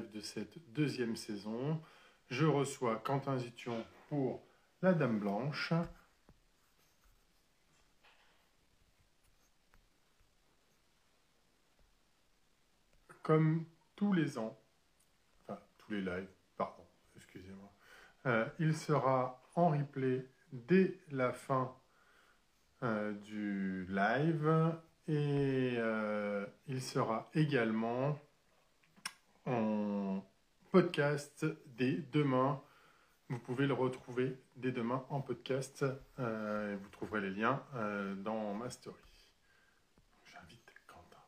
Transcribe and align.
de 0.00 0.20
cette 0.20 0.58
deuxième 0.72 1.16
saison. 1.16 1.80
Je 2.28 2.46
reçois 2.46 2.96
Quentin 2.96 3.38
Zition 3.38 3.84
pour 4.08 4.42
La 4.82 4.92
Dame 4.92 5.18
Blanche. 5.18 5.72
Comme 13.22 13.64
tous 13.96 14.12
les 14.12 14.38
ans, 14.38 14.56
enfin 15.42 15.58
tous 15.78 15.92
les 15.92 16.00
lives, 16.00 16.28
pardon, 16.56 16.86
excusez-moi, 17.16 17.72
euh, 18.26 18.46
il 18.60 18.76
sera 18.76 19.42
en 19.56 19.70
replay 19.70 20.28
dès 20.52 21.00
la 21.10 21.32
fin 21.32 21.74
euh, 22.82 23.12
du 23.12 23.86
live 23.86 24.76
et 25.08 25.74
euh, 25.76 26.46
il 26.68 26.82
sera 26.82 27.30
également 27.34 28.18
en 29.46 30.22
podcast 30.70 31.46
dès 31.66 31.96
demain. 32.12 32.62
Vous 33.28 33.38
pouvez 33.38 33.66
le 33.66 33.74
retrouver 33.74 34.36
dès 34.56 34.72
demain 34.72 35.04
en 35.08 35.20
podcast. 35.20 35.84
Euh, 36.18 36.76
vous 36.80 36.88
trouverez 36.90 37.20
les 37.20 37.30
liens 37.30 37.64
euh, 37.74 38.14
dans 38.14 38.54
ma 38.54 38.70
story. 38.70 38.96
J'invite 40.24 40.72
Quentin 40.86 41.22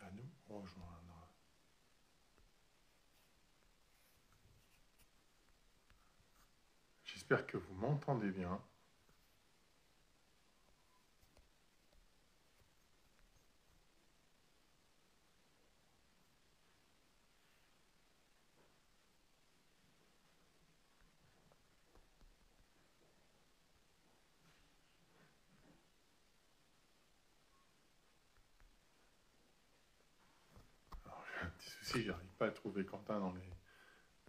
à 0.00 0.10
nous 0.12 0.56
rejoindre. 0.60 1.28
J'espère 7.04 7.46
que 7.46 7.56
vous 7.56 7.74
m'entendez 7.74 8.30
bien. 8.30 8.60
Si 31.94 32.02
j'arrive 32.02 32.26
pas 32.38 32.46
à 32.46 32.50
trouver 32.50 32.84
Quentin 32.84 33.20
dans 33.20 33.32
les, 33.32 33.50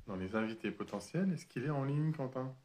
dans 0.06 0.16
les 0.16 0.36
invités 0.36 0.70
potentiels. 0.70 1.34
Est-ce 1.34 1.48
qu'il 1.48 1.66
est 1.66 1.72
en 1.72 1.84
ligne, 1.84 2.14
Quentin? 2.14 2.56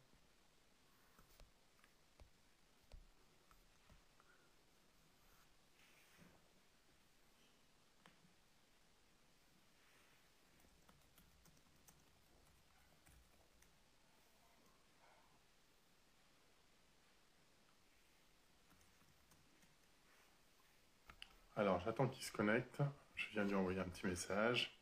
Alors, 21.55 21.79
j'attends 21.79 22.07
qu'il 22.07 22.23
se 22.23 22.31
connecte. 22.31 22.83
Je 23.15 23.25
viens 23.31 23.45
de 23.45 23.49
lui 23.49 23.55
envoyer 23.55 23.79
un 23.79 23.85
petit 23.85 24.05
message. 24.05 24.77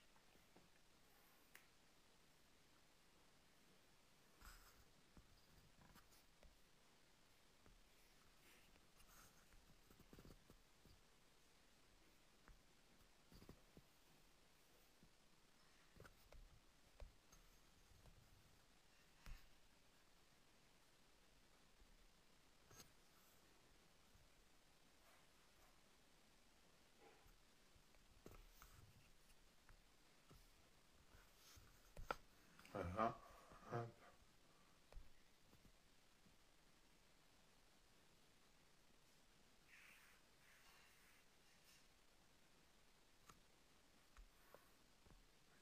Voilà. 32.74 33.14
Hop. 33.74 33.88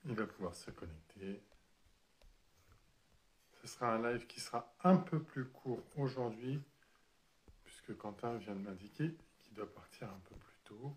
Il 0.05 0.06
va 0.17 0.27
pouvoir 0.27 0.55
se 0.55 0.71
connecter. 0.71 1.41
Ce 3.61 3.67
sera 3.67 3.93
un 3.93 4.11
live 4.11 4.25
qui 4.27 4.39
sera 4.39 4.73
un 4.83 4.97
peu 4.97 5.21
plus 5.21 5.45
court 5.49 5.83
aujourd'hui, 5.95 6.61
puisque 7.65 7.95
Quentin 7.97 8.37
vient 8.37 8.55
de 8.55 8.61
m'indiquer 8.61 9.15
qu'il 9.39 9.53
doit 9.53 9.71
partir 9.73 10.07
un 10.07 10.19
peu 10.29 10.35
plus 10.35 10.57
tôt. 10.63 10.95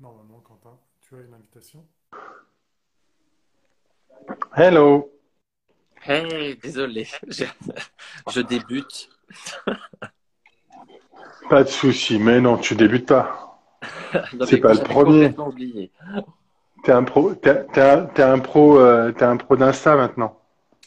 Normalement, 0.00 0.40
Quentin, 0.40 0.78
tu 1.00 1.16
as 1.16 1.20
une 1.20 1.34
invitation? 1.34 1.86
Hello. 4.54 5.12
Hey, 6.02 6.56
désolé, 6.56 7.08
je, 7.28 7.44
je 8.30 8.40
débute. 8.40 9.08
Pas 11.48 11.62
de 11.62 11.68
souci, 11.68 12.18
mais 12.18 12.40
non, 12.40 12.58
tu 12.58 12.74
débutes 12.74 13.08
pas. 13.08 13.45
C'est 14.44 14.58
pas 14.58 14.74
le 14.74 14.80
premier. 14.80 15.34
T'es 16.84 16.92
un 16.92 17.02
pro, 17.02 17.34
t'es, 17.34 17.50
un, 17.80 18.08
euh, 18.16 19.12
un 19.20 19.36
pro 19.36 19.56
d'Insta 19.56 19.96
maintenant. 19.96 20.38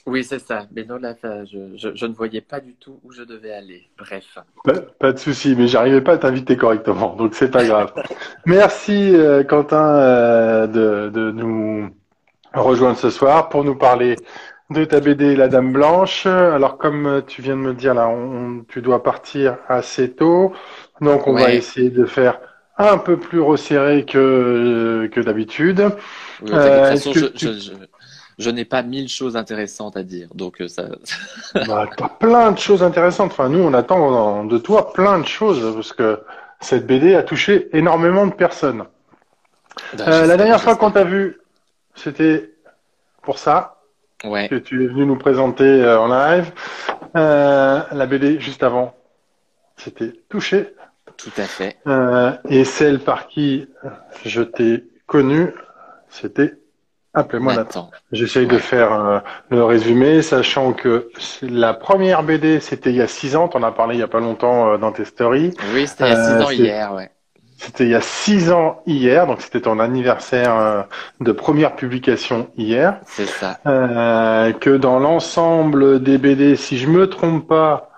Oui, 0.06 0.24
c'est 0.24 0.40
ça. 0.40 0.66
Mais 0.75 0.85
non, 0.85 0.97
là, 0.97 1.13
je, 1.24 1.75
je, 1.75 1.90
je 1.94 2.06
ne 2.06 2.13
voyais 2.13 2.41
pas 2.41 2.59
du 2.59 2.74
tout 2.75 3.00
où 3.03 3.12
je 3.12 3.22
devais 3.22 3.52
aller. 3.52 3.90
Bref. 3.97 4.38
Pas, 4.63 4.74
pas 4.97 5.12
de 5.12 5.19
souci, 5.19 5.56
mais 5.58 5.68
j'arrivais 5.68 6.02
pas 6.02 6.13
à 6.13 6.18
t'inviter 6.18 6.58
correctement, 6.58 7.16
donc 7.16 7.35
c'est 7.35 7.52
pas 7.52 7.66
grave. 7.66 7.94
Merci 8.46 9.16
euh, 9.16 9.44
Quentin 9.44 9.85
euh, 9.88 10.68
de, 10.68 11.09
de 11.09 11.31
nous 11.31 11.90
rejoindre 12.53 12.97
ce 12.97 13.09
soir 13.09 13.50
pour 13.50 13.63
nous 13.63 13.75
parler 13.75 14.16
de 14.69 14.85
ta 14.85 15.00
BD 15.00 15.35
La 15.35 15.47
Dame 15.47 15.74
Blanche. 15.74 16.25
Alors 16.25 16.78
comme 16.78 17.24
tu 17.28 17.41
viens 17.41 17.56
de 17.56 17.62
me 17.62 17.74
dire 17.74 17.94
là, 17.94 18.08
on, 18.08 18.63
tu 18.68 18.81
dois 18.81 19.03
partir 19.03 19.58
assez 19.68 20.12
tôt, 20.12 20.53
donc 21.02 21.28
on 21.28 21.34
va 21.34 21.53
essayer 21.53 21.90
de 21.90 22.06
faire 22.06 22.40
un 22.79 22.97
peu 22.97 23.17
plus 23.17 23.41
resserré 23.41 24.06
que, 24.06 25.09
que 25.12 25.19
d'habitude. 25.22 25.90
Oui, 26.41 26.51
Euh, 26.53 26.91
que 26.94 26.97
je, 26.97 27.25
tu- 27.25 27.47
je, 27.47 27.59
je, 27.59 27.72
je 28.38 28.50
n'ai 28.50 28.63
pas 28.66 28.81
mille 28.84 29.09
choses 29.09 29.35
intéressantes 29.35 29.97
à 29.97 30.03
dire. 30.03 30.29
Donc, 30.34 30.62
euh, 30.62 30.67
ça. 30.67 30.85
Bah, 31.67 31.88
t'as 31.97 32.07
plein 32.09 32.51
de 32.51 32.57
choses 32.57 32.81
intéressantes. 32.84 33.31
Enfin, 33.31 33.50
nous, 33.50 33.59
on 33.59 33.73
attend 33.73 34.45
de 34.45 34.57
toi 34.57 34.94
plein 34.94 35.19
de 35.19 35.28
choses 35.28 35.75
parce 35.75 35.94
que 35.94 36.19
cette 36.62 36.88
BD 36.88 37.16
a 37.16 37.23
touché 37.23 37.69
énormément 37.73 38.25
de 38.28 38.34
personnes. 38.34 38.85
Ben, 39.97 40.06
Euh, 40.07 40.25
la 40.25 40.38
dernière 40.38 40.61
fois 40.61 40.75
qu'on 40.75 40.91
t'a 40.91 41.03
vu, 41.03 41.38
c'était 41.96 42.51
pour 43.22 43.38
ça 43.40 43.75
Ouais. 44.25 44.50
que 44.50 44.56
tu 44.56 44.84
es 44.84 44.88
venu 44.88 45.06
nous 45.06 45.16
présenter 45.17 45.63
euh, 45.63 45.97
en 46.00 46.07
live. 46.07 46.51
Euh, 47.16 47.81
la 47.91 48.06
BD 48.06 48.38
juste 48.40 48.63
avant, 48.63 48.94
c'était 49.78 50.11
touché. 50.29 50.73
Tout 51.22 51.31
à 51.38 51.44
fait. 51.44 51.78
Euh, 51.88 52.31
et 52.47 52.63
celle 52.63 52.99
par 52.99 53.28
qui 53.28 53.67
je 54.26 54.41
t'ai 54.41 54.85
connu, 55.05 55.53
c'était 56.09 56.53
Appelez-moi 57.16 57.55
Nathan. 57.55 57.90
J'essaye 58.11 58.46
de 58.46 58.59
faire 58.59 58.93
euh, 58.93 59.20
le 59.49 59.64
résumé, 59.64 60.22
sachant 60.22 60.73
que 60.73 61.09
la 61.41 61.73
première 61.73 62.22
BD, 62.23 62.59
c'était 62.59 62.91
il 62.91 62.97
y 62.97 63.02
a 63.02 63.08
six 63.08 63.35
ans. 63.35 63.47
T'en 63.47 63.64
as 63.64 63.72
parlé 63.72 63.96
il 63.96 63.99
y 63.99 64.03
a 64.03 64.08
pas 64.08 64.20
longtemps 64.20 64.73
euh, 64.73 64.78
dans 64.78 64.91
tes 64.91 65.05
stories. 65.05 65.53
Oui, 65.73 65.88
c'était 65.88 66.05
il 66.05 66.14
y 66.14 66.16
a 66.16 66.23
six 66.23 66.32
Euh, 66.32 66.43
ans 66.46 66.49
hier, 66.52 66.93
ouais. 66.93 67.09
C'était 67.58 67.84
il 67.85 67.90
y 67.90 67.96
a 67.96 68.02
six 68.02 68.52
ans 68.52 68.82
hier, 68.85 69.26
donc 69.28 69.41
c'était 69.41 69.59
ton 69.61 69.79
anniversaire 69.79 70.88
de 71.20 71.32
première 71.34 71.76
publication 71.76 72.47
hier. 72.55 73.02
C'est 73.05 73.26
ça. 73.26 73.59
Euh, 73.66 74.53
que 74.53 74.70
dans 74.70 74.99
l'ensemble 74.99 76.02
des 76.02 76.17
BD, 76.17 76.55
si 76.55 76.78
je 76.78 76.88
me 76.88 77.09
trompe 77.09 77.49
pas, 77.49 77.90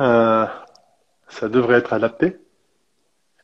euh, 0.00 0.44
ça 1.28 1.48
devrait 1.48 1.78
être 1.78 1.94
adapté. 1.94 2.36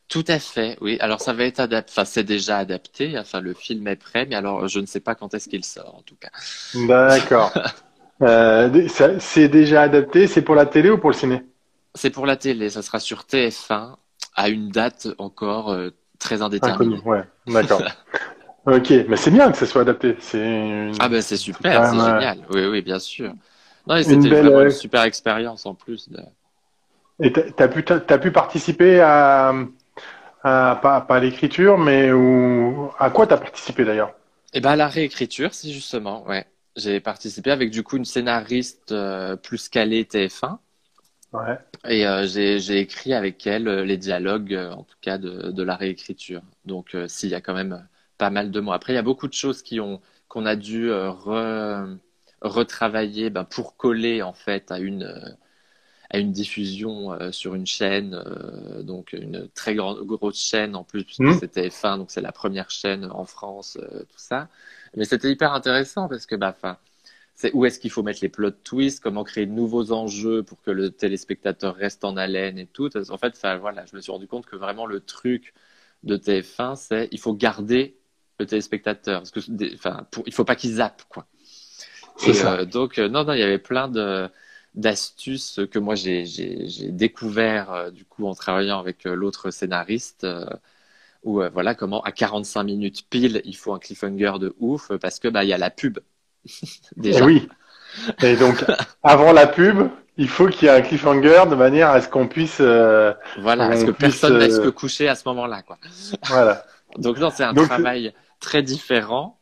Tout 0.07 0.25
à 0.27 0.39
fait, 0.39 0.77
oui. 0.81 0.97
Alors, 0.99 1.19
ça 1.19 1.33
va 1.33 1.45
être 1.45 1.59
adapté. 1.59 1.91
Enfin, 1.91 2.05
c'est 2.05 2.23
déjà 2.23 2.57
adapté. 2.57 3.17
Enfin, 3.17 3.41
le 3.41 3.53
film 3.53 3.87
est 3.87 3.95
prêt, 3.95 4.25
mais 4.27 4.35
alors, 4.35 4.67
je 4.67 4.79
ne 4.79 4.85
sais 4.85 4.99
pas 4.99 5.15
quand 5.15 5.33
est-ce 5.33 5.49
qu'il 5.49 5.65
sort, 5.65 5.95
en 5.95 6.01
tout 6.01 6.15
cas. 6.19 6.29
D'accord. 6.87 7.51
Euh, 8.21 8.87
c'est 9.19 9.49
déjà 9.49 9.81
adapté. 9.81 10.27
C'est 10.27 10.41
pour 10.41 10.55
la 10.55 10.65
télé 10.65 10.89
ou 10.89 10.97
pour 10.97 11.09
le 11.09 11.15
ciné? 11.17 11.43
C'est 11.95 12.11
pour 12.11 12.25
la 12.25 12.37
télé. 12.37 12.69
Ça 12.69 12.81
sera 12.81 13.01
sur 13.01 13.23
TF1 13.23 13.97
à 14.37 14.47
une 14.47 14.69
date 14.69 15.09
encore 15.17 15.69
euh, 15.71 15.89
très 16.17 16.35
Inconnu. 16.35 16.45
indéterminée. 16.45 17.01
Ouais. 17.03 17.23
D'accord. 17.45 17.81
Ok, 18.67 18.91
mais 19.07 19.15
c'est 19.15 19.29
bien 19.29 19.51
que 19.51 19.57
ça 19.57 19.67
soit 19.67 19.81
adapté. 19.81 20.17
Une... 20.33 20.93
Ah 20.99 21.07
ben, 21.07 21.21
c'est 21.21 21.37
super, 21.37 21.85
c'est 21.85 21.99
euh, 21.99 22.19
génial. 22.19 22.39
Oui, 22.49 22.65
oui, 22.65 22.81
bien 22.81 22.97
sûr. 22.97 23.31
Non, 23.85 24.01
c'était 24.01 24.27
belle, 24.27 24.47
vraiment 24.47 24.63
une 24.63 24.71
super 24.71 25.03
expérience 25.03 25.67
en 25.67 25.75
plus. 25.75 26.09
De... 26.09 26.19
Et 27.19 27.31
t'as 27.31 27.43
t'as 27.43 27.67
pu 27.67 27.83
t'as 27.83 28.17
pu 28.17 28.31
participer 28.31 29.01
à 29.01 29.53
pas, 30.81 31.01
pas 31.01 31.15
à 31.15 31.19
l'écriture, 31.19 31.77
mais 31.77 32.11
où... 32.11 32.89
à 32.99 33.09
quoi 33.09 33.27
tu 33.27 33.33
as 33.33 33.37
participé 33.37 33.85
d'ailleurs? 33.85 34.13
Eh 34.53 34.61
ben 34.61 34.71
à 34.71 34.75
la 34.75 34.87
réécriture, 34.87 35.53
si 35.53 35.73
justement, 35.73 36.25
ouais. 36.27 36.45
J'ai 36.75 36.99
participé 36.99 37.51
avec 37.51 37.71
du 37.71 37.83
coup 37.83 37.97
une 37.97 38.05
scénariste 38.05 38.93
plus 39.43 39.69
calée 39.69 40.03
TF1. 40.03 40.57
Ouais. 41.33 41.57
Et 41.89 42.05
j'ai 42.27 42.79
écrit 42.79 43.13
avec 43.13 43.47
elle 43.47 43.65
les 43.81 43.97
dialogues, 43.97 44.53
en 44.53 44.83
tout 44.83 44.97
cas 45.01 45.17
de, 45.17 45.51
de 45.51 45.63
la 45.63 45.75
réécriture. 45.75 46.41
Donc, 46.65 46.95
s'il 47.07 47.29
y 47.29 47.35
a 47.35 47.41
quand 47.41 47.53
même 47.53 47.87
pas 48.17 48.29
mal 48.29 48.51
de 48.51 48.59
mots. 48.59 48.73
Après, 48.73 48.93
il 48.93 48.95
y 48.95 48.99
a 48.99 49.03
beaucoup 49.03 49.27
de 49.27 49.33
choses 49.33 49.61
qui 49.61 49.79
ont 49.79 50.01
qu'on 50.27 50.45
a 50.45 50.55
dû 50.55 50.91
re, 50.91 51.87
retravailler 52.41 53.29
ben, 53.29 53.45
pour 53.45 53.77
coller 53.77 54.21
en 54.21 54.33
fait 54.33 54.71
à 54.71 54.79
une 54.79 55.37
à 56.09 56.19
une 56.19 56.31
diffusion 56.31 57.13
euh, 57.13 57.31
sur 57.31 57.55
une 57.55 57.65
chaîne, 57.65 58.13
euh, 58.13 58.83
donc 58.83 59.13
une 59.13 59.47
très 59.53 59.75
grande 59.75 60.05
grosse 60.05 60.39
chaîne 60.39 60.75
en 60.75 60.83
plus 60.83 61.03
puisque 61.03 61.21
mmh. 61.21 61.39
c'était 61.39 61.67
F1, 61.67 61.97
donc 61.97 62.11
c'est 62.11 62.21
la 62.21 62.31
première 62.31 62.69
chaîne 62.69 63.05
en 63.05 63.25
France, 63.25 63.77
euh, 63.81 63.99
tout 64.01 64.17
ça. 64.17 64.49
Mais 64.95 65.05
c'était 65.05 65.31
hyper 65.31 65.53
intéressant 65.53 66.07
parce 66.07 66.25
que 66.25 66.35
bah, 66.35 66.55
c'est 67.33 67.53
où 67.53 67.65
est-ce 67.65 67.79
qu'il 67.79 67.91
faut 67.91 68.03
mettre 68.03 68.19
les 68.21 68.29
plot 68.29 68.51
twists, 68.51 69.01
comment 69.01 69.23
créer 69.23 69.45
de 69.45 69.51
nouveaux 69.51 69.91
enjeux 69.91 70.43
pour 70.43 70.61
que 70.61 70.71
le 70.71 70.91
téléspectateur 70.91 71.75
reste 71.75 72.05
en 72.05 72.15
haleine 72.15 72.57
et 72.57 72.67
tout. 72.67 72.89
En 73.09 73.17
fait, 73.17 73.37
voilà, 73.59 73.85
je 73.85 73.95
me 73.95 74.01
suis 74.01 74.11
rendu 74.11 74.27
compte 74.27 74.45
que 74.45 74.55
vraiment 74.55 74.85
le 74.85 75.01
truc 75.01 75.53
de 76.03 76.17
TF1, 76.17 76.75
c'est 76.75 77.09
il 77.11 77.19
faut 77.19 77.33
garder 77.33 77.97
le 78.39 78.45
téléspectateur 78.45 79.21
parce 79.21 79.31
que 79.31 79.39
enfin, 79.75 80.07
il 80.25 80.33
faut 80.33 80.45
pas 80.45 80.55
qu'il 80.55 80.71
zappe 80.75 81.03
quoi. 81.09 81.25
Euh, 82.27 82.65
donc, 82.65 82.97
euh, 82.97 83.09
non, 83.09 83.23
non, 83.23 83.33
il 83.33 83.39
y 83.39 83.43
avait 83.43 83.57
plein 83.57 83.87
de 83.87 84.29
d'astuces 84.75 85.61
que 85.71 85.79
moi 85.79 85.95
j'ai 85.95 86.25
découvert 86.89 87.71
euh, 87.71 87.91
du 87.91 88.05
coup 88.05 88.27
en 88.27 88.35
travaillant 88.35 88.79
avec 88.79 89.05
l'autre 89.05 89.49
scénariste 89.49 90.27
où 91.23 91.41
voilà 91.53 91.73
comment 91.75 92.01
à 92.03 92.11
45 92.11 92.63
minutes 92.63 93.09
pile 93.09 93.41
il 93.45 93.55
faut 93.55 93.73
un 93.73 93.79
cliffhanger 93.79 94.33
de 94.39 94.53
ouf 94.59 94.91
parce 94.97 95.19
que 95.19 95.27
bah 95.27 95.43
il 95.43 95.49
y 95.49 95.53
a 95.53 95.57
la 95.57 95.69
pub 95.69 95.99
déjà. 96.97 97.19
Et 97.19 97.23
oui. 97.23 97.47
Et 98.21 98.35
donc 98.35 98.63
avant 99.03 99.31
la 99.31 99.47
pub, 99.47 99.87
il 100.17 100.27
faut 100.27 100.47
qu'il 100.47 100.67
y 100.67 100.71
ait 100.71 100.75
un 100.75 100.81
cliffhanger 100.81 101.43
de 101.49 101.55
manière 101.55 101.89
à 101.89 102.01
ce 102.01 102.09
qu'on 102.09 102.27
puisse 102.27 102.59
voilà, 102.59 103.67
à 103.67 103.77
ce 103.77 103.85
que 103.85 103.91
personne 103.91 104.37
ne 104.37 104.49
se 104.49 104.69
coucher 104.69 105.07
à 105.07 105.15
ce 105.15 105.23
moment-là 105.27 105.61
quoi. 105.61 105.77
Voilà. 106.27 106.65
donc 106.97 107.17
non, 107.17 107.29
c'est 107.29 107.43
un 107.43 107.53
travail 107.53 108.13
très 108.41 108.61
différent 108.61 109.39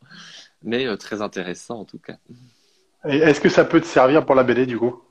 mais 0.61 0.95
très 0.97 1.21
intéressant 1.21 1.79
en 1.79 1.85
tout 1.85 1.99
cas. 1.99 2.17
Est-ce 3.03 3.41
que 3.41 3.49
ça 3.49 3.65
peut 3.65 3.81
te 3.81 3.87
servir 3.87 4.25
pour 4.25 4.35
la 4.35 4.43
BD 4.43 4.65
du 4.65 4.77
coup? 4.77 5.02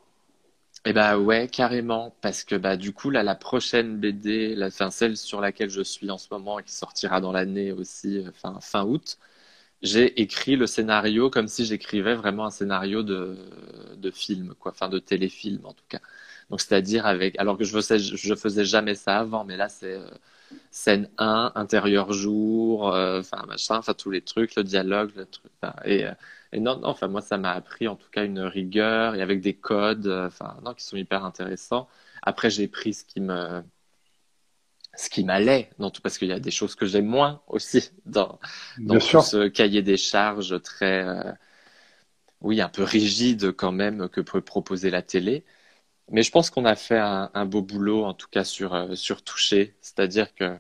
Eh 0.85 0.93
bah 0.93 1.17
ouais, 1.17 1.47
carrément, 1.49 2.17
parce 2.23 2.43
que 2.43 2.57
bah 2.57 2.77
du 2.77 2.93
coup 2.93 3.11
là, 3.11 3.23
la 3.23 3.37
prochaine 3.37 3.99
BD, 4.01 4.55
la, 4.57 4.69
fin, 4.71 4.91
celle 4.91 5.17
sur 5.17 5.41
laquelle 5.41 5.71
je 5.71 5.81
suis 5.83 6.11
en 6.11 6.19
ce 6.19 6.27
moment 6.33 6.59
et 6.59 6.65
qui 6.65 6.73
sortira 6.73 7.21
dans 7.21 7.31
l'année 7.31 7.71
aussi, 7.71 8.19
euh, 8.19 8.33
fin, 8.33 8.59
fin 8.61 8.83
août, 8.85 9.17
j'ai 9.83 10.21
écrit 10.21 10.57
le 10.57 10.67
scénario 10.67 11.31
comme 11.31 11.49
si 11.49 11.65
j'écrivais 11.67 12.15
vraiment 12.17 12.47
un 12.47 12.51
scénario 12.51 13.03
de, 13.05 13.39
de 13.97 14.11
film, 14.11 14.55
quoi, 14.59 14.73
enfin 14.73 14.89
de 14.89 14.99
téléfilm 14.99 15.65
en 15.67 15.75
tout 15.75 15.85
cas. 15.89 16.01
Donc 16.51 16.61
c'est-à-dire 16.61 17.07
avec, 17.07 17.39
alors 17.39 17.59
que 17.59 17.65
je 17.65 17.73
faisais, 17.73 17.99
je 18.01 18.35
faisais 18.35 18.65
jamais 18.65 18.95
ça 18.97 19.19
avant, 19.21 19.45
mais 19.45 19.57
là 19.57 19.69
c'est 19.69 19.95
euh, 19.95 20.11
scène 20.71 21.09
1, 21.19 21.53
intérieur 21.55 22.13
jour, 22.13 22.95
euh, 22.95 23.21
enfin 23.21 23.45
machin, 23.49 23.77
enfin 23.79 23.95
tous 23.95 24.11
les 24.11 24.23
trucs, 24.23 24.57
le 24.57 24.65
dialogue, 24.65 25.13
le 25.17 25.27
truc, 25.27 25.53
et 25.85 26.07
et 26.53 26.61
non, 26.61 26.79
non, 26.79 26.89
enfin, 26.89 27.09
moi, 27.09 27.23
ça 27.23 27.39
m'a 27.39 27.53
appris 27.53 27.89
en 27.89 27.97
tout 27.97 28.11
cas 28.11 28.25
une 28.25 28.41
rigueur 28.41 29.15
et 29.15 29.23
avec 29.23 29.41
des 29.41 29.55
codes, 29.55 30.07
euh, 30.07 30.27
enfin, 30.27 30.59
non, 30.65 30.75
qui 30.75 30.85
sont 30.85 30.97
hyper 30.97 31.25
intéressants. 31.25 31.89
Après, 32.23 32.51
j'ai 32.51 32.69
pris 32.69 32.95
ce 32.95 33.05
qui 33.05 33.21
me, 33.21 33.63
ce 34.95 35.09
qui 35.09 35.25
m'allait 35.25 35.71
dans 35.79 35.91
tout, 35.91 36.03
parce 36.03 36.19
qu'il 36.19 36.29
y 36.29 36.33
a 36.33 36.41
des 36.41 36.51
choses 36.51 36.75
que 36.75 36.87
j'aime 36.87 37.07
moins 37.07 37.43
aussi 37.47 37.91
dans, 38.05 38.39
dans 38.79 39.01
ce 39.01 39.49
cahier 39.49 39.83
des 39.83 39.97
charges 39.97 40.61
très, 40.63 41.05
euh, 41.07 41.33
oui, 42.43 42.61
un 42.61 42.69
peu 42.69 42.83
rigide 42.83 43.53
quand 43.53 43.73
même 43.73 44.09
que 44.09 44.21
peut 44.21 44.41
proposer 44.43 44.91
la 44.91 45.03
télé. 45.03 45.45
Mais 46.11 46.23
je 46.23 46.31
pense 46.33 46.51
qu'on 46.51 46.65
a 46.67 46.77
fait 46.77 46.99
un, 46.99 47.31
un, 47.35 47.47
beau 47.47 47.63
boulot, 47.63 48.05
en 48.05 48.15
tout 48.15 48.29
cas 48.31 48.45
sur, 48.45 48.75
euh, 48.75 48.95
sur 48.97 49.23
Toucher. 49.25 49.77
C'est-à-dire 49.81 50.35
que 50.35 50.59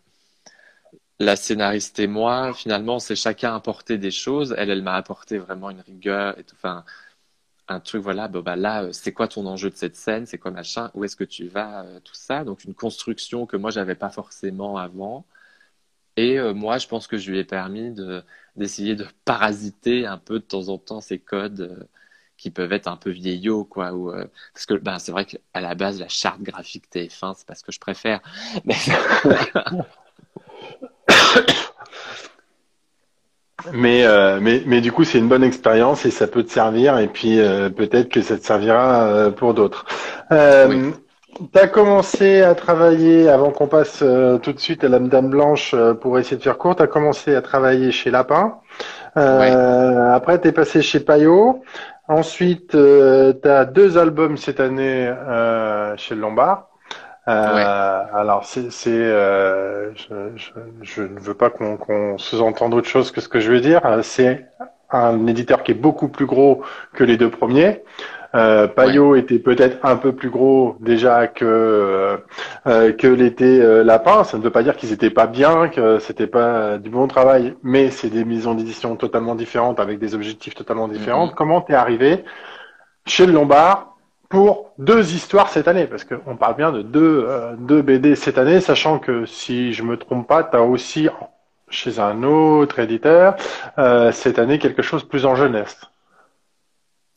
la 1.23 1.37
scénariste 1.37 1.99
et 2.01 2.07
moi, 2.09 2.53
finalement, 2.55 2.99
c'est 2.99 3.17
chacun 3.17 3.55
apporté 3.55 3.99
des 3.99 4.11
choses. 4.11 4.55
Elle, 4.59 4.71
elle 4.71 4.83
m'a 4.83 4.95
apporté 4.95 5.39
vraiment 5.39 5.71
une 5.71 5.81
rigueur 5.81 6.39
et 6.39 6.45
tout. 6.45 6.57
Enfin, 6.57 6.85
un 7.69 7.81
truc, 7.81 8.03
voilà, 8.03 8.29
bah 8.29 8.57
là, 8.57 8.85
euh, 8.85 8.93
c'est 8.93 9.13
quoi 9.13 9.29
ton 9.29 9.47
enjeu 9.47 9.71
de 9.71 9.77
cette 9.77 9.97
scène? 9.97 10.27
C'est 10.27 10.39
quoi 10.39 10.51
machin? 10.51 10.91
Où 10.95 11.05
est-ce 11.05 11.17
que 11.17 11.25
tu 11.25 11.49
vas 11.49 11.85
euh, 11.85 12.01
Tout 12.01 12.15
ça? 12.15 12.45
Donc, 12.45 12.65
une 12.65 12.75
construction 12.75 13.47
que 13.47 13.57
moi, 13.57 13.71
j'avais 13.71 13.95
pas 13.95 14.11
forcément 14.11 14.77
avant. 14.79 15.27
Et 16.17 16.39
euh, 16.39 16.55
moi, 16.55 16.79
je 16.79 16.87
pense 16.89 17.07
que 17.07 17.17
je 17.17 17.31
lui 17.31 17.39
ai 17.39 17.45
permis 17.45 17.93
de, 17.93 18.23
d'essayer 18.57 18.97
de 18.97 19.07
parasiter 19.25 20.07
un 20.07 20.19
peu 20.19 20.39
de 20.41 20.45
temps 20.45 20.69
en 20.69 20.79
temps 20.79 21.01
ces 21.01 21.19
codes 21.19 21.89
qui 22.37 22.51
peuvent 22.51 22.73
être 22.73 22.89
un 22.89 22.97
peu 22.97 23.11
vieillots, 23.11 23.65
quoi. 23.65 23.93
Parce 24.55 24.67
que 24.67 24.75
ben, 24.75 24.99
c'est 24.99 25.13
vrai 25.13 25.25
qu'à 25.27 25.61
la 25.61 25.75
base, 25.75 26.01
la 26.01 26.09
charte 26.09 26.43
graphique 26.43 26.87
TF1, 26.93 27.35
c'est 27.37 27.47
pas 27.47 27.55
ce 27.55 27.65
que 27.65 27.73
je 27.73 27.81
préfère. 27.81 28.21
Mais... 28.65 28.75
Mais, 33.73 34.05
euh, 34.05 34.39
mais, 34.41 34.63
mais 34.67 34.81
du 34.81 34.91
coup, 34.93 35.05
c'est 35.05 35.19
une 35.19 35.29
bonne 35.29 35.45
expérience 35.45 36.05
et 36.05 36.11
ça 36.11 36.27
peut 36.27 36.43
te 36.43 36.51
servir. 36.51 36.99
Et 36.99 37.07
puis, 37.07 37.41
euh, 37.41 37.71
peut-être 37.71 38.09
que 38.09 38.21
ça 38.21 38.37
te 38.37 38.45
servira 38.45 39.05
euh, 39.05 39.31
pour 39.31 39.55
d'autres. 39.55 39.87
Tu 40.31 41.59
as 41.59 41.67
commencé 41.67 42.43
à 42.43 42.55
travailler, 42.55 43.29
avant 43.29 43.51
qu'on 43.51 43.67
passe 43.67 44.05
tout 44.43 44.53
de 44.53 44.59
suite 44.59 44.85
à 44.85 44.89
la 44.89 44.99
Dame 44.99 45.31
Blanche 45.31 45.75
pour 46.03 46.19
essayer 46.19 46.37
de 46.37 46.43
faire 46.43 46.59
court, 46.59 46.77
tu 46.77 46.83
as 46.83 46.87
commencé 46.87 47.35
à 47.35 47.41
travailler 47.41 47.91
chez 47.91 48.11
Lapin. 48.11 48.59
Après, 49.15 50.41
tu 50.41 50.49
es 50.49 50.53
passé 50.53 50.83
chez 50.83 51.01
Payot. 51.01 51.63
Ensuite, 52.07 52.73
tu 52.73 53.49
as 53.49 53.65
deux 53.65 53.97
albums 53.97 54.37
cette 54.37 54.61
année 54.61 55.11
chez 55.97 56.15
le 56.15 56.21
Lombard. 56.21 56.72
Euh, 57.29 58.05
alors, 58.15 58.45
c'est, 58.45 58.71
euh, 58.89 59.93
je, 59.95 60.15
je, 60.37 60.51
je, 60.83 61.03
ne 61.03 61.21
veux 61.21 61.35
pas 61.35 61.51
qu'on, 61.51 61.77
qu'on 61.77 62.19
sous-entende 62.19 62.75
autre 62.75 62.89
chose 62.89 63.13
que 63.13 63.21
ce 63.21 63.29
que 63.29 63.39
je 63.41 63.53
veux 63.53 63.61
dire. 63.61 63.81
C'est 64.03 64.47
un 64.91 65.27
éditeur 65.27 65.63
qui 65.63 65.73
est 65.73 65.77
beaucoup 65.77 66.09
plus 66.09 66.27
gros 66.27 66.63
que 66.95 67.05
les 67.05 67.17
deux 67.17 67.31
premiers. 67.31 67.83
Euh, 68.35 68.67
Payot 68.67 69.15
était 69.15 69.39
peut-être 69.39 69.85
un 69.85 69.97
peu 69.97 70.13
plus 70.13 70.31
gros 70.31 70.77
déjà 70.81 71.27
que 71.27 72.19
euh, 72.67 72.93
que 72.93 73.07
l'était 73.07 73.61
euh, 73.61 73.85
Lapin. 73.85 74.25
Ça 74.25 74.39
ne 74.39 74.43
veut 74.43 74.51
pas 74.51 74.63
dire 74.63 74.77
qu'ils 74.77 74.93
étaient 74.93 75.11
pas 75.11 75.27
bien, 75.27 75.69
que 75.69 75.99
c'était 75.99 76.27
pas 76.27 76.79
du 76.79 76.89
bon 76.89 77.07
travail, 77.09 77.55
mais 77.63 77.91
c'est 77.91 78.09
des 78.09 78.25
maisons 78.25 78.55
d'édition 78.55 78.97
totalement 78.97 79.35
différentes 79.35 79.81
avec 79.81 79.99
des 79.99 80.15
objectifs 80.15 80.55
totalement 80.55 80.89
différents. 80.89 81.27
Mm-hmm. 81.27 81.35
Comment 81.35 81.61
t'es 81.61 81.75
arrivé 81.75 82.25
chez 83.05 83.27
le 83.27 83.33
Lombard 83.33 83.92
pour 84.33 84.73
deux 84.79 85.13
histoires 85.13 85.51
cette 85.51 85.69
année, 85.69 85.87
parce 85.87 86.05
qu'on 86.05 86.37
parle 86.39 86.57
bien 86.57 86.73
de 86.73 86.81
deux, 86.81 87.27
euh, 87.29 87.55
deux 87.55 87.83
BD 87.83 88.17
cette 88.17 88.39
année, 88.39 88.63
sachant 88.63 88.99
que 88.99 89.27
si 89.27 89.75
je 89.75 89.83
me 89.83 89.99
trompe 89.99 90.27
pas, 90.27 90.43
tu 90.43 90.57
as 90.57 90.63
aussi 90.63 91.11
chez 91.69 91.99
un 91.99 92.23
autre 92.23 92.79
éditeur 92.79 93.37
euh, 93.77 94.11
cette 94.11 94.39
année 94.39 94.59
quelque 94.59 94.81
chose 94.81 95.05
plus 95.05 95.27
en 95.27 95.35
jeunesse. 95.35 95.77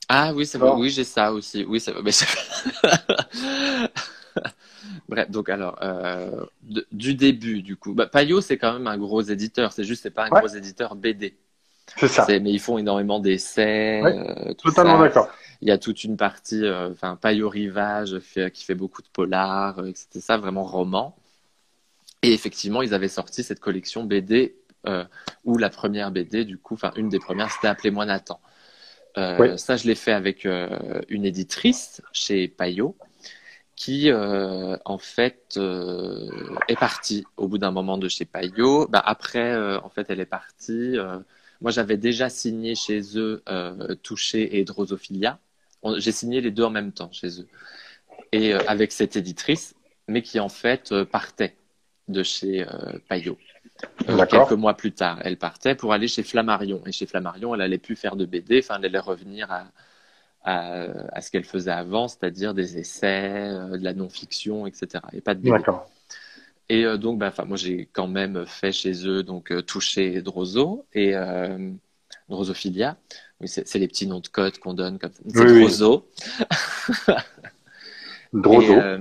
Ah 0.09 0.33
oui, 0.35 0.45
c'est 0.45 0.57
bon. 0.57 0.77
oui, 0.77 0.89
j'ai 0.89 1.05
ça 1.05 1.31
aussi. 1.31 1.63
Oui, 1.63 1.79
c'est 1.79 1.93
mais 2.03 2.11
Bref, 5.07 5.31
donc 5.31 5.47
alors, 5.47 5.79
euh, 5.81 6.45
du 6.91 7.13
début, 7.13 7.61
du 7.61 7.77
coup, 7.77 7.93
bah, 7.93 8.07
Payot, 8.07 8.41
c'est 8.41 8.57
quand 8.57 8.73
même 8.73 8.87
un 8.87 8.97
gros 8.97 9.21
éditeur. 9.21 9.71
C'est 9.71 9.85
juste, 9.85 10.03
c'est 10.03 10.11
pas 10.11 10.25
un 10.25 10.29
gros 10.29 10.47
éditeur 10.47 10.95
BD. 10.95 11.37
C'est 11.95 12.09
ça. 12.09 12.25
Mais 12.27 12.51
ils 12.51 12.59
font 12.59 12.77
énormément 12.77 13.21
d'essais. 13.21 14.01
Ouais, 14.01 14.53
totalement 14.55 14.99
d'accord 14.99 15.29
il 15.61 15.67
y 15.67 15.71
a 15.71 15.77
toute 15.77 16.03
une 16.03 16.17
partie, 16.17 16.63
euh, 16.63 16.91
enfin, 16.91 17.15
Paillot 17.15 17.49
Rivage 17.49 18.19
qui 18.53 18.63
fait 18.65 18.75
beaucoup 18.75 19.01
de 19.01 19.07
polar, 19.07 19.79
euh, 19.79 19.91
c'était 19.95 20.21
ça, 20.21 20.37
vraiment 20.37 20.63
roman. 20.63 21.15
Et 22.21 22.33
effectivement, 22.33 22.81
ils 22.81 22.93
avaient 22.93 23.07
sorti 23.07 23.43
cette 23.43 23.59
collection 23.59 24.03
BD, 24.03 24.57
euh, 24.87 25.05
où 25.43 25.57
la 25.57 25.69
première 25.69 26.11
BD, 26.11 26.45
du 26.45 26.57
coup, 26.57 26.75
enfin, 26.75 26.91
une 26.95 27.09
des 27.09 27.19
premières, 27.19 27.51
c'était 27.51 27.67
Appelez-moi 27.67 28.05
Nathan. 28.05 28.39
Ça, 29.15 29.77
je 29.77 29.87
l'ai 29.87 29.95
fait 29.95 30.11
avec 30.11 30.45
une 30.45 31.25
éditrice 31.25 32.01
chez 32.11 32.49
Payot 32.49 32.97
qui 33.77 34.11
en 34.11 34.97
fait 34.97 35.57
est 36.67 36.75
partie 36.77 37.25
au 37.37 37.47
bout 37.47 37.57
d'un 37.57 37.71
moment 37.71 37.97
de 37.97 38.09
chez 38.09 38.25
Payot. 38.25 38.87
Bah, 38.89 39.01
après, 39.05 39.55
en 39.77 39.87
fait, 39.89 40.07
elle 40.09 40.19
est 40.19 40.25
partie. 40.25 40.97
moi, 41.61 41.71
j'avais 41.71 41.95
déjà 41.95 42.27
signé 42.27 42.75
chez 42.75 43.17
eux 43.17 43.41
Touché 44.03 44.59
et 44.59 44.65
Drosophilia 44.65 45.39
j'ai 45.97 46.11
signé 46.11 46.41
les 46.41 46.51
deux 46.51 46.63
en 46.63 46.69
même 46.69 46.91
temps 46.91 47.11
chez 47.11 47.41
eux. 47.41 47.47
Et 48.31 48.53
euh, 48.53 48.59
avec 48.67 48.91
cette 48.91 49.15
éditrice, 49.15 49.75
mais 50.07 50.21
qui 50.21 50.39
en 50.39 50.49
fait 50.49 50.91
euh, 50.91 51.05
partait 51.05 51.55
de 52.07 52.23
chez 52.23 52.63
euh, 52.67 52.99
Payot. 53.09 53.37
quelques 54.29 54.51
mois 54.51 54.75
plus 54.75 54.91
tard, 54.91 55.19
elle 55.23 55.37
partait 55.37 55.75
pour 55.75 55.93
aller 55.93 56.07
chez 56.07 56.23
Flammarion. 56.23 56.81
Et 56.85 56.91
chez 56.91 57.05
Flammarion, 57.05 57.55
elle 57.55 57.61
allait 57.61 57.77
plus 57.77 57.95
faire 57.95 58.15
de 58.15 58.25
BD, 58.25 58.59
enfin, 58.59 58.75
elle 58.79 58.85
allait 58.85 58.99
revenir 58.99 59.51
à, 59.51 59.67
à, 60.43 61.21
ce 61.21 61.31
qu'elle 61.31 61.43
faisait 61.43 61.71
avant, 61.71 62.07
c'est-à-dire 62.07 62.53
des 62.53 62.77
essais, 62.77 63.49
de 63.49 63.83
la 63.83 63.93
non-fiction, 63.93 64.67
etc. 64.67 65.03
Et 65.13 65.21
pas 65.21 65.33
de 65.33 65.41
BD. 65.41 65.63
Et 66.69 66.85
euh, 66.85 66.97
donc, 66.97 67.19
bah, 67.19 67.33
moi, 67.45 67.57
j'ai 67.57 67.87
quand 67.91 68.07
même 68.07 68.45
fait 68.45 68.71
chez 68.71 69.07
eux 69.07 69.23
donc 69.23 69.51
euh, 69.51 69.61
toucher 69.61 70.21
Drozo 70.21 70.85
et 70.93 71.15
euh, 71.15 71.71
Drosophilia. 72.29 72.97
Oui, 73.41 73.47
c'est 73.47 73.75
les 73.75 73.87
petits 73.87 74.07
noms 74.07 74.19
de 74.19 74.27
code 74.27 74.57
qu'on 74.59 74.73
donne 74.73 74.97
comme 74.99 75.11
Oui. 75.35 75.61
Drozo. 75.61 76.09
Et, 78.33 78.69
euh, 78.71 78.99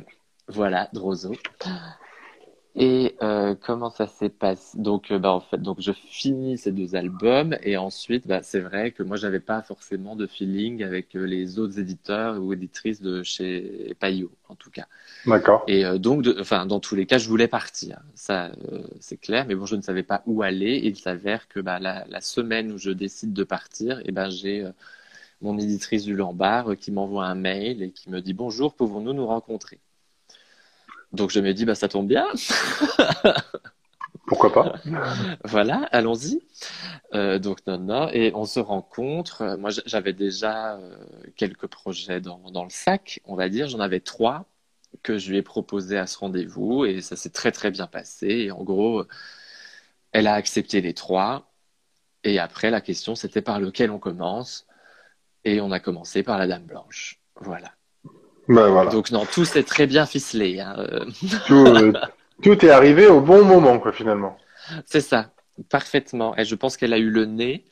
voilà, 0.49 0.89
Drozo. 0.93 1.35
Et 2.77 3.15
euh, 3.23 3.55
comment 3.55 3.89
ça 3.91 4.09
s'est 4.09 4.31
passé? 4.31 4.77
Donc, 4.79 5.13
euh, 5.13 5.19
bah, 5.21 5.33
en 5.33 5.39
fait, 5.41 5.59
donc 5.63 5.81
je 5.81 5.93
finis 5.93 6.59
ces 6.59 6.73
deux 6.73 6.97
albums 6.97 7.57
et 7.63 7.77
ensuite, 7.77 8.27
bah, 8.27 8.43
c'est 8.43 8.59
vrai 8.61 8.91
que 8.91 9.05
moi, 9.05 9.17
j'avais 9.17 9.39
pas 9.39 9.63
forcément 9.63 10.17
de 10.17 10.27
feeling 10.27 10.83
avec 10.83 11.15
euh, 11.15 11.25
les 11.25 11.61
autres 11.61 11.79
éditeurs 11.79 12.43
ou 12.43 12.53
éditrices 12.53 13.01
de 13.01 13.23
chez 13.23 13.95
Payot, 14.01 14.33
en 14.49 14.57
tout 14.57 14.71
cas. 14.73 14.87
D'accord. 15.27 15.69
Et 15.69 15.85
euh, 15.87 15.99
donc, 15.99 16.23
de- 16.23 16.37
enfin, 16.41 16.67
dans 16.67 16.81
tous 16.81 16.97
les 16.97 17.07
cas, 17.07 17.19
je 17.19 17.29
voulais 17.29 17.49
partir. 17.49 18.01
Ça, 18.15 18.53
euh, 18.73 18.83
c'est 19.01 19.19
clair. 19.19 19.47
Mais 19.49 19.55
bon, 19.57 19.67
je 19.67 19.77
ne 19.77 19.83
savais 19.83 20.03
pas 20.05 20.23
où 20.27 20.43
aller. 20.43 20.73
Et 20.77 20.89
il 20.89 20.97
s'avère 20.97 21.49
que 21.49 21.61
bah, 21.61 21.79
la, 21.81 22.07
la 22.09 22.21
semaine 22.23 22.73
où 22.73 22.79
je 22.79 22.91
décide 22.91 23.33
de 23.35 23.45
partir, 23.45 24.01
et 24.07 24.13
ben, 24.13 24.31
j'ai 24.31 24.67
mon 25.43 25.59
éditrice 25.59 26.05
du 26.05 26.15
Lombard 26.17 26.73
euh, 26.73 26.77
qui 26.77 26.93
m'envoie 26.93 27.27
un 27.27 27.37
mail 27.37 27.83
et 27.83 27.93
qui 27.93 28.11
me 28.11 28.21
dit 28.23 28.35
Bonjour, 28.35 28.75
pouvons-nous 28.77 29.15
nous 29.15 29.27
rencontrer? 29.27 29.81
Donc, 31.15 31.31
je 31.31 31.41
me 31.41 31.53
dis 31.55 31.65
Bah, 31.65 31.75
ça 31.75 31.89
tombe 31.89 32.07
bien. 32.09 32.27
Pourquoi 34.27 34.53
pas? 34.53 34.75
Voilà, 35.45 35.89
allons-y. 35.93 36.43
Euh, 37.15 37.39
donc, 37.39 37.67
non, 37.67 37.79
non. 37.79 38.09
Et 38.13 38.33
on 38.35 38.45
se 38.47 38.61
rencontre. 38.61 39.43
Euh, 39.43 39.57
Moi, 39.57 39.71
j'avais 39.87 40.13
déjà 40.13 40.77
euh, 40.77 40.97
quelques 41.37 41.67
projets 41.67 42.21
dans, 42.21 42.39
dans 42.51 42.65
le 42.65 42.71
sac, 42.71 43.21
on 43.25 43.37
va 43.37 43.49
dire. 43.49 43.69
J'en 43.69 43.81
avais 43.81 44.01
trois 44.01 44.47
que 45.03 45.19
je 45.19 45.31
lui 45.31 45.39
ai 45.39 45.43
proposés 45.43 45.99
à 45.99 46.07
ce 46.07 46.19
rendez-vous 46.19 46.85
et 46.85 47.03
ça 47.03 47.17
s'est 47.17 47.31
très, 47.31 47.53
très 47.53 47.71
bien 47.71 47.87
passé. 47.87 48.29
Et 48.29 48.51
en 48.51 48.63
gros, 48.65 49.05
elle 50.13 50.27
a 50.27 50.35
accepté 50.35 50.81
les 50.81 50.95
trois. 50.95 51.53
Et 52.25 52.39
après, 52.39 52.71
la 52.71 52.81
question, 52.81 53.15
c'était 53.15 53.43
par 53.43 53.61
lequel 53.61 53.91
on 53.91 53.99
commence? 53.99 54.67
Et 55.45 55.61
on 55.61 55.71
a 55.73 55.81
commencé 55.81 56.23
par 56.23 56.39
la 56.39 56.47
Dame 56.47 56.65
Blanche. 56.65 57.21
Voilà. 57.37 57.73
Ben 58.49 58.69
voilà. 58.69 58.91
Donc, 58.91 59.11
non, 59.11 59.25
tout 59.27 59.45
s'est 59.45 59.63
très 59.63 59.87
bien 59.87 60.07
ficelé. 60.07 60.61
hein. 60.61 60.75
Euh, 60.79 61.05
Tout, 61.47 61.67
euh, 61.67 61.93
tout 62.43 62.65
est 62.65 62.71
arrivé 62.71 63.07
au 63.07 63.21
bon 63.21 63.45
moment, 63.45 63.79
quoi, 63.79 63.93
finalement. 63.93 64.37
C'est 64.87 65.01
ça, 65.01 65.31
parfaitement. 65.71 66.37
Et 66.37 66.45
je 66.45 66.55
pense 66.55 66.77
qu'elle 66.77 66.93
a 66.93 66.99
eu 66.99 67.11
le 67.11 67.25
nez 67.27 67.65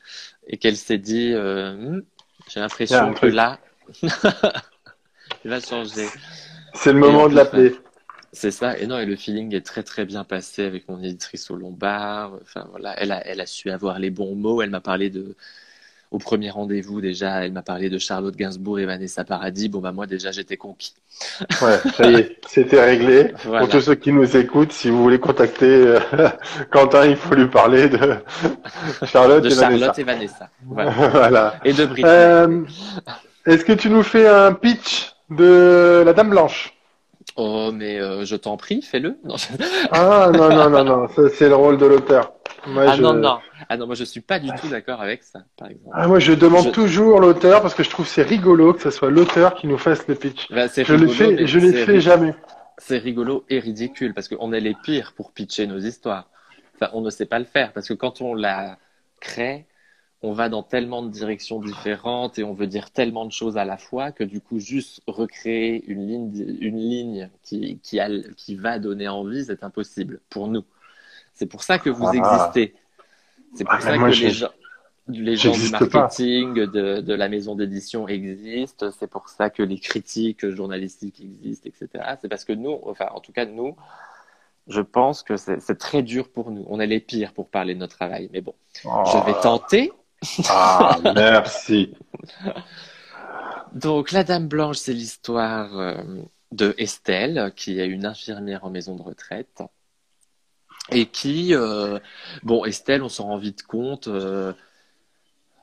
et 0.47 0.57
qu'elle 0.57 0.77
s'est 0.77 0.97
dit, 0.97 1.31
euh, 1.33 1.73
Hmm, 1.73 2.01
j'ai 2.49 2.59
l'impression 2.59 3.13
que 3.13 3.25
là, 3.27 3.59
il 5.45 5.49
va 5.49 5.59
changer. 5.59 6.07
C'est 6.73 6.93
le 6.93 6.99
moment 6.99 7.23
en 7.23 7.29
de 7.29 7.35
l'appeler. 7.35 7.75
C'est 8.31 8.51
ça. 8.51 8.77
Et 8.79 8.87
non, 8.87 8.97
et 8.97 9.05
le 9.05 9.15
feeling 9.15 9.53
est 9.53 9.65
très 9.65 9.83
très 9.83 10.05
bien 10.05 10.23
passé 10.23 10.65
avec 10.65 10.87
mon 10.89 11.01
éditrice 11.03 11.51
au 11.51 11.55
Lombard. 11.55 12.33
Enfin 12.41 12.67
voilà, 12.71 12.99
elle 12.99 13.11
a, 13.11 13.25
elle 13.27 13.41
a 13.41 13.45
su 13.45 13.69
avoir 13.69 13.99
les 13.99 14.09
bons 14.09 14.35
mots. 14.35 14.61
Elle 14.61 14.71
m'a 14.71 14.81
parlé 14.81 15.09
de, 15.11 15.35
au 16.13 16.19
premier 16.19 16.51
rendez-vous 16.51 17.01
déjà, 17.01 17.43
elle 17.43 17.51
m'a 17.53 17.63
parlé 17.63 17.89
de 17.89 17.97
Charlotte 17.97 18.35
Gainsbourg 18.35 18.79
et 18.79 18.85
Vanessa 18.85 19.23
Paradis. 19.23 19.67
Bon 19.67 19.79
bah 19.79 19.91
moi 19.91 20.05
déjà 20.05 20.31
j'étais 20.31 20.57
conquis. 20.57 20.93
Ouais, 21.61 21.79
ça 21.97 22.09
y 22.09 22.15
est, 22.15 22.37
c'était 22.47 22.83
réglé. 22.83 23.33
Voilà. 23.43 23.61
Pour 23.61 23.69
tous 23.69 23.81
ceux 23.81 23.95
qui 23.95 24.11
nous 24.11 24.37
écoutent, 24.37 24.71
si 24.71 24.91
vous 24.91 25.01
voulez 25.01 25.19
contacter 25.19 25.65
euh, 25.65 25.99
Quentin, 26.71 27.07
il 27.07 27.15
faut 27.15 27.33
lui 27.33 27.47
parler 27.47 27.89
de 27.89 27.97
Charlotte 29.05 29.43
De 29.43 29.49
et 29.49 29.55
Charlotte 29.55 29.79
Vanessa. 29.81 30.01
et 30.01 30.03
Vanessa. 30.03 30.49
Voilà. 30.67 30.91
voilà. 30.91 31.55
Et 31.65 31.73
de 31.73 31.85
Britney. 31.85 32.05
Euh, 32.11 32.61
Est-ce 33.47 33.65
que 33.65 33.73
tu 33.73 33.89
nous 33.89 34.03
fais 34.03 34.27
un 34.27 34.53
pitch 34.53 35.15
de 35.31 36.03
la 36.05 36.13
Dame 36.13 36.29
Blanche? 36.29 36.72
Oh 37.35 37.71
mais 37.71 37.99
euh, 37.99 38.25
je 38.25 38.35
t'en 38.35 38.57
prie, 38.57 38.81
fais-le. 38.81 39.17
Je- 39.25 39.57
Ah 39.91 40.29
non, 40.33 40.49
non, 40.49 40.69
non, 40.69 40.83
non, 40.83 41.07
c'est 41.33 41.49
le 41.49 41.55
rôle 41.55 41.77
de 41.77 41.85
l'auteur. 41.85 42.33
Ah 42.65 42.95
je... 42.95 43.01
non 43.01 43.13
non. 43.13 43.39
Ah 43.69 43.77
non, 43.77 43.85
moi 43.87 43.95
je 43.95 44.03
suis 44.03 44.21
pas 44.21 44.39
du 44.39 44.51
tout 44.53 44.67
d'accord 44.67 45.01
avec 45.01 45.23
ça, 45.23 45.39
par 45.57 45.69
exemple. 45.69 45.95
Ah, 45.95 46.07
moi, 46.07 46.19
je 46.19 46.33
demande 46.33 46.65
Je- 46.65 46.69
toujours 46.71 47.19
l'auteur 47.19 47.61
parce 47.61 47.73
que 47.73 47.83
je 47.83 47.89
trouve 47.89 48.07
c'est 48.07 48.23
rigolo 48.23 48.73
que 48.73 48.81
ce 48.81 48.91
soit 48.91 49.09
l'auteur 49.09 49.55
qui 49.55 49.67
nous 49.67 49.77
fasse 49.77 50.07
le 50.07 50.15
pitch. 50.15 50.49
Bah, 50.51 50.67
c'est 50.67 50.83
Je 50.83 50.93
le 50.95 51.07
fais, 51.07 51.47
je 51.47 51.59
fait 51.59 51.85
ri- 51.93 52.01
jamais. 52.01 52.35
C'est 52.77 52.97
rigolo 52.97 53.45
et 53.49 53.59
ridicule 53.59 54.13
parce 54.13 54.27
qu'on 54.27 54.51
est 54.51 54.59
les 54.59 54.75
pires 54.83 55.13
pour 55.13 55.31
pitcher 55.31 55.67
nos 55.67 55.77
histoires. 55.79 56.29
Enfin, 56.75 56.89
on 56.93 57.01
ne 57.01 57.09
sait 57.09 57.25
pas 57.25 57.39
le 57.39 57.45
faire 57.45 57.71
parce 57.73 57.87
que 57.87 57.93
quand 57.93 58.21
on 58.21 58.33
la 58.33 58.77
crée, 59.19 59.65
on 60.23 60.31
va 60.33 60.49
dans 60.49 60.63
tellement 60.63 61.03
de 61.03 61.09
directions 61.09 61.59
différentes 61.59 62.39
et 62.39 62.43
on 62.43 62.53
veut 62.53 62.67
dire 62.67 62.91
tellement 62.91 63.25
de 63.25 63.31
choses 63.31 63.57
à 63.57 63.65
la 63.65 63.77
fois 63.77 64.11
que 64.11 64.23
du 64.23 64.39
coup, 64.41 64.57
juste 64.59 65.01
recréer 65.05 65.83
une 65.87 66.07
ligne, 66.07 66.57
une 66.61 66.77
ligne 66.77 67.29
qui, 67.43 67.79
qui, 67.83 67.99
a, 67.99 68.09
qui 68.37 68.55
va 68.55 68.79
donner 68.79 69.07
envie, 69.09 69.45
c'est 69.45 69.63
impossible 69.63 70.21
pour 70.29 70.47
nous. 70.47 70.63
C'est 71.33 71.45
pour 71.47 71.63
ça 71.63 71.77
que 71.77 71.89
vous 71.89 72.07
Ah. 72.07 72.15
existez. 72.15 72.73
C'est 73.55 73.65
pour 73.65 73.73
Ah, 73.73 73.81
ça 73.81 73.97
que 73.97 74.05
les 74.05 74.31
gens, 74.31 74.49
les 75.09 75.35
gens 75.35 75.51
du 75.51 75.69
marketing 75.69 76.53
de, 76.53 77.01
de 77.01 77.13
la 77.13 77.27
maison 77.29 77.55
d'édition 77.55 78.07
existent. 78.07 78.89
C'est 78.97 79.07
pour 79.09 79.27
ça 79.29 79.49
que 79.49 79.61
les 79.61 79.79
critiques 79.79 80.47
journalistiques 80.49 81.19
existent, 81.19 81.67
etc. 81.69 81.87
C'est 82.21 82.29
parce 82.29 82.45
que 82.45 82.53
nous, 82.53 82.79
enfin, 82.83 83.07
en 83.13 83.19
tout 83.19 83.33
cas, 83.33 83.45
nous, 83.45 83.75
je 84.67 84.79
pense 84.81 85.23
que 85.23 85.35
c'est 85.35 85.59
c'est 85.59 85.77
très 85.77 86.01
dur 86.03 86.29
pour 86.29 86.49
nous. 86.51 86.65
On 86.69 86.79
est 86.79 86.87
les 86.87 87.01
pires 87.01 87.33
pour 87.33 87.49
parler 87.49 87.73
de 87.73 87.79
notre 87.79 87.95
travail. 87.97 88.29
Mais 88.31 88.41
bon, 88.41 88.55
je 88.83 89.25
vais 89.25 89.39
tenter. 89.41 89.91
Ah, 90.49 90.97
merci. 91.03 91.93
Donc, 93.73 94.11
la 94.11 94.23
Dame 94.23 94.47
Blanche, 94.47 94.77
c'est 94.77 94.93
l'histoire 94.93 95.77
euh, 95.77 96.03
de 96.51 96.75
Estelle, 96.77 97.51
qui 97.55 97.79
est 97.79 97.87
une 97.87 98.05
infirmière 98.05 98.63
en 98.65 98.69
maison 98.69 98.95
de 98.95 99.01
retraite. 99.01 99.63
Et 100.91 101.05
qui, 101.05 101.55
euh, 101.55 101.99
bon, 102.43 102.65
Estelle, 102.65 103.03
on 103.03 103.09
s'en 103.09 103.25
rend 103.25 103.37
vite 103.37 103.63
compte, 103.63 104.07
euh, 104.07 104.53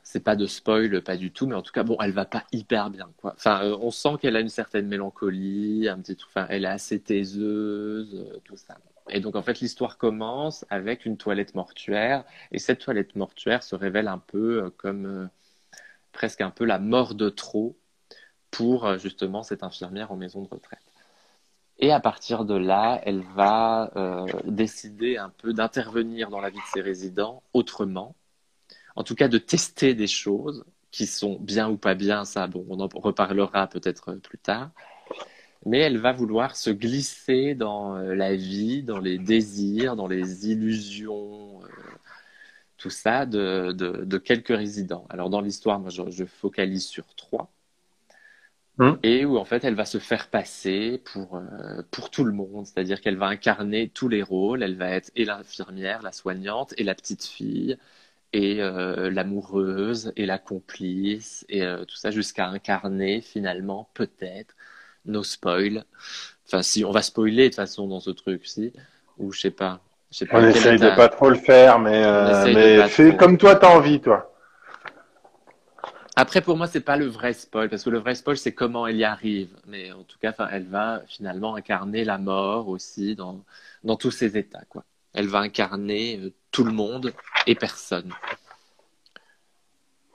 c'est 0.03 0.25
pas 0.25 0.35
de 0.35 0.47
spoil, 0.47 1.03
pas 1.03 1.17
du 1.17 1.31
tout, 1.31 1.47
mais 1.47 1.55
en 1.55 1.63
tout 1.63 1.73
cas, 1.73 1.85
bon, 1.85 1.97
elle 2.01 2.13
va 2.13 2.25
pas 2.25 2.45
hyper 2.53 2.91
bien, 2.91 3.11
quoi. 3.19 3.35
Enfin, 3.37 3.63
on 3.81 3.91
sent 3.91 4.17
qu'elle 4.21 4.35
a 4.35 4.41
une 4.41 4.49
certaine 4.49 4.89
mélancolie, 4.89 5.89
un 5.89 5.99
petit, 5.99 6.17
enfin, 6.27 6.47
elle 6.49 6.65
est 6.65 6.69
assez 6.69 7.01
taiseuse, 7.01 8.41
tout 8.45 8.57
ça. 8.57 8.79
Et 9.13 9.21
donc, 9.21 9.37
en 9.37 9.43
fait, 9.43 9.61
l'histoire 9.61 9.99
commence 9.99 10.65
avec 10.71 11.07
une 11.07 11.17
toilette 11.17 11.55
mortuaire, 11.55 12.25
et 12.53 12.59
cette 12.59 12.81
toilette 12.81 13.17
mortuaire 13.17 13.63
se 13.63 13.75
révèle 13.75 14.09
un 14.09 14.19
peu 14.19 14.65
euh, 14.65 14.71
comme 14.77 15.07
euh, 15.07 15.27
presque 16.13 16.41
un 16.41 16.51
peu 16.51 16.65
la 16.65 16.79
mort 16.79 17.15
de 17.15 17.29
trop 17.29 17.77
pour 18.51 18.87
euh, 18.87 18.99
justement 18.99 19.43
cette 19.43 19.63
infirmière 19.63 20.13
en 20.13 20.17
maison 20.17 20.43
de 20.43 20.49
retraite. 20.49 20.81
Et 21.79 21.93
à 21.93 22.01
partir 22.01 22.45
de 22.45 22.55
là, 22.55 23.01
elle 23.05 23.23
va 23.35 23.91
décider 24.45 25.17
un 25.17 25.31
peu 25.31 25.55
d'intervenir 25.55 26.29
dans 26.29 26.41
la 26.41 26.51
vie 26.51 26.59
de 26.59 26.71
ses 26.75 26.83
résidents 26.83 27.43
autrement, 27.55 28.15
en 28.97 29.03
tout 29.03 29.15
cas 29.15 29.29
de 29.29 29.39
tester 29.39 29.95
des 29.95 30.07
choses 30.07 30.67
qui 30.91 31.07
sont 31.07 31.39
bien 31.41 31.71
ou 31.71 31.79
pas 31.79 31.95
bien, 31.95 32.27
ça, 32.27 32.49
bon, 32.49 32.67
on 32.69 32.81
en 32.81 32.89
reparlera 32.93 33.67
peut-être 33.67 34.13
plus 34.17 34.37
tard. 34.37 34.73
Mais 35.67 35.79
elle 35.79 35.99
va 35.99 36.13
vouloir 36.13 36.57
se 36.57 36.71
glisser 36.71 37.55
dans 37.55 37.97
euh, 37.97 38.15
la 38.15 38.35
vie, 38.35 38.83
dans 38.83 38.99
les 38.99 39.19
désirs, 39.19 39.97
dans 39.97 40.09
les 40.09 40.49
illusions, 40.51 41.63
euh, 41.65 41.67
tout 42.79 42.91
ça 42.91 43.27
de, 43.27 43.73
de, 43.73 44.05
de 44.05 44.19
quelques 44.19 44.49
résidents. 44.57 45.07
Alors 45.11 45.31
dans 45.31 45.41
l'histoire, 45.43 45.79
moi 45.81 45.91
je, 45.91 46.03
je 46.11 46.25
focalise 46.25 46.87
sur 46.87 47.15
trois. 47.15 47.51
Hmm. 48.79 48.95
Et 49.03 49.25
où 49.27 49.37
en 49.37 49.45
fait 49.45 49.65
elle 49.65 49.75
va 49.75 49.85
se 49.85 49.99
faire 49.99 50.29
passer 50.31 51.03
pour, 51.13 51.37
euh, 51.37 51.83
pour 51.91 52.11
tout 52.11 52.25
le 52.25 52.33
monde, 52.33 52.67
c'est-à-dire 52.67 53.01
qu'elle 53.03 53.17
va 53.19 53.27
incarner 53.27 53.91
tous 53.91 54.09
les 54.09 54.23
rôles, 54.23 54.63
elle 54.63 54.77
va 54.77 54.91
être 54.91 55.11
et 55.17 55.25
l'infirmière, 55.27 56.03
la 56.03 56.13
soignante, 56.13 56.73
et 56.79 56.85
la 56.85 56.95
petite 56.95 57.25
fille, 57.25 57.77
et 58.33 58.63
euh, 58.63 59.11
l'amoureuse, 59.11 60.13
et 60.17 60.25
la 60.25 60.39
complice, 60.39 61.45
et 61.51 61.63
tout 61.87 61.97
ça 61.97 62.11
jusqu'à 62.11 62.47
incarner 62.49 63.21
finalement 63.21 63.91
peut-être 63.95 64.55
nos 65.07 65.25
spoils. 65.25 65.85
Enfin 66.47 66.63
si 66.63 66.85
on 66.85 66.91
va 66.91 67.03
spoiler 67.03 67.45
de 67.45 67.49
toute 67.49 67.57
façon 67.57 67.87
dans 67.87 68.01
ce 68.01 68.11
truc, 68.11 68.47
si, 68.47 68.73
ou 69.19 69.33
je 69.33 69.41
sais 69.41 69.51
pas. 69.51 69.81
Je 70.11 70.19
sais 70.19 70.27
pas 70.27 70.41
On 70.41 70.49
essaye 70.49 70.79
de 70.79 70.89
pas 70.97 71.09
trop 71.09 71.31
le 71.31 71.37
faire, 71.37 71.79
mais, 71.79 72.03
euh, 72.05 72.53
mais 72.53 72.89
fais 72.89 73.11
trop. 73.11 73.19
comme 73.19 73.39
toi 73.39 73.55
t'as 73.55 73.69
envie, 73.69 74.01
toi. 74.01 74.31
Après, 76.17 76.43
pour 76.43 76.57
moi, 76.57 76.67
c'est 76.67 76.81
pas 76.81 76.97
le 76.97 77.07
vrai 77.07 77.33
spoil, 77.33 77.71
parce 77.71 77.85
que 77.85 77.89
le 77.89 77.99
vrai 77.99 78.15
spoil, 78.15 78.37
c'est 78.37 78.53
comment 78.53 78.87
elle 78.87 78.97
y 78.97 79.05
arrive. 79.05 79.49
Mais 79.67 79.93
en 79.93 80.03
tout 80.03 80.19
cas, 80.21 80.35
elle 80.51 80.67
va 80.67 81.01
finalement 81.07 81.55
incarner 81.55 82.05
la 82.05 82.19
mort 82.19 82.69
aussi 82.69 83.15
dans, 83.15 83.43
dans 83.85 83.97
tous 83.97 84.11
ses 84.11 84.37
états, 84.37 84.65
quoi. 84.69 84.85
Elle 85.15 85.29
va 85.29 85.39
incarner 85.39 86.19
euh, 86.19 86.33
tout 86.51 86.65
le 86.65 86.73
monde 86.73 87.15
et 87.47 87.55
personne. 87.55 88.13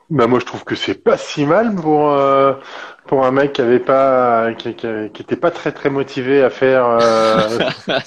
Bah 0.10 0.28
moi 0.28 0.40
je 0.40 0.46
trouve 0.46 0.64
que 0.64 0.76
c'est 0.76 0.94
pas 1.04 1.18
si 1.18 1.46
mal 1.46 1.74
pour 1.76 2.12
euh, 2.12 2.54
pour 3.08 3.26
un 3.26 3.32
mec 3.32 3.54
qui 3.54 3.62
avait 3.62 3.80
pas 3.80 4.54
qui, 4.54 4.76
qui, 4.76 4.88
qui 5.12 5.22
était 5.22 5.36
pas 5.36 5.52
très 5.52 5.72
très 5.72 5.90
motivé 5.90 6.44
à 6.44 6.50
faire 6.50 6.86
euh, 7.02 7.60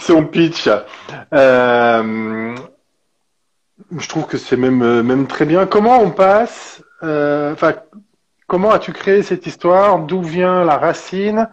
Son, 0.00 0.26
pitch. 0.26 0.68
Euh, 1.32 2.56
je 3.96 4.08
trouve 4.08 4.26
que 4.26 4.38
c'est 4.38 4.56
même 4.56 5.02
même 5.02 5.26
très 5.26 5.44
bien. 5.44 5.66
Comment 5.66 6.00
on 6.00 6.10
passe 6.10 6.82
euh, 7.02 7.52
Enfin, 7.52 7.74
comment 8.46 8.70
as-tu 8.72 8.92
créé 8.92 9.22
cette 9.22 9.46
histoire? 9.46 10.00
D'où 10.00 10.22
vient 10.22 10.64
la 10.64 10.76
racine? 10.78 11.48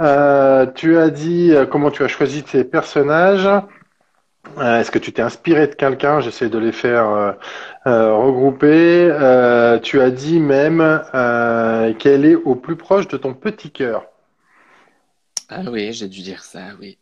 Euh, 0.00 0.66
Tu 0.74 0.98
as 0.98 1.10
dit 1.10 1.52
euh, 1.52 1.66
comment 1.66 1.90
tu 1.90 2.02
as 2.04 2.08
choisi 2.08 2.42
tes 2.42 2.64
personnages? 2.64 3.48
Euh, 4.58 4.80
Est-ce 4.80 4.90
que 4.90 4.98
tu 4.98 5.12
t'es 5.12 5.22
inspiré 5.22 5.66
de 5.68 5.74
quelqu'un? 5.74 6.20
J'essaie 6.20 6.48
de 6.50 6.58
les 6.58 6.72
faire 6.72 7.36
euh, 7.86 7.90
euh, 7.90 8.14
regrouper. 8.14 9.08
Euh, 9.10 9.78
tu 9.78 10.00
as 10.00 10.10
dit 10.10 10.40
même 10.40 11.02
qu'elle 11.98 12.24
est 12.24 12.34
au 12.34 12.54
plus 12.54 12.76
proche 12.76 13.08
de 13.08 13.16
ton 13.16 13.34
petit 13.34 13.70
cœur. 13.70 14.06
Ah 15.48 15.62
oui, 15.70 15.92
j'ai 15.92 16.08
dû 16.08 16.22
dire 16.22 16.42
ça, 16.42 16.68
oui. 16.80 16.98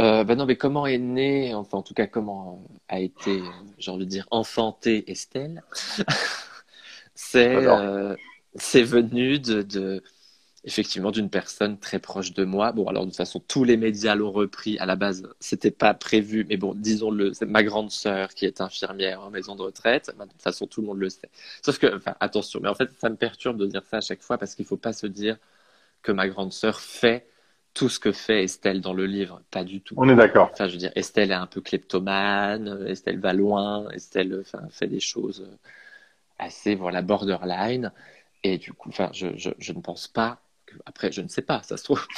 Euh, 0.00 0.24
ben 0.24 0.36
non, 0.36 0.46
mais 0.46 0.56
comment 0.56 0.86
est 0.86 0.98
née, 0.98 1.54
enfin 1.54 1.78
en 1.78 1.82
tout 1.82 1.94
cas 1.94 2.06
comment 2.06 2.62
a 2.88 3.00
été, 3.00 3.42
j'ai 3.78 3.90
envie 3.90 4.04
de 4.04 4.10
dire, 4.10 4.26
enfantée 4.30 5.10
Estelle? 5.10 5.62
C'est 7.14 7.56
euh, 7.56 8.14
venu 8.74 9.40
de, 9.40 9.62
de 9.62 10.02
effectivement 10.64 11.10
d'une 11.10 11.30
personne 11.30 11.78
très 11.78 11.98
proche 11.98 12.32
de 12.34 12.44
moi. 12.44 12.72
Bon, 12.72 12.86
alors 12.88 13.04
de 13.04 13.10
toute 13.10 13.16
façon, 13.16 13.40
tous 13.40 13.64
les 13.64 13.76
médias 13.76 14.14
l'ont 14.14 14.32
repris. 14.32 14.78
À 14.78 14.86
la 14.86 14.96
base, 14.96 15.28
c'était 15.40 15.70
pas 15.70 15.94
prévu, 15.94 16.44
mais 16.48 16.56
bon, 16.56 16.74
disons-le, 16.74 17.32
c'est 17.32 17.46
ma 17.46 17.62
grande 17.62 17.90
sœur 17.90 18.30
qui 18.34 18.44
est 18.44 18.60
infirmière 18.60 19.22
en 19.22 19.30
maison 19.30 19.54
de 19.54 19.62
retraite. 19.62 20.12
Ben, 20.18 20.26
de 20.26 20.30
toute 20.32 20.42
façon, 20.42 20.66
tout 20.66 20.80
le 20.80 20.88
monde 20.88 20.98
le 20.98 21.08
sait. 21.08 21.30
Sauf 21.64 21.78
que, 21.78 21.94
enfin, 21.96 22.14
attention, 22.20 22.60
mais 22.62 22.68
en 22.68 22.74
fait, 22.74 22.90
ça 22.98 23.08
me 23.08 23.16
perturbe 23.16 23.56
de 23.56 23.66
dire 23.66 23.82
ça 23.84 23.98
à 23.98 24.00
chaque 24.00 24.22
fois 24.22 24.38
parce 24.38 24.54
qu'il 24.54 24.64
faut 24.64 24.76
pas 24.76 24.92
se 24.92 25.06
dire 25.06 25.38
que 26.02 26.12
ma 26.12 26.28
grande 26.28 26.52
sœur 26.52 26.80
fait 26.80 27.26
tout 27.74 27.88
ce 27.88 28.00
que 28.00 28.12
fait 28.12 28.42
Estelle 28.44 28.80
dans 28.80 28.94
le 28.94 29.06
livre, 29.06 29.40
pas 29.52 29.62
du 29.62 29.80
tout. 29.80 29.94
On 29.96 30.08
est 30.08 30.16
d'accord. 30.16 30.50
Enfin, 30.52 30.66
je 30.66 30.72
veux 30.72 30.78
dire, 30.78 30.92
Estelle 30.96 31.30
est 31.30 31.34
un 31.34 31.46
peu 31.46 31.60
kleptomane, 31.60 32.84
Estelle 32.88 33.20
va 33.20 33.32
loin, 33.32 33.88
Estelle 33.90 34.36
enfin, 34.40 34.66
fait 34.70 34.88
des 34.88 35.00
choses 35.00 35.48
assez, 36.38 36.74
voilà, 36.74 37.02
borderline. 37.02 37.92
Et 38.42 38.58
du 38.58 38.72
coup, 38.72 38.88
enfin, 38.88 39.10
je, 39.12 39.28
je, 39.36 39.50
je 39.58 39.72
ne 39.72 39.80
pense 39.80 40.08
pas 40.08 40.40
après, 40.86 41.12
je 41.12 41.20
ne 41.22 41.28
sais 41.28 41.42
pas, 41.42 41.62
ça 41.62 41.76
se 41.76 41.84
trouve, 41.84 42.06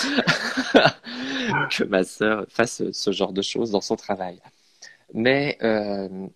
que 1.71 1.85
ma 1.85 2.05
sœur 2.05 2.47
fasse 2.49 2.83
ce 2.93 3.13
genre 3.13 3.33
de 3.33 3.43
choses 3.43 3.71
dans 3.71 3.81
son 3.81 3.97
travail. 3.97 4.41
Mais 5.15 5.59
euh, 5.63 6.29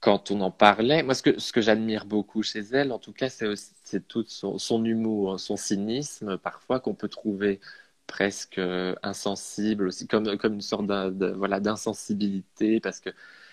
quand 0.00 0.30
on 0.30 0.40
en 0.40 0.50
parlait, 0.50 1.02
moi, 1.02 1.14
ce 1.14 1.22
que, 1.22 1.38
ce 1.38 1.52
que 1.52 1.60
j'admire 1.60 2.06
beaucoup 2.06 2.42
chez 2.42 2.60
elle, 2.72 2.92
en 2.92 2.98
tout 2.98 3.12
cas, 3.12 3.28
c'est 3.28 4.08
tout 4.08 4.24
son, 4.26 4.84
humour, 4.84 5.38
son 5.40 5.56
cynisme, 5.56 6.38
parfois, 6.38 6.80
qu'on 6.80 6.94
peut 6.94 7.08
trouver 7.08 7.60
presque 8.06 8.58
euh, 8.58 8.94
insensible 9.02 9.88
aussi, 9.88 10.06
comme, 10.06 10.36
comme 10.38 10.54
une 10.54 10.60
sorte 10.60 10.86
de, 10.86 11.28
voilà, 11.32 11.60
d'insensibilité, 11.60 12.80
parce 12.80 13.00
que 13.00 13.10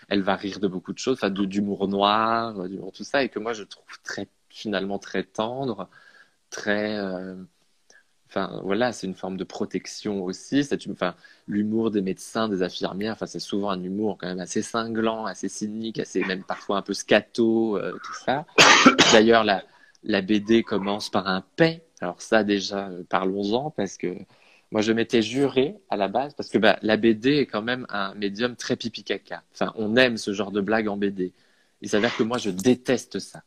elle 0.10 0.24
va 0.24 0.36
rire 0.36 0.60
de 0.60 0.68
beaucoup 0.68 0.94
de 0.94 0.98
choses, 0.98 1.16
enfin, 1.16 1.30
d'humour 1.30 1.88
noir, 1.88 2.68
d'humour 2.68 2.92
tout 2.94 3.04
ça, 3.04 3.24
et 3.24 3.30
que 3.30 3.40
moi 3.40 3.54
je 3.54 3.64
trouve 3.64 3.86
très, 4.04 4.28
finalement 4.50 5.00
très 5.00 5.24
tendre, 5.24 5.90
très, 6.50 6.98
euh, 6.98 7.36
enfin, 8.30 8.62
voilà, 8.64 8.92
c'est 8.92 9.08
une 9.08 9.16
forme 9.16 9.38
de 9.38 9.44
protection 9.44 10.24
aussi, 10.24 10.64
c'est, 10.64 10.88
enfin, 10.90 11.16
l'humour 11.48 11.92
des 11.92 12.02
médecins, 12.02 12.48
des 12.48 12.64
infirmières, 12.64 13.14
enfin, 13.14 13.26
c'est 13.26 13.40
souvent 13.40 13.72
un 13.72 13.84
humour 13.84 14.18
quand 14.20 14.28
même 14.28 14.40
assez 14.40 14.62
cinglant, 14.62 15.26
assez 15.26 15.50
cynique, 15.50 16.00
assez 16.00 16.24
même 16.24 16.44
parfois 16.44 16.78
un 16.78 16.82
peu 16.82 16.94
scato, 16.94 17.78
euh, 17.78 17.94
tout 18.04 18.14
ça. 18.14 18.46
D'ailleurs, 19.12 19.44
la, 19.44 19.64
la 20.04 20.22
BD 20.22 20.64
commence 20.64 21.10
par 21.10 21.28
un 21.28 21.44
paix. 21.56 21.84
Alors 22.02 22.22
ça 22.22 22.44
déjà, 22.44 22.90
parlons-en 23.10 23.72
parce 23.72 23.98
que 23.98 24.16
moi, 24.72 24.82
je 24.82 24.92
m'étais 24.92 25.22
juré 25.22 25.76
à 25.90 25.98
la 25.98 26.08
base, 26.08 26.36
parce 26.36 26.50
que 26.50 26.60
bah, 26.60 26.78
la 26.84 26.96
BD 26.96 27.38
est 27.38 27.46
quand 27.48 27.64
même 27.64 27.88
un 27.90 28.14
médium 28.14 28.56
très 28.56 28.76
pipi 28.76 29.04
caca. 29.04 29.42
Enfin, 29.54 29.74
on 29.76 29.96
aime 29.96 30.18
ce 30.18 30.32
genre 30.32 30.52
de 30.52 30.62
blague 30.62 30.88
en 30.88 30.96
BD. 30.96 31.34
Il 31.82 31.90
s'avère 31.90 32.16
que 32.16 32.24
moi, 32.24 32.38
je 32.38 32.52
déteste 32.52 33.18
ça. 33.20 33.42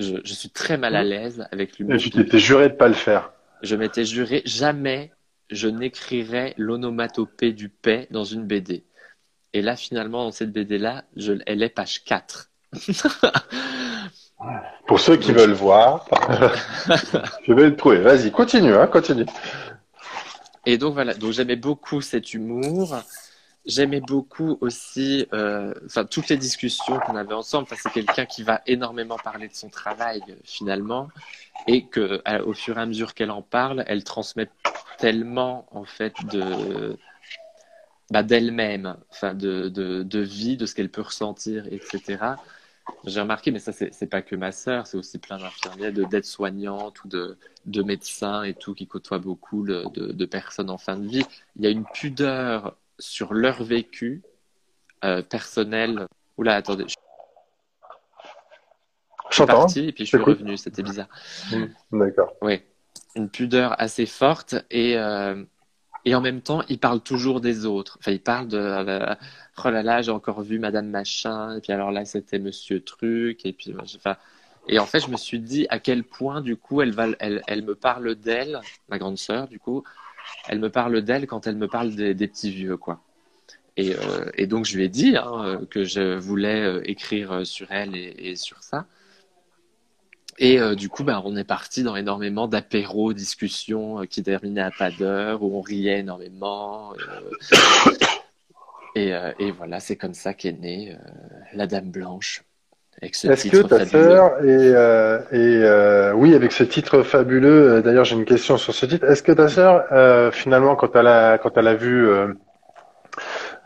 Je, 0.00 0.16
je 0.24 0.34
suis 0.34 0.50
très 0.50 0.76
mal 0.76 0.96
à 0.96 1.04
l'aise 1.04 1.46
avec 1.52 1.78
l'humour. 1.78 1.96
Tu 1.98 2.10
t'étais 2.10 2.40
juré 2.40 2.68
de 2.68 2.74
pas 2.74 2.88
le 2.88 2.94
faire. 2.94 3.33
Je 3.64 3.76
m'étais 3.76 4.04
juré, 4.04 4.42
jamais 4.44 5.10
je 5.48 5.68
n'écrirais 5.68 6.54
l'onomatopée 6.58 7.52
du 7.52 7.70
paix 7.70 8.06
dans 8.10 8.24
une 8.24 8.46
BD. 8.46 8.84
Et 9.54 9.62
là, 9.62 9.74
finalement, 9.74 10.24
dans 10.24 10.32
cette 10.32 10.52
BD-là, 10.52 11.04
je, 11.16 11.32
elle 11.46 11.62
est 11.62 11.70
page 11.70 12.04
4. 12.04 12.50
Pour 14.86 15.00
ceux 15.00 15.16
qui 15.16 15.32
veulent 15.32 15.52
voir, 15.52 16.06
je 17.46 17.54
vais 17.54 17.70
le 17.70 17.76
trouver. 17.76 18.00
Vas-y, 18.00 18.30
continue, 18.30 18.74
hein, 18.74 18.86
continue. 18.86 19.24
Et 20.66 20.76
donc 20.76 20.92
voilà, 20.92 21.14
donc 21.14 21.32
j'aimais 21.32 21.56
beaucoup 21.56 22.02
cet 22.02 22.34
humour. 22.34 22.94
J'aimais 23.66 24.00
beaucoup 24.00 24.58
aussi, 24.60 25.26
euh, 25.32 25.72
enfin 25.86 26.04
toutes 26.04 26.28
les 26.28 26.36
discussions 26.36 26.98
qu'on 27.00 27.16
avait 27.16 27.34
ensemble. 27.34 27.66
C'est 27.70 27.92
quelqu'un 27.92 28.26
qui 28.26 28.42
va 28.42 28.60
énormément 28.66 29.16
parler 29.16 29.48
de 29.48 29.54
son 29.54 29.70
travail 29.70 30.22
finalement, 30.44 31.08
et 31.66 31.86
que 31.86 32.22
au 32.42 32.52
fur 32.52 32.78
et 32.78 32.82
à 32.82 32.86
mesure 32.86 33.14
qu'elle 33.14 33.30
en 33.30 33.42
parle, 33.42 33.84
elle 33.86 34.04
transmet 34.04 34.50
tellement 34.98 35.66
en 35.70 35.84
fait 35.84 36.14
de 36.30 36.98
bah, 38.10 38.22
d'elle-même, 38.22 38.96
enfin 39.10 39.34
de, 39.34 39.68
de, 39.68 40.02
de 40.02 40.20
vie, 40.20 40.56
de 40.56 40.66
ce 40.66 40.74
qu'elle 40.74 40.90
peut 40.90 41.02
ressentir, 41.02 41.66
etc. 41.72 42.36
J'ai 43.06 43.20
remarqué, 43.20 43.50
mais 43.50 43.58
ça, 43.58 43.72
c'est 43.72 44.06
pas 44.06 44.22
que 44.22 44.36
ma 44.36 44.52
sœur, 44.52 44.86
c'est 44.86 44.96
aussi 44.96 45.18
plein 45.18 45.38
d'infirmières, 45.38 45.92
d'aides-soignantes 45.92 47.02
ou 47.04 47.08
de, 47.08 47.38
de, 47.66 47.82
médecins 47.82 48.42
et 48.42 48.54
tout 48.54 48.74
qui 48.74 48.86
côtoient 48.86 49.18
beaucoup 49.18 49.64
de, 49.64 50.24
personnes 50.26 50.70
en 50.70 50.78
fin 50.78 50.96
de 50.96 51.06
vie. 51.06 51.24
Il 51.56 51.64
y 51.64 51.66
a 51.66 51.70
une 51.70 51.84
pudeur 51.84 52.76
sur 52.98 53.34
leur 53.34 53.62
vécu 53.62 54.22
euh, 55.04 55.22
personnel. 55.22 56.06
Oula, 56.36 56.56
attendez. 56.56 56.86
Je 59.30 59.34
suis 59.36 59.46
parti 59.46 59.88
et 59.88 59.92
puis 59.92 60.04
je 60.04 60.10
suis 60.10 60.18
revenu, 60.18 60.56
c'était 60.56 60.82
bizarre. 60.82 61.08
Mmh, 61.52 61.98
d'accord. 61.98 62.34
Oui, 62.42 62.62
une 63.16 63.28
pudeur 63.28 63.74
assez 63.80 64.06
forte 64.06 64.54
et, 64.70 64.96
euh, 64.96 65.42
et 66.04 66.14
en 66.14 66.20
même 66.20 66.40
temps, 66.40 66.62
il 66.68 66.78
parle 66.78 67.00
toujours 67.00 67.40
des 67.40 67.66
autres. 67.66 67.96
Enfin, 68.00 68.12
il 68.12 68.20
parle 68.20 68.48
de 68.48 68.58
euh, 68.58 69.14
oh 69.64 69.70
là 69.70 69.82
là, 69.82 70.02
j'ai 70.02 70.12
encore 70.12 70.42
vu 70.42 70.58
Madame 70.58 70.88
Machin, 70.88 71.56
et 71.56 71.60
puis 71.60 71.72
alors 71.72 71.90
là, 71.90 72.04
c'était 72.04 72.38
Monsieur 72.38 72.82
Truc, 72.82 73.44
et 73.44 73.52
puis 73.52 73.74
enfin, 73.96 74.16
et 74.68 74.78
en 74.78 74.86
fait, 74.86 75.00
je 75.00 75.10
me 75.10 75.16
suis 75.16 75.40
dit 75.40 75.66
à 75.68 75.78
quel 75.78 76.04
point, 76.04 76.40
du 76.40 76.56
coup, 76.56 76.80
elle 76.80 76.92
va, 76.92 77.08
elle, 77.18 77.42
elle 77.46 77.62
me 77.62 77.74
parle 77.74 78.14
d'elle, 78.14 78.60
ma 78.88 78.98
grande 78.98 79.18
sœur, 79.18 79.48
du 79.48 79.58
coup, 79.58 79.84
elle 80.48 80.58
me 80.58 80.70
parle 80.70 81.02
d'elle 81.02 81.26
quand 81.26 81.46
elle 81.46 81.56
me 81.56 81.68
parle 81.68 81.94
des, 81.94 82.14
petits 82.28 82.50
vieux, 82.50 82.76
quoi. 82.76 83.00
Et, 83.76 83.94
euh, 83.94 84.30
et, 84.34 84.46
donc, 84.46 84.66
je 84.66 84.76
lui 84.76 84.84
ai 84.84 84.88
dit 84.88 85.16
hein, 85.16 85.60
que 85.70 85.84
je 85.84 86.16
voulais 86.16 86.62
euh, 86.62 86.80
écrire 86.84 87.44
sur 87.44 87.72
elle 87.72 87.96
et, 87.96 88.36
sur 88.36 88.62
ça. 88.62 88.86
Et 90.38 90.58
euh, 90.58 90.74
du 90.74 90.88
coup, 90.88 91.04
ben, 91.04 91.22
on 91.24 91.36
est 91.36 91.44
parti 91.44 91.82
dans 91.82 91.94
énormément 91.94 92.48
d'apéros, 92.48 93.12
discussions 93.12 94.00
euh, 94.00 94.04
qui 94.04 94.22
terminaient 94.22 94.62
à 94.62 94.70
pas 94.72 94.90
d'heure, 94.90 95.42
où 95.42 95.56
on 95.56 95.60
riait 95.60 96.00
énormément. 96.00 96.92
Euh, 96.94 97.30
et, 98.96 99.12
et, 99.38 99.50
voilà, 99.52 99.80
c'est 99.80 99.96
comme 99.96 100.14
ça 100.14 100.34
qu'est 100.34 100.52
née 100.52 100.96
La 101.52 101.66
Dame 101.66 101.90
Blanche. 101.90 102.44
Est-ce 103.02 103.48
que 103.48 103.62
ta 103.62 103.84
sœur 103.84 104.42
est, 104.44 105.36
et 105.36 106.12
oui 106.14 106.34
avec 106.34 106.52
ce 106.52 106.64
titre 106.64 107.02
fabuleux. 107.02 107.82
D'ailleurs, 107.82 108.04
j'ai 108.04 108.16
une 108.16 108.24
question 108.24 108.56
sur 108.56 108.74
ce 108.74 108.86
titre. 108.86 109.04
Est-ce 109.06 109.22
que 109.22 109.32
ta 109.32 109.48
sœur, 109.48 110.32
finalement, 110.32 110.76
quand 110.76 110.94
elle 110.96 111.08
a 111.08 111.38
quand 111.38 111.56
elle 111.56 111.68
a 111.68 111.74
vu 111.74 112.06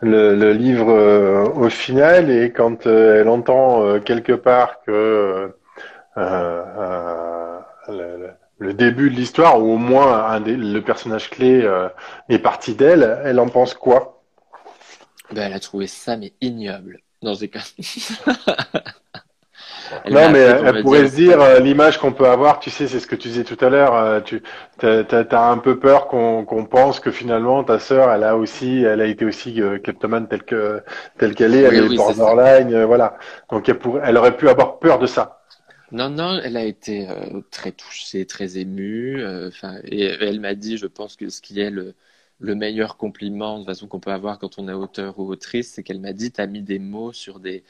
le, 0.01 0.35
le, 0.35 0.53
livre 0.53 1.53
au 1.55 1.69
final 1.69 2.31
et 2.31 2.53
quand 2.53 2.87
elle 2.87 3.29
entend 3.29 4.01
quelque 4.01 4.33
part 4.33 4.83
que 4.87 5.53
euh, 6.19 6.65
euh, 7.89 8.35
le, 8.59 8.75
début 8.75 9.09
de 9.09 9.15
l'histoire, 9.15 9.63
ou 9.63 9.75
au 9.75 9.77
moins 9.77 10.27
un 10.27 10.41
des, 10.41 10.57
le 10.57 10.83
personnage 10.83 11.31
clé 11.31 11.63
euh, 11.63 11.89
est 12.29 12.41
parti 12.41 12.75
d'elle, 12.75 13.21
elle 13.25 13.39
en 13.39 13.49
pense 13.49 13.75
quoi? 13.75 14.25
Ben, 15.33 15.43
Elle 15.43 15.53
a 15.53 15.61
trouvé 15.61 15.87
ça 15.87 16.17
mais 16.17 16.33
ignoble 16.41 17.01
non, 20.11 20.31
mais 20.31 20.41
elle 20.41 20.83
pourrait 20.83 21.09
se 21.09 21.17
dire 21.17 21.61
l'image 21.61 21.99
qu'on 21.99 22.13
peut 22.13 22.29
avoir, 22.29 22.61
tu 22.61 22.71
sais, 22.71 22.87
c'est 22.87 23.01
ce 23.01 23.07
que 23.07 23.17
tu 23.17 23.29
disais 23.29 23.45
tout 23.45 23.63
à 23.65 23.69
l'heure. 23.69 24.23
tu 24.25 24.43
as, 24.83 25.51
un 25.51 25.59
peu 25.59 25.79
peur 25.79 26.09
qu'on 26.09 26.67
pense 26.71 27.01
que 27.01 27.11
finalement 27.11 27.65
ta 27.65 27.79
sœur, 27.79 28.13
elle 28.13 28.25
a 28.25 28.37
aussi, 28.37 28.83
elle 28.83 29.01
a 29.01 29.07
été 29.07 29.25
aussi 29.25 29.61
euh, 29.61 29.79
kleptomane 29.79 30.29
telle 30.29 30.45
que 30.45 30.83
telle 31.19 31.35
qu'elle 31.35 31.55
est, 31.55 31.63
elle 31.63 31.93
est 31.93 31.97
borderline, 31.97 32.85
voilà. 32.85 33.19
Donc 33.51 33.69
elle, 33.69 33.79
pourrait, 33.79 34.03
elle 34.05 34.17
aurait 34.17 34.37
pu 34.37 34.49
avoir 34.49 34.79
peur 34.79 34.99
de 34.99 35.07
ça. 35.07 35.43
Non, 35.91 36.11
non, 36.11 36.39
elle 36.43 36.57
a 36.57 36.65
été 36.65 37.09
euh, 37.09 37.41
très 37.51 37.73
touchée, 37.73 38.27
très 38.27 38.59
émue. 38.59 39.23
Euh, 39.23 39.49
enfin, 39.49 39.77
et 39.85 40.05
elle 40.05 40.41
m'a 40.41 40.55
dit, 40.55 40.77
je 40.77 40.87
pense 40.87 41.17
que 41.17 41.31
ce 41.31 41.41
qui 41.41 41.61
est 41.61 41.71
le, 41.71 41.95
le 42.41 42.55
meilleur 42.55 42.97
compliment 42.97 43.61
de 43.61 43.65
façon 43.65 43.89
qu'on 43.89 44.01
peut 44.01 44.13
avoir 44.13 44.39
quand 44.39 44.59
on 44.59 44.69
est 44.69 44.73
auteur 44.73 45.19
ou 45.19 45.31
autrice, 45.31 45.73
c'est 45.73 45.83
qu'elle 45.83 46.01
m'a 46.01 46.13
dit, 46.13 46.33
tu 46.33 46.41
as 46.41 46.47
mis 46.47 46.63
des 46.63 46.79
mots 46.79 47.13
sur 47.13 47.41
des, 47.41 47.65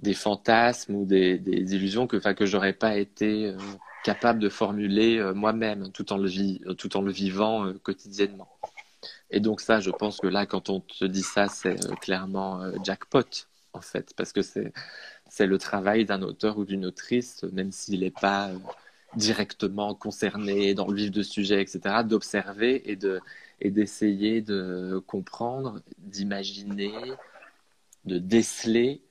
des 0.00 0.14
fantasmes 0.14 0.94
ou 0.96 1.04
des, 1.06 1.38
des 1.38 1.74
illusions 1.74 2.06
que, 2.06 2.16
enfin, 2.16 2.34
que 2.34 2.46
j'aurais 2.46 2.72
pas 2.72 2.96
été 2.98 3.46
euh, 3.46 3.58
capable 4.04 4.40
de 4.40 4.48
formuler 4.48 5.22
moi-même, 5.34 5.90
tout 5.92 6.12
en 6.12 6.18
le 6.18 6.74
tout 6.74 6.96
en 6.96 7.02
le 7.02 7.12
vivant 7.12 7.72
quotidiennement. 7.82 8.48
Et 9.30 9.40
donc 9.40 9.60
ça, 9.60 9.80
je 9.80 9.90
pense 9.90 10.20
que 10.20 10.26
là, 10.26 10.46
quand 10.46 10.70
on 10.70 10.80
te 10.80 11.04
dit 11.04 11.22
ça, 11.22 11.48
c'est 11.48 11.76
clairement 12.00 12.62
jackpot 12.84 13.24
en 13.74 13.80
fait, 13.80 14.14
parce 14.16 14.32
que 14.32 14.42
c'est 14.42 14.72
c'est 15.28 15.46
le 15.46 15.58
travail 15.58 16.04
d'un 16.04 16.22
auteur 16.22 16.58
ou 16.58 16.64
d'une 16.64 16.86
autrice, 16.86 17.42
même 17.52 17.72
s'il 17.72 18.00
n'est 18.00 18.10
pas 18.10 18.48
euh, 18.48 18.58
directement 19.18 19.94
concerné 19.94 20.74
dans 20.74 20.88
le 20.88 20.96
vif 20.96 21.10
de 21.10 21.22
sujet, 21.22 21.60
etc., 21.60 22.02
d'observer 22.04 22.90
et 22.90 22.96
de 22.96 23.20
et 23.60 23.70
d'essayer 23.70 24.40
de 24.40 25.02
comprendre, 25.06 25.80
d'imaginer, 25.98 26.92
de 28.04 28.18
déceler 28.18 29.02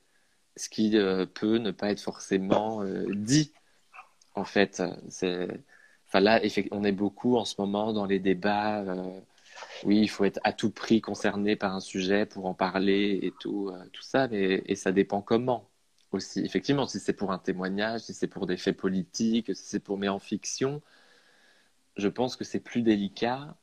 ce 0.56 0.68
qui 0.68 0.96
euh, 0.96 1.26
peut 1.26 1.58
ne 1.58 1.70
pas 1.70 1.90
être 1.90 2.00
forcément 2.00 2.82
euh, 2.82 3.06
dit. 3.14 3.52
En 4.34 4.44
fait, 4.44 4.82
c'est, 5.08 5.48
là, 6.14 6.40
on 6.72 6.84
est 6.84 6.92
beaucoup 6.92 7.36
en 7.36 7.44
ce 7.44 7.56
moment 7.58 7.92
dans 7.92 8.06
les 8.06 8.18
débats. 8.20 8.80
Euh, 8.82 9.20
oui, 9.84 10.00
il 10.00 10.08
faut 10.08 10.24
être 10.24 10.40
à 10.44 10.52
tout 10.52 10.70
prix 10.70 11.00
concerné 11.00 11.56
par 11.56 11.74
un 11.74 11.80
sujet 11.80 12.26
pour 12.26 12.46
en 12.46 12.54
parler 12.54 13.18
et 13.22 13.32
tout, 13.40 13.72
tout 13.92 14.02
ça, 14.02 14.28
mais 14.28 14.62
et 14.66 14.76
ça 14.76 14.92
dépend 14.92 15.22
comment 15.22 15.68
aussi. 16.12 16.40
Effectivement, 16.40 16.86
si 16.86 17.00
c'est 17.00 17.12
pour 17.12 17.32
un 17.32 17.38
témoignage, 17.38 18.02
si 18.02 18.14
c'est 18.14 18.28
pour 18.28 18.46
des 18.46 18.56
faits 18.56 18.76
politiques, 18.76 19.54
si 19.56 19.64
c'est 19.64 19.80
pour 19.80 19.98
mais 19.98 20.08
en 20.08 20.18
fiction, 20.18 20.82
je 21.96 22.08
pense 22.08 22.36
que 22.36 22.44
c'est 22.44 22.60
plus 22.60 22.82
délicat 22.82 23.56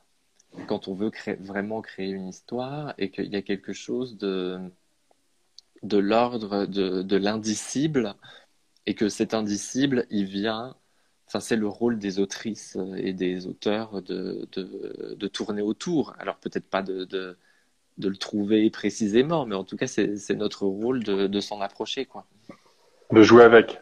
quand 0.67 0.87
on 0.87 0.93
veut 0.95 1.11
créer, 1.11 1.35
vraiment 1.35 1.81
créer 1.81 2.09
une 2.09 2.27
histoire 2.29 2.93
et 2.97 3.11
qu'il 3.11 3.27
y 3.33 3.35
a 3.35 3.41
quelque 3.41 3.73
chose 3.73 4.17
de, 4.17 4.59
de 5.83 5.97
l'ordre 5.97 6.65
de, 6.65 7.01
de 7.01 7.17
l'indicible 7.17 8.15
et 8.85 8.95
que 8.95 9.09
cet 9.09 9.33
indicible, 9.33 10.05
il 10.09 10.25
vient, 10.25 10.75
enfin 11.27 11.39
c'est 11.39 11.55
le 11.55 11.67
rôle 11.67 11.99
des 11.99 12.19
autrices 12.19 12.77
et 12.97 13.13
des 13.13 13.47
auteurs 13.47 14.01
de, 14.01 14.47
de, 14.53 15.15
de 15.17 15.27
tourner 15.27 15.61
autour. 15.61 16.15
Alors 16.19 16.37
peut-être 16.37 16.69
pas 16.69 16.83
de, 16.83 17.05
de, 17.05 17.37
le 17.99 18.17
trouver 18.17 18.69
précisément, 18.71 19.45
mais 19.45 19.55
en 19.55 19.63
tout 19.63 19.77
cas 19.77 19.87
c'est 19.87 20.35
notre 20.35 20.65
rôle 20.65 21.03
de, 21.03 21.27
de 21.27 21.39
s'en 21.41 21.61
approcher. 21.61 22.05
quoi. 22.05 22.27
De 23.11 23.21
jouer 23.21 23.43
avec. 23.43 23.81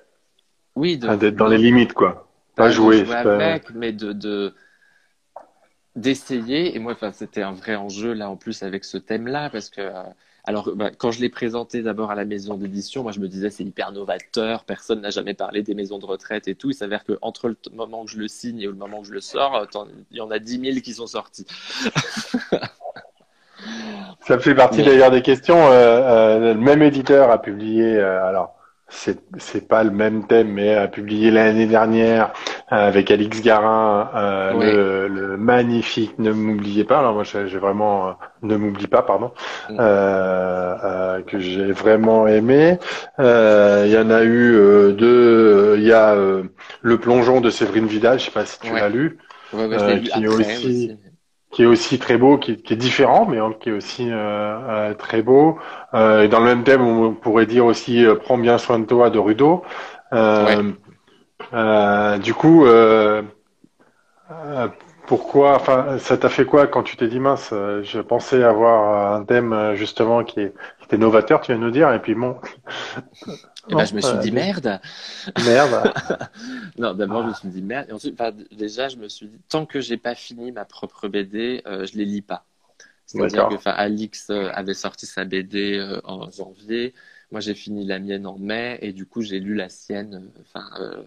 Oui, 0.76 0.98
d'être 0.98 1.36
dans 1.36 1.48
les 1.48 1.58
limites, 1.58 1.94
quoi. 1.94 2.28
Pas, 2.56 2.70
jouer. 2.70 3.06
jouer 3.06 3.16
avec, 3.16 3.72
mais 3.74 3.92
de, 3.92 4.14
de 4.14 4.54
d'essayer. 5.96 6.76
Et 6.76 6.80
moi, 6.80 6.94
enfin, 6.94 7.12
c'était 7.12 7.44
un 7.44 7.54
vrai 7.54 7.76
enjeu 7.76 8.14
là 8.14 8.30
en 8.30 8.36
plus 8.36 8.64
avec 8.64 8.84
ce 8.84 8.98
thème-là 8.98 9.50
parce 9.50 9.70
que 9.70 9.82
euh, 9.82 10.04
alors 10.44 10.72
bah, 10.76 10.90
quand 10.98 11.12
je 11.12 11.22
l'ai 11.22 11.30
présenté 11.30 11.82
d'abord 11.84 12.12
à 12.12 12.16
la 12.16 12.26
maison 12.26 12.56
d'édition, 12.56 13.04
moi 13.04 13.12
je 13.12 13.20
me 13.20 13.28
disais 13.28 13.50
c'est 13.50 13.64
hyper 13.64 13.92
novateur, 13.92 14.64
personne 14.66 15.02
n'a 15.02 15.10
jamais 15.12 15.34
parlé 15.34 15.62
des 15.62 15.76
maisons 15.76 16.00
de 16.00 16.06
retraite 16.06 16.48
et 16.48 16.56
tout. 16.56 16.72
Il 16.72 16.74
s'avère 16.74 17.04
que 17.04 17.18
entre 17.22 17.48
le 17.48 17.56
moment 17.74 18.04
où 18.04 18.08
je 18.08 18.18
le 18.18 18.28
signe 18.28 18.60
et 18.60 18.66
le 18.66 18.74
moment 18.74 19.00
où 19.00 19.04
je 19.04 19.14
le 19.14 19.22
sors, 19.22 19.56
euh, 19.56 19.66
il 20.12 20.18
y 20.18 20.22
en 20.22 20.32
a 20.32 20.40
10 20.40 20.60
000 20.74 20.80
qui 20.82 20.94
sont 20.94 21.08
sortis. 21.08 21.46
Ça 24.28 24.40
fait 24.40 24.56
partie 24.56 24.84
d'ailleurs 24.84 25.12
des 25.12 25.22
questions. 25.22 25.68
Euh, 25.72 26.54
le 26.54 26.60
même 26.60 26.82
éditeur 26.82 27.30
a 27.30 27.42
publié 27.42 28.00
alors 28.00 28.56
c'est 28.94 29.20
c'est 29.38 29.68
pas 29.68 29.84
le 29.84 29.90
même 29.90 30.28
thème, 30.28 30.50
mais 30.54 30.76
a 30.76 30.88
publié 30.88 31.32
l'année 31.32 31.66
dernière 31.66 32.32
euh, 32.72 32.88
avec 32.88 33.10
Alix 33.10 33.42
Garin 33.42 34.10
euh, 34.16 35.08
le, 35.10 35.38
magnifique 35.38 36.18
Ne 36.20 36.32
m'oubliez 36.32 36.84
pas. 36.84 37.00
Alors 37.00 37.14
moi 37.14 37.24
j'ai 37.24 37.58
vraiment 37.58 38.08
euh, 38.08 38.12
Ne 38.44 38.56
m'oublie 38.56 38.88
pas, 38.88 39.02
pardon, 39.02 39.32
mm. 39.70 41.24
que 41.26 41.40
j'ai 41.40 41.72
vraiment 41.72 42.28
aimé. 42.28 42.78
Il 43.20 43.92
y 43.92 43.98
en 43.98 44.10
a 44.12 44.24
eu 44.24 44.94
deux. 44.94 45.76
Il 45.78 45.84
y 45.84 45.92
a 45.92 46.16
Le 46.16 46.98
plongeon 46.98 47.42
de 47.42 47.50
Séverine 47.50 47.88
Vidal. 47.88 48.20
Je 48.20 48.26
sais 48.26 48.32
pas 48.32 48.46
si 48.46 48.60
tu 48.60 48.74
l'as 48.74 48.90
lu. 48.90 49.18
qui 50.14 50.28
aussi 50.28 50.98
qui 51.54 51.62
est 51.62 51.68
aussi 51.68 52.00
très 52.00 52.18
beau, 52.18 52.38
qui, 52.38 52.58
qui 52.58 52.74
est 52.74 52.78
différent, 52.78 53.28
mais 53.28 53.38
qui 53.60 53.70
est 53.70 53.74
aussi 53.74 54.10
euh, 54.10 54.16
euh, 54.16 54.94
très 54.96 55.22
beau. 55.22 55.60
Euh, 55.94 56.24
et 56.24 56.28
dans 56.28 56.40
le 56.40 56.46
même 56.46 56.64
thème, 56.64 56.82
on 56.82 57.14
pourrait 57.14 57.46
dire 57.46 57.66
aussi 57.66 58.04
euh, 58.04 58.16
Prends 58.16 58.40
bien 58.40 58.58
soin 58.58 58.80
de 58.80 58.86
toi 58.86 59.10
de 59.12 59.20
Rudo. 59.20 59.64
Euh, 60.14 60.74
du 62.18 62.34
coup, 62.34 62.66
pourquoi, 65.16 65.56
enfin, 65.56 66.00
ça 66.00 66.18
t'a 66.18 66.30
fait 66.30 66.46
quoi 66.46 66.66
quand 66.66 66.82
tu 66.82 66.98
t'es 66.98 67.08
dit 67.08 67.20
mince 67.20 67.50
Je 67.52 68.00
pensais 68.02 68.42
avoir 68.42 69.14
un 69.14 69.24
thème 69.24 69.76
justement 69.76 70.24
qui, 70.24 70.40
est, 70.40 70.54
qui 70.80 70.86
était 70.86 70.98
novateur, 70.98 71.42
tu 71.42 71.52
viens 71.52 71.60
de 71.60 71.66
nous 71.66 71.72
dire, 71.72 71.94
et 71.94 72.02
puis 72.02 72.16
bon, 72.16 72.40
et 73.70 73.76
ben, 73.76 73.86
je 73.86 73.94
me 73.94 74.02
suis 74.02 74.18
dit 74.18 74.32
merde. 74.32 74.82
Merde. 75.46 75.94
non, 76.80 76.94
d'abord, 76.94 77.24
je 77.24 77.28
me 77.28 77.34
suis 77.34 77.48
dit 77.50 77.62
merde. 77.62 77.90
Et 77.90 77.94
ensuite, 77.94 78.20
déjà, 78.52 78.90
je 78.90 78.98
me 78.98 79.08
suis 79.08 79.28
dit, 79.28 79.40
tant 79.50 79.68
que 79.68 79.82
j'ai 79.82 79.98
pas 79.98 80.16
fini 80.16 80.52
ma 80.52 80.66
propre 80.66 81.08
BD, 81.08 81.62
euh, 81.68 81.86
je 81.86 81.96
les 81.96 82.06
lis 82.06 82.24
pas. 82.24 82.46
C'est-à-dire 83.06 83.50
que 83.50 83.70
Alix 83.70 84.32
euh, 84.32 84.50
avait 84.54 84.74
sorti 84.74 85.06
sa 85.06 85.26
BD 85.26 85.78
euh, 85.78 86.02
en 86.06 86.32
janvier. 86.32 86.96
Moi, 87.32 87.40
j'ai 87.40 87.54
fini 87.54 87.86
la 87.86 88.00
mienne 88.00 88.26
en 88.26 88.40
mai. 88.40 88.80
Et 88.82 88.92
du 88.92 89.06
coup, 89.06 89.22
j'ai 89.22 89.40
lu 89.40 89.54
la 89.54 89.70
sienne 89.70 90.30
enfin, 90.42 91.06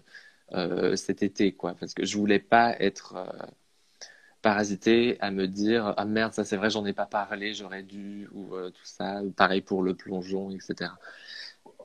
cet 0.95 1.23
été. 1.23 1.51
quoi, 1.51 1.75
Parce 1.77 1.93
que 1.93 2.05
je 2.05 2.17
voulais 2.17 2.39
pas 2.39 2.75
être 2.79 3.15
parasité 4.49 5.17
à 5.19 5.31
me 5.31 5.47
dire 5.47 5.93
ah 5.97 6.05
merde 6.05 6.33
ça 6.33 6.43
c'est 6.43 6.57
vrai 6.57 6.69
j'en 6.69 6.85
ai 6.85 6.93
pas 6.93 7.05
parlé 7.05 7.53
j'aurais 7.53 7.83
dû 7.83 8.27
ou 8.33 8.55
tout 8.69 8.85
ça 8.85 9.21
pareil 9.35 9.61
pour 9.61 9.83
le 9.83 9.93
plongeon 9.93 10.51
etc 10.51 10.91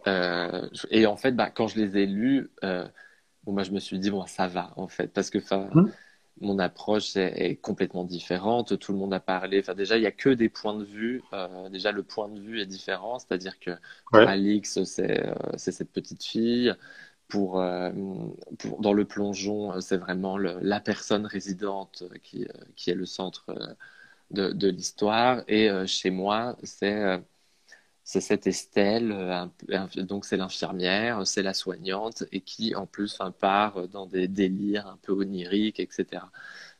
euh, 0.06 0.68
et 0.90 1.06
en 1.06 1.16
fait, 1.16 1.32
bah, 1.32 1.50
quand 1.50 1.68
je 1.68 1.78
les 1.78 1.98
ai 1.98 2.06
lus, 2.06 2.50
euh, 2.64 2.86
bon, 3.44 3.52
bah, 3.52 3.62
je 3.62 3.70
me 3.70 3.78
suis 3.78 3.98
dit, 3.98 4.10
bon, 4.10 4.26
ça 4.26 4.46
va, 4.46 4.72
en 4.76 4.88
fait, 4.88 5.08
parce 5.08 5.30
que 5.30 5.38
mmh. 5.38 5.90
mon 6.40 6.58
approche 6.58 7.16
est, 7.16 7.56
complètement 7.60 8.04
différente. 8.04 8.78
Tout 8.78 8.92
le 8.92 8.98
monde 8.98 9.14
a 9.14 9.20
parlé. 9.20 9.60
Enfin, 9.60 9.74
déjà, 9.74 9.96
il 9.96 10.00
n'y 10.00 10.06
a 10.06 10.12
que 10.12 10.30
des 10.30 10.48
points 10.48 10.74
de 10.74 10.84
vue. 10.84 11.22
Euh, 11.32 11.68
déjà, 11.68 11.92
le 11.92 12.02
point 12.02 12.28
de 12.28 12.40
vue 12.40 12.60
est 12.60 12.66
différent. 12.66 13.18
C'est-à-dire 13.18 13.58
que 13.58 13.70
pour 14.10 14.20
Alix, 14.20 14.82
c'est 14.84 15.34
cette 15.56 15.92
petite 15.92 16.24
fille. 16.24 16.74
Pour, 17.32 17.54
dans 18.80 18.92
le 18.92 19.04
plongeon, 19.06 19.80
c'est 19.80 19.96
vraiment 19.96 20.36
la 20.36 20.80
personne 20.80 21.24
résidente 21.24 22.04
qui, 22.22 22.46
qui 22.76 22.90
est 22.90 22.94
le 22.94 23.06
centre 23.06 23.76
de, 24.30 24.68
l'histoire. 24.68 25.42
Et 25.48 25.70
chez 25.86 26.10
moi, 26.10 26.56
c'est 26.62 27.22
cette 28.20 28.46
Estelle, 28.46 29.12
euh, 29.12 29.46
donc 30.02 30.24
c'est 30.24 30.36
l'infirmière, 30.36 31.26
c'est 31.26 31.42
la 31.42 31.54
soignante, 31.54 32.24
et 32.32 32.40
qui 32.40 32.74
en 32.74 32.86
plus 32.86 33.18
part 33.40 33.88
dans 33.88 34.06
des 34.06 34.28
délires 34.28 34.86
un 34.86 34.98
peu 35.02 35.12
oniriques, 35.12 35.80
etc. 35.80 36.24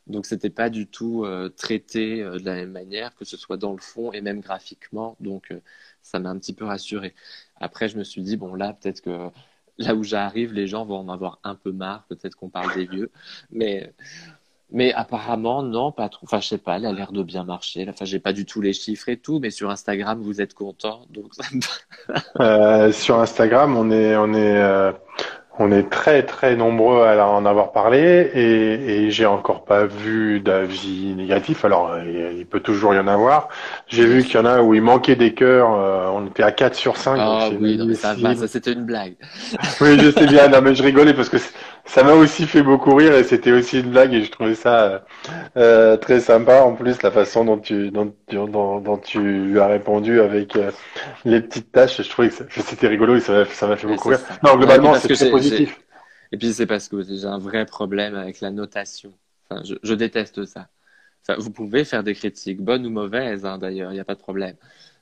Donc 0.09 0.27
c'était 0.27 0.51
pas 0.51 0.69
du 0.71 0.87
tout 0.89 1.25
euh, 1.25 1.49
traité 1.49 2.23
euh, 2.23 2.39
de 2.39 2.45
la 2.45 2.55
même 2.55 2.73
manière, 2.73 3.15
que 3.15 3.25
ce 3.25 3.37
soit 3.37 3.57
dans 3.57 3.73
le 3.73 3.79
fond 3.79 4.13
et 4.13 4.21
même 4.21 4.41
graphiquement. 4.41 5.17
Donc 5.21 5.55
ça 6.03 6.19
m'a 6.19 6.31
un 6.31 6.39
petit 6.39 6.53
peu 6.55 6.65
rassuré. 6.65 7.15
Après, 7.57 7.89
je 7.89 7.99
me 7.99 8.05
suis 8.05 8.23
dit 8.23 8.37
bon 8.37 8.55
là, 8.55 8.75
peut-être 8.75 9.01
que 9.03 9.31
là 9.79 9.95
où 9.95 10.03
j'arrive, 10.03 10.53
les 10.53 10.67
gens 10.67 10.85
vont 10.85 10.99
en 10.99 11.09
avoir 11.09 11.39
un 11.45 11.55
peu 11.55 11.73
marre. 11.73 12.05
Peut-être 12.09 12.35
qu'on 12.37 12.49
parle 12.49 12.75
des 12.75 12.87
vieux, 12.87 13.11
mais 13.51 13.93
mais 14.73 14.93
apparemment, 14.95 15.63
non, 15.63 15.93
pas 15.93 16.09
trop. 16.09 16.25
Enfin, 16.25 16.41
je 16.41 16.49
sais 16.49 16.59
pas, 16.59 16.77
elle 16.77 16.87
a 16.87 16.93
l'air 16.93 17.13
de 17.13 17.23
bien 17.23 17.45
marcher. 17.45 17.87
Enfin, 17.89 18.07
j'ai 18.07 18.19
pas 18.19 18.33
du 18.33 18.47
tout 18.47 18.63
les 18.63 18.73
chiffres 18.73 19.11
et 19.11 19.19
tout, 19.19 19.39
mais 19.39 19.51
sur 19.51 19.71
Instagram, 19.71 20.21
vous 20.23 20.41
êtes 20.41 20.55
content. 20.55 21.07
Euh, 22.41 22.91
sur 22.93 23.21
Instagram, 23.21 23.77
on 23.77 23.91
est, 23.91 24.17
on 24.17 24.33
est, 24.33 24.57
euh, 24.57 24.93
on 25.59 25.71
est 25.71 25.91
très 25.91 26.23
très 26.23 26.57
nombreux 26.57 27.03
à 27.03 27.27
en 27.27 27.45
avoir 27.45 27.73
parlé 27.73 28.31
et, 28.35 29.05
et 29.05 29.11
j'ai 29.11 29.27
encore 29.27 29.65
pas 29.65 29.85
vu 29.85 30.41
d'avis 30.41 31.15
négatifs. 31.15 31.65
Alors 31.65 31.91
il 32.05 32.47
peut 32.47 32.61
toujours 32.61 32.95
y 32.95 32.99
en 32.99 33.07
avoir. 33.07 33.49
J'ai 33.87 34.07
vu 34.07 34.25
qu'il 34.25 34.37
y 34.37 34.39
en 34.39 34.47
a 34.47 34.63
où 34.63 34.73
il 34.75 34.81
manquait 34.83 35.17
des 35.17 35.35
cœurs. 35.35 35.69
Euh, 35.75 36.09
on 36.13 36.27
était 36.27 36.43
à 36.43 36.53
4 36.53 36.75
sur 36.75 36.97
5. 36.97 37.19
Ah 37.21 37.49
oui, 37.61 37.77
non, 37.77 37.85
mais 37.85 37.95
ça 37.95 38.15
va, 38.15 38.35
ça 38.35 38.49
c'était 38.49 38.73
une 38.73 38.85
blague. 38.85 39.15
oui, 39.81 39.99
je 40.01 40.11
sais 40.11 40.27
bien. 40.27 40.49
Non 40.49 40.63
mais 40.63 40.75
je 40.75 40.83
rigolais 40.83 41.13
parce 41.15 41.29
que 41.29 41.37
ça 41.85 42.05
m'a 42.05 42.15
aussi 42.15 42.47
fait 42.47 42.63
beaucoup 42.63 42.95
rire 42.95 43.15
et 43.15 43.25
c'était 43.25 43.53
aussi 43.53 43.81
une 43.81 43.91
blague 43.91 44.15
et 44.15 44.25
je 44.25 44.31
trouvais 44.31 44.55
ça 44.55 45.05
euh, 45.57 45.97
très 45.97 46.21
sympa 46.21 46.63
en 46.63 46.75
plus 46.75 47.03
la 47.03 47.11
façon 47.11 47.45
dont 47.45 47.59
tu 47.59 47.91
dont, 47.91 48.15
dont, 48.31 48.81
dont 48.81 48.99
tu 48.99 49.21
lui 49.21 49.59
as 49.59 49.67
répondu 49.67 50.21
avec 50.21 50.57
euh, 50.57 50.71
les 51.25 51.41
petites 51.41 51.73
tâches. 51.73 52.03
Je 52.03 52.09
trouvais 52.09 52.29
que 52.29 52.63
c'était 52.63 52.89
rigolo 52.89 53.17
et 53.17 53.21
ça 53.21 53.45
m'a 53.67 53.77
fait 53.77 53.87
beaucoup 53.87 54.11
rire. 54.11 54.21
Non, 54.43 54.57
globalement 54.57 54.95
c'est 54.95 55.13
très 55.13 55.31
positif. 55.31 55.81
Et 56.31 56.39
puis 56.39 56.53
c'est 56.53 56.67
parce 56.67 56.89
que 56.89 57.03
j'ai 57.03 57.27
un 57.27 57.39
vrai 57.39 57.67
problème 57.67 58.15
avec 58.15 58.41
la 58.41 58.51
notation. 58.51 59.13
Enfin, 59.51 59.63
je, 59.65 59.75
je 59.83 59.95
déteste 59.95 60.45
ça. 60.47 60.69
Enfin, 61.23 61.39
vous 61.39 61.51
pouvez 61.51 61.85
faire 61.85 62.03
des 62.03 62.15
critiques, 62.15 62.61
bonnes 62.63 62.87
ou 62.87 62.91
mauvaises 62.91 63.45
hein, 63.45 63.59
d'ailleurs, 63.59 63.93
il 63.93 63.95
n'y 63.95 64.01
a 64.01 64.05
pas 64.05 64.15
de 64.15 64.21
problème. 64.21 64.57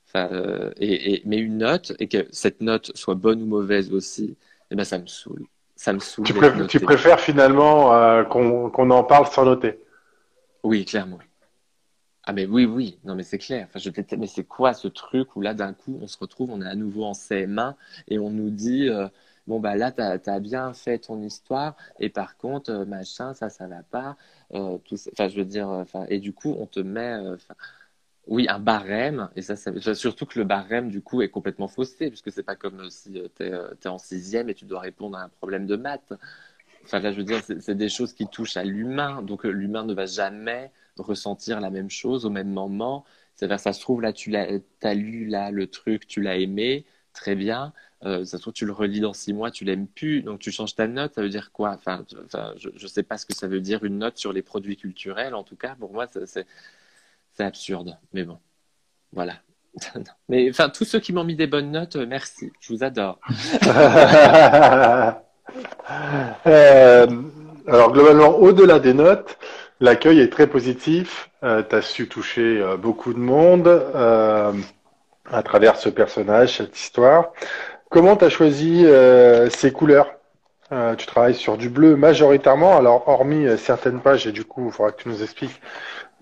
Enfin, 0.09 0.29
euh, 0.33 0.73
et, 0.77 1.15
et, 1.15 1.23
mais 1.25 1.39
une 1.39 1.59
note, 1.59 1.93
et 2.01 2.09
que 2.09 2.27
cette 2.33 2.61
note 2.61 2.91
soit 2.97 3.15
bonne 3.15 3.43
ou 3.43 3.47
mauvaise 3.47 3.93
aussi, 3.93 4.37
eh 4.71 4.75
ben, 4.75 4.85
ça 4.85 4.99
me 4.99 5.07
saoule 5.07 5.47
ça 5.81 5.95
me 5.95 5.99
saoule. 5.99 6.27
Tu, 6.69 6.79
préfères 6.79 7.21
finalement 7.21 7.95
euh, 7.95 8.23
qu'on 8.25 8.91
en 8.91 9.03
parle 9.03 9.27
sans 9.29 9.47
noter? 9.47 9.81
Oui, 10.63 10.85
clairement. 10.85 11.19
Ah 12.25 12.35
mais 12.35 12.45
oui, 12.45 12.67
oui, 12.67 12.99
non 13.05 13.15
mais 13.15 13.23
c'est 13.23 13.39
clair. 13.39 13.67
Enfin, 13.67 13.79
je 13.79 14.17
mais 14.19 14.27
c'est 14.27 14.45
quoi 14.45 14.75
ce 14.75 14.89
truc 14.89 15.35
où 15.37 15.41
là 15.41 15.55
d'un 15.55 15.73
coup 15.73 15.99
on 16.03 16.07
se 16.07 16.19
retrouve, 16.19 16.51
on 16.51 16.61
est 16.61 16.69
à 16.69 16.75
nouveau 16.75 17.05
en 17.05 17.13
CM1 17.13 17.77
et 18.09 18.19
on 18.19 18.29
nous 18.29 18.51
dit 18.51 18.91
euh, 18.91 19.09
bon 19.47 19.59
bah 19.59 19.75
là 19.75 19.91
t'as 19.91 20.19
as 20.27 20.41
bien 20.41 20.75
fait 20.75 20.99
ton 20.99 21.23
histoire 21.23 21.77
et 21.99 22.11
par 22.11 22.37
contre 22.37 22.71
euh, 22.71 22.85
machin 22.85 23.33
ça 23.33 23.49
ça 23.49 23.67
va 23.67 23.83
pas. 23.83 24.19
tout, 24.51 24.97
enfin 25.13 25.29
je 25.31 25.37
veux 25.37 25.47
dire, 25.47 25.71
enfin 25.71 26.05
et 26.11 26.19
du 26.19 26.35
coup 26.35 26.55
on 26.59 26.67
te 26.67 26.81
met, 26.81 27.17
oui, 28.31 28.47
un 28.49 28.61
barème, 28.61 29.29
et 29.35 29.43
ça, 29.43 29.57
surtout 29.95 30.25
que 30.25 30.39
le 30.39 30.45
barème, 30.45 30.89
du 30.89 31.03
coup, 31.03 31.21
est 31.21 31.31
complètement 31.31 31.67
faussé, 31.67 32.09
puisque 32.11 32.31
c'est 32.31 32.45
pas 32.45 32.55
comme 32.55 32.89
si 32.89 33.19
euh, 33.19 33.27
tu 33.37 33.43
es, 33.43 33.53
euh, 33.53 33.75
en 33.87 33.99
sixième 33.99 34.49
et 34.49 34.55
tu 34.55 34.65
dois 34.67 34.81
répondre 34.81 35.19
à 35.19 35.25
un 35.25 35.29
problème 35.29 35.67
de 35.67 35.75
maths. 35.75 36.13
enfin 36.85 37.01
là, 37.01 37.13
je 37.13 37.19
veux 37.19 37.25
dire, 37.25 37.43
c'est 37.43 37.75
des 37.75 37.89
choses 37.89 38.13
qui 38.15 38.29
touchent 38.29 38.57
à 38.57 38.65
l'humain. 38.65 39.23
Donc 39.23 39.45
l'humain 39.45 39.85
ne 39.85 39.95
va 39.95 40.07
jamais 40.07 40.71
ressentir 40.97 41.61
la 41.61 41.71
même 41.71 41.91
chose 41.91 42.25
au 42.25 42.31
même 42.31 42.51
moment. 42.51 43.05
C'est-à-dire, 43.35 43.59
ça 43.61 43.73
se 43.73 43.81
trouve, 43.81 44.01
là, 44.01 44.13
tu 44.13 44.35
as 44.37 44.95
lu 44.95 45.27
là, 45.27 45.51
le 45.51 45.67
truc, 45.67 46.07
tu 46.07 46.21
l'as 46.23 46.37
aimé, 46.37 46.85
très 47.13 47.35
bien. 47.35 47.73
Euh, 48.05 48.25
ça 48.25 48.37
se 48.39 48.43
trouve, 48.43 48.55
tu 48.55 48.65
le 48.67 48.73
relis 48.73 49.01
dans 49.01 49.13
six 49.13 49.33
mois, 49.33 49.51
tu 49.51 49.65
l'aimes 49.65 49.89
plus, 49.89 50.23
donc 50.23 50.41
tu 50.41 50.53
changes 50.53 50.77
ta 50.77 50.87
note. 50.87 51.15
Ça 51.15 51.23
veut 51.23 51.29
dire 51.31 51.51
quoi? 51.53 51.71
Enfin, 51.71 52.05
je 52.57 52.69
ne 52.71 52.89
sais 52.89 53.03
pas 53.03 53.19
ce 53.19 53.27
que 53.27 53.35
ça 53.35 53.49
veut 53.49 53.61
dire 53.61 53.85
une 53.85 53.99
note 53.99 54.19
sur 54.19 54.33
les 54.33 54.43
produits 54.43 54.77
culturels. 54.77 55.35
En 55.35 55.43
tout 55.45 55.57
cas, 55.57 55.75
pour 55.75 55.93
moi, 55.93 56.07
c'est 56.27 56.47
absurde. 57.39 57.97
Mais 58.13 58.25
bon, 58.25 58.39
voilà. 59.13 59.35
Mais 60.29 60.49
enfin, 60.51 60.69
tous 60.69 60.85
ceux 60.85 61.01
qui 61.01 61.13
m'ont 61.13 61.25
mis 61.25 61.37
des 61.37 61.47
bonnes 61.47 61.71
notes, 61.71 61.97
euh, 61.97 62.07
merci. 62.07 62.53
Je 62.61 62.73
vous 62.73 62.85
adore. 62.85 63.19
euh, 66.47 67.07
alors 67.67 67.93
globalement, 67.93 68.37
au-delà 68.37 68.79
des 68.79 68.95
notes, 68.95 69.39
l'accueil 69.81 70.21
est 70.21 70.33
très 70.33 70.47
positif. 70.47 71.31
Euh, 71.43 71.63
tu 71.69 71.75
as 71.77 71.83
su 71.83 72.09
toucher 72.09 72.61
euh, 72.61 72.77
beaucoup 72.77 73.13
de 73.13 73.19
monde 73.19 73.69
à 75.33 75.43
travers 75.43 75.77
ce 75.77 75.89
personnage, 75.89 76.57
cette 76.59 76.79
histoire. 76.79 77.33
Comment 77.89 78.17
tu 78.17 78.25
as 78.25 78.31
choisi 78.31 78.85
ces 79.51 79.73
couleurs? 79.73 80.13
Tu 80.99 81.07
travailles 81.07 81.35
sur 81.35 81.57
du 81.57 81.69
bleu 81.69 81.95
majoritairement. 81.97 82.77
Alors 82.77 83.09
hormis 83.09 83.47
certaines 83.59 84.01
pages, 84.01 84.27
et 84.27 84.33
du 84.33 84.45
coup, 84.45 84.67
il 84.67 84.73
faudra 84.73 84.93
que 84.93 85.03
tu 85.03 85.09
nous 85.09 85.23
expliques 85.23 85.61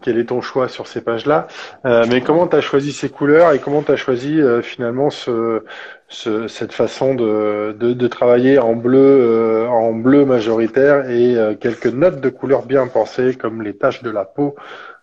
quel 0.02 0.18
est 0.18 0.26
ton 0.26 0.40
choix 0.40 0.68
sur 0.68 0.86
ces 0.86 1.00
pages-là. 1.00 1.48
Euh, 1.84 2.06
mais 2.08 2.20
comment 2.20 2.46
tu 2.46 2.56
as 2.56 2.60
choisi 2.60 2.92
ces 2.92 3.08
couleurs 3.08 3.52
et 3.52 3.58
comment 3.58 3.82
tu 3.82 3.92
as 3.92 3.96
choisi 3.96 4.40
euh, 4.40 4.62
finalement 4.62 5.10
ce, 5.10 5.64
ce, 6.08 6.46
cette 6.48 6.72
façon 6.72 7.14
de, 7.14 7.76
de, 7.78 7.92
de, 7.92 8.06
travailler 8.06 8.58
en 8.58 8.74
bleu, 8.74 8.98
euh, 8.98 9.68
en 9.68 9.92
bleu 9.92 10.24
majoritaire 10.24 11.10
et 11.10 11.36
quelques 11.60 11.86
notes 11.86 12.20
de 12.20 12.28
couleurs 12.28 12.64
bien 12.64 12.86
pensées 12.86 13.34
comme 13.34 13.62
les 13.62 13.76
taches 13.76 14.02
de 14.02 14.10
la 14.10 14.24
peau 14.24 14.54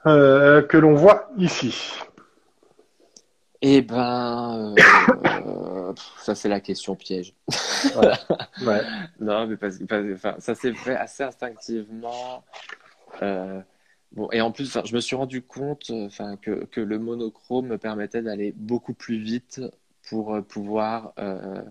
que 0.05 0.77
l'on 0.77 0.93
voit 0.93 1.29
ici? 1.37 1.93
Eh 3.61 3.81
ben, 3.81 4.75
ça 6.19 6.35
c'est 6.35 6.49
la 6.49 6.59
question 6.59 6.95
piège. 6.95 7.33
ouais. 7.95 8.81
Non, 9.19 9.47
mais 9.47 9.57
parce 9.57 9.77
enfin, 10.13 10.35
ça 10.37 10.53
s'est 10.53 10.73
fait 10.73 10.95
assez 10.95 11.23
instinctivement. 11.23 12.43
Et 14.31 14.41
en 14.41 14.51
plus, 14.51 14.77
je 14.85 14.95
me 14.95 15.01
suis 15.01 15.15
rendu 15.15 15.41
compte 15.41 15.89
euh, 15.89 16.35
que, 16.41 16.65
que 16.65 16.81
le 16.81 16.99
monochrome 16.99 17.67
me 17.67 17.77
permettait 17.77 18.21
d'aller 18.21 18.53
beaucoup 18.55 18.93
plus 18.93 19.17
vite 19.17 19.61
pour 20.07 20.35
euh, 20.35 20.41
pouvoir 20.41 21.13
euh, 21.19 21.61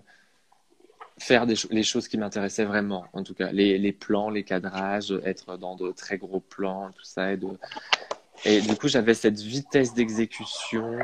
faire 1.17 1.47
des 1.47 1.55
les 1.71 1.83
choses 1.83 2.07
qui 2.07 2.17
m'intéressaient 2.17 2.65
vraiment. 2.65 3.05
En 3.13 3.23
tout 3.23 3.33
cas, 3.33 3.51
les, 3.51 3.79
les, 3.79 3.93
plans, 3.93 4.29
les 4.29 4.43
cadrages, 4.43 5.11
être 5.23 5.57
dans 5.57 5.75
de 5.75 5.91
très 5.91 6.17
gros 6.17 6.39
plans, 6.39 6.91
tout 6.91 7.03
ça. 7.03 7.33
Et, 7.33 7.37
de... 7.37 7.47
et 8.45 8.61
du 8.61 8.75
coup, 8.75 8.87
j'avais 8.87 9.15
cette 9.15 9.39
vitesse 9.39 9.93
d'exécution 9.95 10.99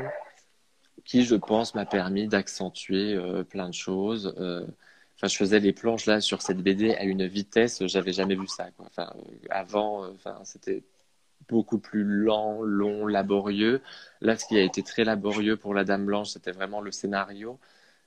qui, 1.04 1.24
je 1.24 1.34
pense, 1.34 1.74
m'a 1.74 1.86
permis 1.86 2.28
d'accentuer 2.28 3.18
plein 3.50 3.68
de 3.68 3.74
choses. 3.74 4.32
Je 5.22 5.36
faisais 5.36 5.58
les 5.58 5.72
planches 5.72 6.06
là 6.06 6.20
sur 6.20 6.42
cette 6.42 6.58
BD 6.58 6.94
à 6.94 7.04
une 7.04 7.26
vitesse, 7.26 7.84
j'avais 7.86 8.12
jamais 8.12 8.36
vu 8.36 8.46
ça. 8.46 8.70
Quoi. 8.76 8.88
Avant, 9.50 10.08
enfin, 10.10 10.38
c'était 10.44 10.84
beaucoup 11.48 11.78
plus 11.78 12.04
lent, 12.04 12.62
long, 12.62 13.06
laborieux. 13.06 13.80
Là, 14.20 14.36
ce 14.36 14.46
qui 14.46 14.56
a 14.58 14.62
été 14.62 14.82
très 14.82 15.04
laborieux 15.04 15.56
pour 15.56 15.74
la 15.74 15.84
Dame 15.84 16.06
Blanche, 16.06 16.30
c'était 16.30 16.52
vraiment 16.52 16.80
le 16.80 16.90
scénario. 16.90 17.58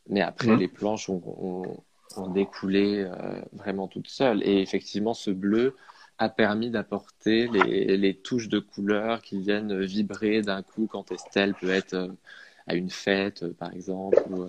Mais 0.08 0.22
après, 0.22 0.50
mhm. 0.50 0.60
les 0.60 0.68
planches 0.68 1.10
ont, 1.10 1.84
découlé 2.30 3.04
euh, 3.04 3.42
vraiment 3.52 3.88
toutes 3.88 4.08
seules. 4.08 4.42
Et 4.44 4.62
effectivement, 4.62 5.14
ce 5.14 5.32
bleu 5.32 5.76
a 6.18 6.30
permis 6.30 6.70
d'apporter 6.70 7.50
les, 7.50 8.14
touches 8.14 8.48
de 8.48 8.60
couleur 8.60 9.22
qui 9.22 9.40
viennent 9.40 9.82
vibrer 9.82 10.42
d'un 10.42 10.62
coup 10.62 10.88
quand 10.90 11.12
Estelle 11.12 11.56
peut 11.56 11.72
être 11.72 11.94
euh, 11.94 12.08
à 12.68 12.76
une 12.76 12.90
fête, 12.90 13.44
euh, 13.44 13.54
par 13.54 13.74
exemple. 13.74 14.18
Ou, 14.30 14.48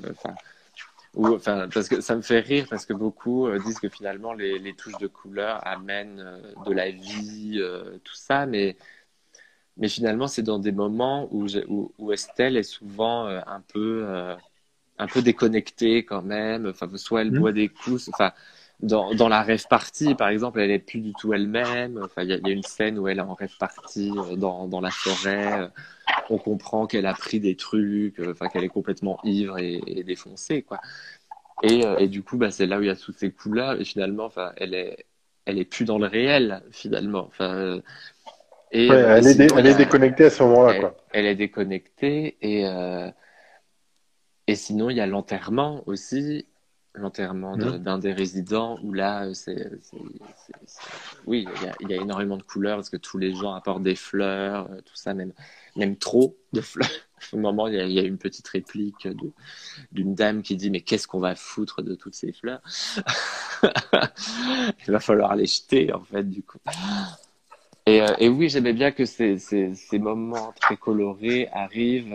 ou, 1.16 1.34
enfin, 1.34 1.68
parce 1.72 1.88
que 1.88 2.00
ça 2.02 2.14
me 2.14 2.20
fait 2.20 2.40
rire 2.40 2.66
parce 2.68 2.84
que 2.84 2.92
beaucoup 2.92 3.46
euh, 3.46 3.58
disent 3.58 3.80
que 3.80 3.88
finalement 3.88 4.34
les, 4.34 4.58
les, 4.58 4.74
touches 4.74 4.98
de 4.98 5.06
couleur 5.06 5.66
amènent 5.66 6.20
euh, 6.20 6.52
de 6.66 6.72
la 6.72 6.90
vie, 6.90 7.56
euh, 7.56 7.98
tout 8.04 8.14
ça, 8.14 8.44
mais, 8.44 8.76
mais 9.78 9.88
finalement 9.88 10.28
c'est 10.28 10.42
dans 10.42 10.58
des 10.58 10.72
moments 10.72 11.26
où, 11.32 11.46
où, 11.68 11.92
où, 11.98 12.12
Estelle 12.12 12.58
est 12.58 12.62
souvent 12.62 13.26
un 13.26 13.60
peu 13.60 14.06
un 14.98 15.06
peu 15.06 15.22
déconnectée 15.22 16.04
quand 16.04 16.22
même. 16.22 16.66
Enfin, 16.66 16.88
soit 16.96 17.22
elle 17.22 17.32
mmh. 17.32 17.38
boit 17.38 17.52
des 17.52 17.68
coups, 17.68 18.08
enfin 18.12 18.32
dans, 18.80 19.14
dans 19.14 19.28
la 19.28 19.42
rêve 19.42 19.66
partie, 19.68 20.14
par 20.14 20.28
exemple, 20.28 20.60
elle 20.60 20.70
est 20.70 20.78
plus 20.78 21.00
du 21.00 21.12
tout 21.14 21.32
elle-même. 21.32 22.00
Enfin, 22.04 22.22
il 22.22 22.30
y, 22.30 22.48
y, 22.48 22.50
a 22.50 22.52
une 22.52 22.62
scène 22.62 22.98
où 22.98 23.08
elle 23.08 23.18
est 23.18 23.22
en 23.22 23.34
rêve 23.34 23.56
partie 23.58 24.12
dans, 24.36 24.68
dans 24.68 24.80
la 24.80 24.90
forêt 24.90 25.70
on 26.30 26.38
comprend 26.38 26.86
qu'elle 26.86 27.06
a 27.06 27.14
pris 27.14 27.40
des 27.40 27.56
trucs, 27.56 28.18
euh, 28.18 28.32
enfin 28.32 28.48
qu'elle 28.48 28.64
est 28.64 28.68
complètement 28.68 29.18
ivre 29.24 29.58
et, 29.58 30.02
défoncée, 30.04 30.62
quoi. 30.62 30.80
Euh, 31.64 31.96
et, 31.98 32.08
du 32.08 32.22
coup, 32.22 32.36
bah, 32.36 32.50
c'est 32.50 32.66
là 32.66 32.78
où 32.78 32.82
il 32.82 32.88
y 32.88 32.90
a 32.90 32.96
toutes 32.96 33.16
ces 33.16 33.30
couleurs. 33.30 33.80
Et 33.80 33.84
finalement, 33.84 34.24
enfin, 34.24 34.52
elle 34.56 34.74
est, 34.74 35.06
elle 35.46 35.58
est 35.58 35.64
plus 35.64 35.84
dans 35.84 35.98
le 35.98 36.06
réel, 36.06 36.62
finalement. 36.70 37.26
Enfin, 37.26 37.54
euh, 37.54 37.80
et, 38.72 38.88
elle, 38.88 39.26
est, 39.26 39.74
déconnectée 39.76 40.24
à 40.26 40.30
ce 40.30 40.42
moment-là, 40.42 40.80
quoi. 40.80 40.96
Elle 41.12 41.26
est 41.26 41.36
déconnectée 41.36 42.36
et 42.42 42.64
et 44.48 44.54
sinon 44.54 44.90
il 44.90 44.96
y 44.96 45.00
a 45.00 45.06
l'enterrement 45.06 45.82
aussi 45.86 46.46
l'enterrement 46.96 47.56
mmh. 47.56 47.78
d'un 47.78 47.98
des 47.98 48.12
résidents 48.12 48.78
où 48.82 48.92
là, 48.92 49.32
c'est, 49.34 49.70
oui, 51.26 51.46
il 51.82 51.88
y, 51.88 51.94
a, 51.94 52.00
énormément 52.02 52.36
de 52.36 52.42
couleurs 52.42 52.76
parce 52.76 52.90
que 52.90 52.96
tous 52.96 53.18
les 53.18 53.34
gens 53.34 53.54
apportent 53.54 53.82
des 53.82 53.94
fleurs, 53.94 54.70
euh, 54.70 54.80
tout 54.80 54.96
ça, 54.96 55.14
même, 55.14 55.32
même 55.76 55.96
trop 55.96 56.36
de 56.52 56.60
fleurs. 56.60 56.88
Au 57.32 57.38
moment, 57.38 57.66
il 57.68 57.74
y, 57.74 57.98
a, 57.98 58.02
une 58.02 58.18
petite 58.18 58.46
réplique 58.48 59.08
d'une 59.92 60.14
dame 60.14 60.42
qui 60.42 60.56
dit 60.56 60.70
Mais 60.70 60.82
qu'est-ce 60.82 61.08
qu'on 61.08 61.20
va 61.20 61.34
foutre 61.34 61.82
de 61.82 61.94
toutes 61.94 62.14
ces 62.14 62.32
fleurs? 62.32 62.60
Il 64.86 64.92
va 64.92 65.00
falloir 65.00 65.34
les 65.34 65.46
jeter, 65.46 65.92
en 65.92 66.02
fait, 66.02 66.24
du 66.24 66.42
coup. 66.42 66.58
Et, 67.86 68.02
euh, 68.02 68.14
et 68.18 68.28
oui, 68.28 68.48
j'aimais 68.48 68.74
bien 68.74 68.92
que 68.92 69.04
ces, 69.06 69.38
ces, 69.38 69.74
ces, 69.74 69.98
moments 69.98 70.52
très 70.60 70.76
colorés 70.76 71.48
arrivent. 71.52 72.14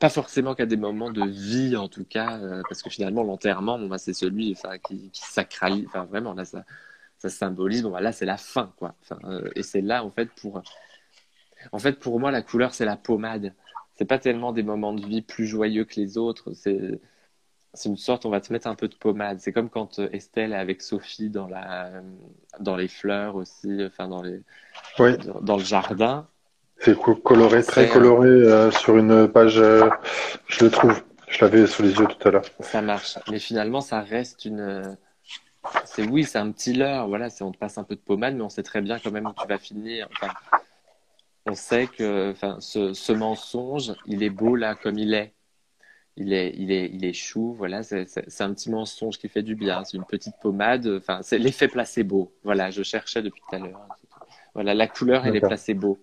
Pas 0.00 0.08
forcément 0.08 0.54
qu'à 0.54 0.66
des 0.66 0.76
moments 0.76 1.10
de 1.10 1.24
vie 1.24 1.76
en 1.76 1.88
tout 1.88 2.04
cas, 2.04 2.38
euh, 2.38 2.62
parce 2.68 2.82
que 2.82 2.90
finalement 2.90 3.22
l'enterrement, 3.22 3.78
bon, 3.78 3.88
bah, 3.88 3.98
c'est 3.98 4.12
celui 4.12 4.56
qui, 4.86 5.10
qui 5.10 5.22
sacralise, 5.22 5.86
enfin 5.86 6.04
vraiment 6.04 6.34
là 6.34 6.44
ça, 6.44 6.64
ça 7.18 7.28
symbolise, 7.28 7.82
bon, 7.82 7.90
bah, 7.90 8.00
là 8.00 8.12
c'est 8.12 8.26
la 8.26 8.36
fin 8.36 8.72
quoi. 8.76 8.94
Euh, 9.24 9.50
et 9.54 9.62
c'est 9.62 9.80
là 9.80 10.04
en 10.04 10.10
fait 10.10 10.30
pour, 10.40 10.62
en 11.72 11.78
fait 11.78 11.98
pour 11.98 12.18
moi 12.20 12.30
la 12.30 12.42
couleur 12.42 12.74
c'est 12.74 12.84
la 12.84 12.96
pommade. 12.96 13.54
C'est 13.96 14.06
pas 14.06 14.18
tellement 14.18 14.52
des 14.52 14.62
moments 14.62 14.94
de 14.94 15.06
vie 15.06 15.22
plus 15.22 15.46
joyeux 15.46 15.84
que 15.84 16.00
les 16.00 16.16
autres, 16.18 16.52
c'est 16.54 17.00
c'est 17.74 17.88
une 17.88 17.96
sorte, 17.96 18.26
on 18.26 18.30
va 18.30 18.40
te 18.40 18.52
mettre 18.52 18.66
un 18.66 18.74
peu 18.74 18.88
de 18.88 18.94
pommade. 18.94 19.40
C'est 19.40 19.52
comme 19.52 19.70
quand 19.70 19.98
euh, 19.98 20.08
Estelle 20.12 20.52
est 20.52 20.56
avec 20.56 20.82
Sophie 20.82 21.30
dans 21.30 21.46
la, 21.48 22.02
dans 22.60 22.76
les 22.76 22.88
fleurs 22.88 23.36
aussi, 23.36 23.82
enfin 23.86 24.08
dans 24.08 24.22
les, 24.22 24.42
oui. 24.98 25.16
dans 25.40 25.56
le 25.56 25.64
jardin. 25.64 26.28
C'est 26.84 26.96
coloré, 26.98 27.62
très 27.62 27.88
coloré 27.88 28.28
euh, 28.28 28.70
sur 28.72 28.96
une 28.96 29.28
page. 29.28 29.58
Euh, 29.58 29.88
je 30.48 30.64
le 30.64 30.70
trouve. 30.70 31.00
Je 31.28 31.44
l'avais 31.44 31.66
sous 31.68 31.82
les 31.82 31.92
yeux 31.92 32.06
tout 32.06 32.28
à 32.28 32.32
l'heure. 32.32 32.44
Ça 32.58 32.82
marche. 32.82 33.18
Mais 33.30 33.38
finalement, 33.38 33.80
ça 33.80 34.00
reste 34.00 34.44
une. 34.44 34.96
C'est 35.84 36.04
oui, 36.04 36.24
c'est 36.24 36.38
un 36.38 36.50
petit 36.50 36.72
leurre. 36.72 37.06
Voilà, 37.06 37.28
on 37.40 37.52
te 37.52 37.56
passe 37.56 37.78
un 37.78 37.84
peu 37.84 37.94
de 37.94 38.00
pommade, 38.00 38.34
mais 38.34 38.42
on 38.42 38.48
sait 38.48 38.64
très 38.64 38.80
bien 38.80 38.98
quand 38.98 39.12
même 39.12 39.26
où 39.26 39.32
tu 39.32 39.46
vas 39.46 39.58
finir. 39.58 40.08
Enfin, 40.10 40.34
on 41.46 41.54
sait 41.54 41.86
que, 41.86 42.32
enfin, 42.32 42.56
ce, 42.58 42.92
ce 42.94 43.12
mensonge, 43.12 43.94
il 44.06 44.24
est 44.24 44.30
beau 44.30 44.56
là 44.56 44.74
comme 44.74 44.98
il 44.98 45.14
est. 45.14 45.32
Il 46.16 46.32
est, 46.32 46.52
il 46.58 46.72
est, 46.72 46.90
il 46.92 47.04
est 47.04 47.14
chou. 47.14 47.54
Voilà, 47.56 47.84
c'est 47.84 48.40
un 48.40 48.52
petit 48.52 48.70
mensonge 48.70 49.18
qui 49.18 49.28
fait 49.28 49.42
du 49.44 49.54
bien. 49.54 49.84
C'est 49.84 49.96
une 49.96 50.04
petite 50.04 50.34
pommade. 50.42 50.86
Enfin, 50.98 51.20
c'est 51.22 51.38
l'effet 51.38 51.68
placebo. 51.68 52.32
Voilà, 52.42 52.70
je 52.70 52.82
cherchais 52.82 53.22
depuis 53.22 53.40
tout 53.48 53.54
à 53.54 53.60
l'heure. 53.60 53.86
Voilà, 54.52 54.74
la 54.74 54.88
couleur, 54.88 55.24
elle 55.26 55.36
est 55.36 55.40
placebo. 55.40 55.98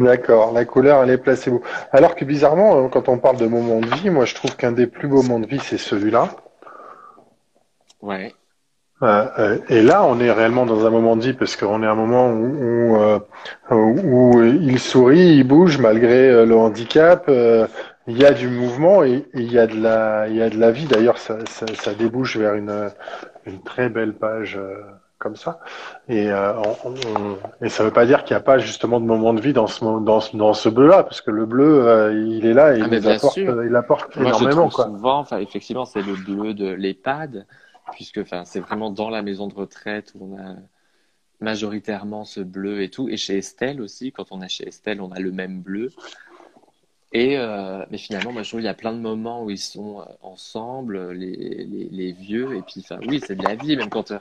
D'accord, 0.00 0.52
la 0.52 0.64
couleur, 0.64 1.02
elle 1.02 1.10
est 1.10 1.18
placebo. 1.18 1.62
Alors 1.92 2.14
que 2.14 2.24
bizarrement, 2.24 2.84
euh, 2.84 2.88
quand 2.88 3.10
on 3.10 3.18
parle 3.18 3.36
de 3.36 3.46
moment 3.46 3.80
de 3.80 3.86
vie, 3.96 4.08
moi 4.08 4.24
je 4.24 4.34
trouve 4.34 4.56
qu'un 4.56 4.72
des 4.72 4.86
plus 4.86 5.08
beaux 5.08 5.22
moments 5.22 5.40
de 5.40 5.46
vie, 5.46 5.60
c'est 5.60 5.76
celui-là. 5.76 6.30
Ouais. 8.00 8.34
Euh, 9.02 9.26
euh, 9.38 9.58
et 9.68 9.82
là, 9.82 10.04
on 10.04 10.18
est 10.18 10.30
réellement 10.30 10.64
dans 10.64 10.86
un 10.86 10.90
moment 10.90 11.16
de 11.16 11.22
vie 11.22 11.32
parce 11.34 11.54
qu'on 11.54 11.82
est 11.82 11.86
un 11.86 11.94
moment 11.94 12.30
où, 12.30 13.20
où, 13.70 14.42
il 14.42 14.78
sourit, 14.78 15.36
il 15.36 15.44
bouge 15.44 15.78
malgré 15.78 16.46
le 16.46 16.56
handicap. 16.56 17.30
il 18.06 18.18
y 18.18 18.24
a 18.24 18.32
du 18.32 18.48
mouvement 18.48 19.04
et, 19.04 19.26
il 19.34 19.52
y 19.52 19.58
a 19.58 19.66
de 19.66 19.78
la, 19.78 20.28
il 20.28 20.36
y 20.36 20.42
a 20.42 20.48
de 20.48 20.58
la 20.58 20.70
vie. 20.70 20.86
D'ailleurs, 20.86 21.18
ça, 21.18 21.38
ça, 21.46 21.92
débouche 21.94 22.38
vers 22.38 22.54
une, 22.54 22.90
une 23.44 23.62
très 23.62 23.90
belle 23.90 24.14
page 24.14 24.58
comme 25.20 25.36
ça. 25.36 25.60
Et, 26.08 26.32
euh, 26.32 26.54
on, 26.84 27.36
et 27.64 27.68
ça 27.68 27.84
veut 27.84 27.92
pas 27.92 28.06
dire 28.06 28.24
qu'il 28.24 28.34
n'y 28.34 28.40
a 28.40 28.42
pas 28.42 28.58
justement 28.58 28.98
de 28.98 29.04
moment 29.04 29.32
de 29.34 29.40
vie 29.40 29.52
dans 29.52 29.68
ce, 29.68 29.84
dans 29.84 30.20
ce, 30.20 30.36
dans 30.36 30.54
ce 30.54 30.68
bleu-là, 30.68 31.04
parce 31.04 31.20
que 31.20 31.30
le 31.30 31.46
bleu, 31.46 31.86
euh, 31.86 32.26
il 32.26 32.46
est 32.46 32.54
là 32.54 32.74
et 32.74 32.80
ah, 32.82 32.88
il, 32.90 33.08
apporte, 33.08 33.36
il 33.36 33.76
apporte 33.76 34.16
énormément. 34.16 34.70
Souvent, 34.70 35.18
enfin, 35.18 35.38
effectivement, 35.38 35.84
c'est 35.84 36.02
le 36.02 36.14
bleu 36.14 36.54
de 36.54 36.66
l'EHPAD. 36.66 37.46
puisque 37.92 38.20
c'est 38.44 38.60
vraiment 38.60 38.90
dans 38.90 39.10
la 39.10 39.22
maison 39.22 39.46
de 39.46 39.54
retraite 39.54 40.12
où 40.14 40.32
on 40.32 40.38
a 40.38 40.56
majoritairement 41.40 42.24
ce 42.24 42.40
bleu 42.40 42.82
et 42.82 42.88
tout. 42.88 43.08
Et 43.08 43.16
chez 43.16 43.38
Estelle 43.38 43.80
aussi, 43.80 44.12
quand 44.12 44.26
on 44.30 44.42
est 44.42 44.48
chez 44.48 44.68
Estelle, 44.68 45.00
on 45.00 45.12
a 45.12 45.20
le 45.20 45.32
même 45.32 45.60
bleu. 45.60 45.90
Et 47.12 47.38
euh, 47.38 47.84
mais 47.90 47.98
finalement, 47.98 48.32
moi, 48.32 48.42
je 48.42 48.48
trouve 48.48 48.60
qu'il 48.60 48.66
y 48.66 48.70
a 48.70 48.74
plein 48.74 48.92
de 48.92 49.00
moments 49.00 49.44
où 49.44 49.50
ils 49.50 49.58
sont 49.58 50.04
ensemble, 50.22 51.12
les, 51.12 51.66
les, 51.66 51.88
les 51.90 52.12
vieux. 52.12 52.56
Et 52.56 52.62
puis, 52.62 52.80
enfin, 52.80 52.98
oui, 53.06 53.20
c'est 53.24 53.34
de 53.34 53.42
la 53.42 53.56
vie, 53.56 53.76
même 53.76 53.90
quand, 53.90 54.12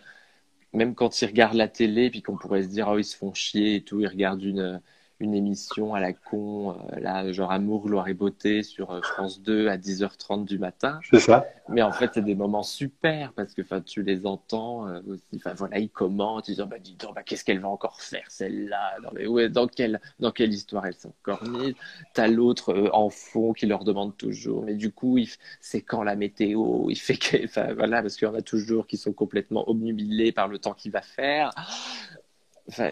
même 0.74 0.96
quand 0.96 1.22
ils 1.22 1.26
regardent 1.26 1.56
la 1.56 1.68
télé, 1.68 2.10
puis 2.10 2.22
qu'on 2.22 2.38
pourrait 2.38 2.64
se 2.64 2.68
dire, 2.70 2.88
oh, 2.90 2.98
ils 2.98 3.04
se 3.06 3.16
font 3.18 3.34
chier 3.34 3.76
et 3.76 3.84
tout, 3.84 4.02
ils 4.02 4.08
regardent 4.08 4.44
une, 4.44 4.82
une 5.20 5.34
émission 5.34 5.94
à 5.94 6.00
la 6.00 6.14
con, 6.14 6.72
euh, 6.72 7.00
là, 7.00 7.30
genre 7.32 7.52
Amour, 7.52 7.84
gloire 7.84 8.08
et 8.08 8.14
beauté 8.14 8.64
sur 8.64 8.92
euh, 8.92 9.02
France 9.02 9.42
2 9.42 9.68
à 9.68 9.78
10h30 9.78 10.46
du 10.46 10.58
matin. 10.58 11.00
C'est 11.12 11.20
ça. 11.20 11.46
Mais 11.68 11.82
en 11.82 11.92
fait, 11.92 12.12
c'est 12.14 12.24
des 12.24 12.36
moments 12.36 12.64
super 12.64 13.34
parce 13.34 13.54
que 13.54 13.62
tu 13.80 14.02
les 14.02 14.26
entends 14.26 14.88
euh, 14.88 15.02
aussi. 15.08 15.24
Enfin, 15.36 15.54
voilà, 15.56 15.80
ils 15.80 15.90
commentent, 15.90 16.48
ils 16.48 16.56
disent, 16.56 16.66
bah, 16.66 16.80
dis 16.80 16.96
donc, 16.96 17.16
bah, 17.16 17.24
qu'est-ce 17.24 17.44
qu'elle 17.44 17.60
va 17.60 17.68
encore 17.68 18.02
faire, 18.02 18.26
celle-là? 18.30 18.96
Dans, 19.04 19.12
ouais, 19.30 19.50
dans, 19.50 19.68
quelle, 19.68 20.00
dans 20.20 20.32
quelle 20.32 20.54
histoire 20.54 20.86
elle 20.86 20.94
s'est 20.94 21.10
encore 21.10 21.44
mise 21.44 21.76
T'as 22.14 22.28
l'autre 22.28 22.90
en 22.94 23.10
fond 23.10 23.52
qui 23.52 23.66
leur 23.66 23.84
demande 23.84 24.16
toujours, 24.16 24.64
mais 24.64 24.76
du 24.76 24.92
coup, 24.92 25.20
c'est 25.60 25.82
quand 25.82 26.04
la 26.04 26.16
météo? 26.16 26.90
Il 26.90 26.96
fait 26.96 27.18
que, 27.18 27.44
enfin, 27.44 27.74
voilà, 27.74 28.02
parce 28.02 28.16
qu'il 28.16 28.28
y 28.28 28.32
en 28.32 28.36
a 28.36 28.42
toujours 28.42 28.88
qui 28.88 28.96
sont 28.96 29.14
complètement 29.14 29.70
obnubilés 29.70 30.32
par 30.32 30.48
le 30.48 30.60
temps 30.60 30.74
qu'il 30.74 30.92
va 30.92 31.02
faire 31.02 31.52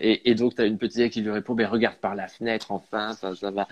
et, 0.01 0.35
donc, 0.35 0.55
tu 0.55 0.61
as 0.61 0.65
une 0.65 0.77
petite 0.77 1.11
qui 1.11 1.21
lui 1.21 1.31
répond 1.31 1.53
mais 1.53 1.65
Regarde 1.65 1.97
par 1.97 2.15
la 2.15 2.27
fenêtre, 2.27 2.71
enfin, 2.71 3.13
ça, 3.13 3.35
ça 3.35 3.51
va. 3.51 3.67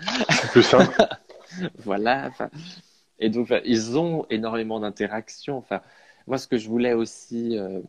Plus 0.52 0.62
simple. 0.62 0.94
voilà. 1.78 2.30
Et 3.18 3.30
donc, 3.30 3.52
ils 3.64 3.98
ont 3.98 4.26
énormément 4.30 4.80
d'interactions. 4.80 5.58
Enfin, 5.58 5.80
moi, 6.26 6.38
ce 6.38 6.46
que 6.46 6.58
je 6.58 6.68
voulais 6.68 6.92
aussi, 6.92 7.58
euh, 7.58 7.80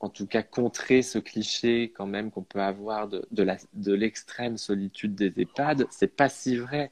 en 0.00 0.08
tout 0.08 0.26
cas, 0.26 0.42
contrer 0.42 1.02
ce 1.02 1.18
cliché 1.18 1.92
quand 1.94 2.06
même 2.06 2.30
qu'on 2.30 2.42
peut 2.42 2.60
avoir 2.60 3.08
de, 3.08 3.26
de 3.30 3.92
l'extrême 3.92 4.56
solitude 4.56 5.14
des 5.14 5.32
EHPAD, 5.36 5.86
c'est 5.90 6.16
pas 6.16 6.28
si 6.28 6.56
vrai. 6.56 6.90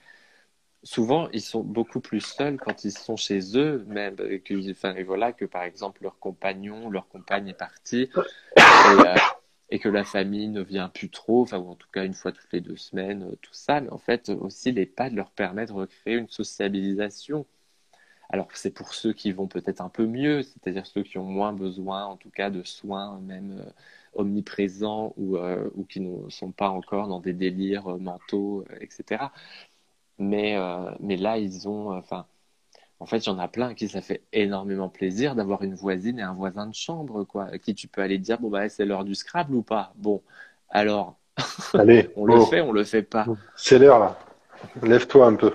Souvent, 0.83 1.31
ils 1.33 1.41
sont 1.41 1.63
beaucoup 1.63 2.01
plus 2.01 2.21
seuls 2.21 2.59
quand 2.59 2.85
ils 2.85 2.93
sont 2.93 3.17
chez 3.17 3.57
eux, 3.57 3.85
même 3.89 4.17
que, 4.17 4.71
enfin, 4.71 4.95
voilà, 5.05 5.33
que 5.33 5.47
par 5.47 5.63
exemple 5.63 6.03
leur 6.03 6.19
compagnon, 6.19 6.91
leur 6.91 7.09
compagne 7.09 7.49
est 7.49 7.55
partie. 7.55 8.11
Et, 8.57 8.61
euh, 8.61 9.15
et 9.71 9.79
que 9.79 9.89
la 9.89 10.05
famille 10.05 10.49
ne 10.49 10.63
vient 10.63 10.89
plus 10.89 11.11
trop, 11.11 11.43
enfin, 11.43 11.59
ou 11.59 11.69
en 11.71 11.75
tout 11.77 11.89
cas 11.93 12.05
une 12.05 12.15
fois 12.15 12.33
toutes 12.33 12.53
les 12.53 12.61
deux 12.61 12.77
semaines, 12.77 13.25
euh, 13.25 13.37
tout 13.43 13.53
ça. 13.55 13.81
Mais 13.81 13.91
en 13.91 13.99
fait, 13.99 14.29
aussi, 14.31 14.73
les 14.73 14.87
pads 14.87 15.11
leur 15.11 15.31
permettent 15.31 15.71
de 15.71 15.75
recréer 15.75 16.17
une 16.17 16.29
sociabilisation. 16.29 17.47
Alors 18.31 18.49
c'est 18.55 18.71
pour 18.73 18.95
ceux 18.95 19.13
qui 19.13 19.33
vont 19.33 19.49
peut-être 19.49 19.81
un 19.81 19.89
peu 19.89 20.07
mieux, 20.07 20.43
c'est-à-dire 20.43 20.87
ceux 20.87 21.03
qui 21.03 21.19
ont 21.19 21.25
moins 21.25 21.53
besoin, 21.53 22.05
en 22.07 22.17
tout 22.17 22.31
cas, 22.31 22.51
de 22.51 22.63
soins 22.63 23.21
même 23.21 23.59
euh, 23.61 23.71
omniprésents 24.15 25.15
ou, 25.17 25.37
euh, 25.37 25.69
ou 25.75 25.85
qui 25.85 26.01
ne 26.01 26.29
sont 26.31 26.53
pas 26.53 26.71
encore 26.71 27.09
dans 27.09 27.21
des 27.21 27.33
délires 27.35 27.89
mentaux, 27.99 28.65
etc. 28.81 29.33
Mais, 30.19 30.57
mais 31.01 31.17
là, 31.17 31.39
ils 31.39 31.69
ont, 31.69 31.93
enfin, 31.93 32.27
en 33.01 33.07
fait, 33.07 33.19
il 33.19 33.27
y 33.27 33.33
en 33.33 33.39
a 33.39 33.49
plein 33.49 33.75
qui 33.75 33.89
ça 33.89 34.01
fait 34.01 34.23
énormément 34.33 34.89
plaisir 34.89 35.35
d'avoir 35.35 35.63
une 35.63 35.75
voisine 35.75 36.19
et 36.19 36.23
un 36.23 36.33
voisin 36.33 36.67
de 36.67 36.75
chambre, 36.75 37.25
quoi, 37.25 37.47
à 37.53 37.59
qui 37.59 37.75
tu 37.75 37.89
peux 37.89 38.01
aller 38.01 38.19
dire 38.19 38.39
bon 38.39 38.51
bah 38.51 38.69
c'est 38.69 38.85
l'heure 38.85 39.05
du 39.05 39.15
Scrabble 39.15 39.55
ou 39.55 39.63
pas? 39.63 39.93
Bon, 39.97 40.23
alors, 40.71 41.17
allez, 41.75 42.11
on 42.17 42.25
le 42.25 42.41
fait, 42.45 42.61
on 42.61 42.73
le 42.73 42.85
fait 42.85 43.03
pas. 43.03 43.27
C'est 43.57 43.79
l'heure 43.79 43.99
là. 43.99 44.19
Lève-toi 44.83 45.27
un 45.27 45.35
peu. 45.35 45.55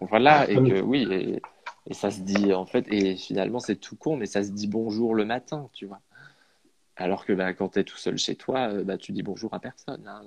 Voilà, 0.00 0.48
et 0.48 0.56
que 0.56 0.80
oui, 0.80 1.40
et, 1.86 1.94
ça 1.94 2.10
se 2.10 2.20
dit 2.20 2.52
en 2.54 2.66
fait, 2.66 2.86
et 2.88 3.16
finalement 3.16 3.58
c'est 3.58 3.76
tout 3.76 3.96
con, 3.96 4.16
mais 4.16 4.26
ça 4.26 4.42
se 4.42 4.50
dit 4.50 4.68
bonjour 4.68 5.14
le 5.14 5.24
matin, 5.24 5.68
tu 5.72 5.86
vois. 5.86 6.00
Alors 6.96 7.24
que 7.24 7.32
bah, 7.32 7.54
quand 7.54 7.70
tu 7.70 7.80
es 7.80 7.84
tout 7.84 7.96
seul 7.96 8.18
chez 8.18 8.34
toi, 8.34 8.68
euh, 8.68 8.84
bah, 8.84 8.98
tu 8.98 9.12
dis 9.12 9.22
bonjour 9.22 9.52
à 9.54 9.58
personne. 9.58 10.06
Hein. 10.06 10.20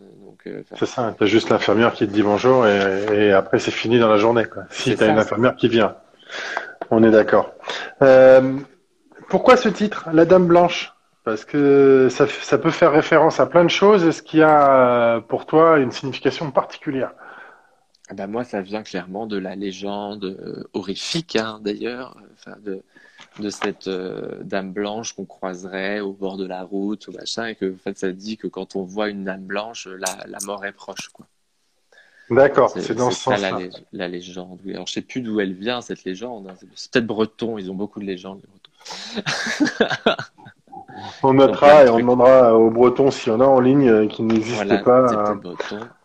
Euh, 0.48 0.64
c'est 0.76 0.88
ça, 0.88 1.14
tu 1.16 1.24
as 1.24 1.28
juste 1.28 1.50
l'infirmière 1.50 1.94
qui 1.94 2.08
te 2.08 2.12
dit 2.12 2.24
bonjour 2.24 2.68
et, 2.68 3.32
après 3.32 3.60
c'est 3.60 3.72
fini 3.72 4.00
dans 4.00 4.10
la 4.10 4.18
journée. 4.18 4.46
Quoi. 4.46 4.64
Si 4.72 4.96
tu 4.96 5.04
as 5.04 5.08
une 5.08 5.20
infirmière 5.20 5.56
qui 5.56 5.68
vient. 5.70 5.96
On 6.92 7.04
est 7.04 7.12
d'accord. 7.12 7.54
Euh, 8.02 8.60
pourquoi 9.30 9.58
ce 9.58 9.70
titre, 9.70 10.10
La 10.14 10.26
Dame 10.26 10.48
Blanche? 10.48 10.94
Parce 11.24 11.46
que 11.46 12.10
ça, 12.10 12.58
peut 12.58 12.70
faire 12.70 12.92
référence 12.92 13.40
à 13.40 13.46
plein 13.46 13.64
de 13.64 13.70
choses. 13.70 14.06
Est-ce 14.06 14.22
qu'il 14.22 14.42
y 14.42 14.44
a 14.44 15.22
pour 15.22 15.46
toi 15.46 15.80
une 15.80 15.92
signification 15.92 16.52
particulière? 16.52 17.14
Ah 18.10 18.14
ben 18.14 18.28
moi, 18.28 18.44
ça 18.44 18.62
vient 18.62 18.84
clairement 18.84 19.26
de 19.26 19.38
la 19.38 19.56
légende 19.56 20.26
euh, 20.26 20.64
horrifique, 20.74 21.38
hein, 21.38 21.62
d'ailleurs, 21.64 22.18
de, 23.40 23.50
cette 23.50 23.88
euh, 23.88 24.44
dame 24.44 24.74
blanche 24.74 25.14
qu'on 25.14 25.26
croiserait 25.26 26.02
au 26.02 26.12
bord 26.12 26.36
de 26.36 26.46
la 26.46 26.64
route, 26.64 27.08
ou 27.08 27.14
machin, 27.14 27.46
et 27.46 27.56
que 27.56 27.74
en 27.74 27.78
fait, 27.78 27.98
ça 27.98 28.12
dit 28.12 28.36
que 28.36 28.48
quand 28.48 28.76
on 28.76 28.84
voit 28.84 29.08
une 29.08 29.24
dame 29.24 29.46
blanche, 29.46 29.88
la, 29.88 30.28
la 30.28 30.38
mort 30.46 30.66
est 30.66 30.74
proche, 30.74 31.08
quoi. 31.14 31.26
D'accord, 32.30 32.70
c'est 32.70 32.96
dans 32.96 33.12
ce 33.12 33.20
sens-là. 33.20 33.52
La, 33.52 33.60
la, 33.92 34.08
légende. 34.08 34.60
Oui. 34.66 34.74
Alors, 34.74 34.88
je 34.88 34.94
sais 34.94 35.02
plus 35.02 35.22
d'où 35.22 35.40
elle 35.40 35.54
vient 35.54 35.82
cette 35.82 36.04
légende. 36.04 36.48
Hein. 36.50 36.56
C'est 36.76 36.92
peut-être 36.92 37.06
breton. 37.06 37.58
Ils 37.58 37.70
ont 37.70 37.76
beaucoup 37.76 38.00
de 38.00 38.06
légendes. 38.06 38.42
Les 38.42 38.48
bretons. 38.48 38.70
on 41.24 41.34
notera 41.34 41.86
et 41.86 41.90
on 41.90 41.98
demandera 41.98 42.58
aux 42.58 42.70
Bretons 42.70 43.12
s'il 43.12 43.32
y 43.32 43.36
en 43.36 43.42
a 43.42 43.46
en 43.46 43.60
ligne 43.60 43.90
euh, 43.90 44.08
qui 44.08 44.24
n'existent 44.24 44.84
pas. 44.84 45.36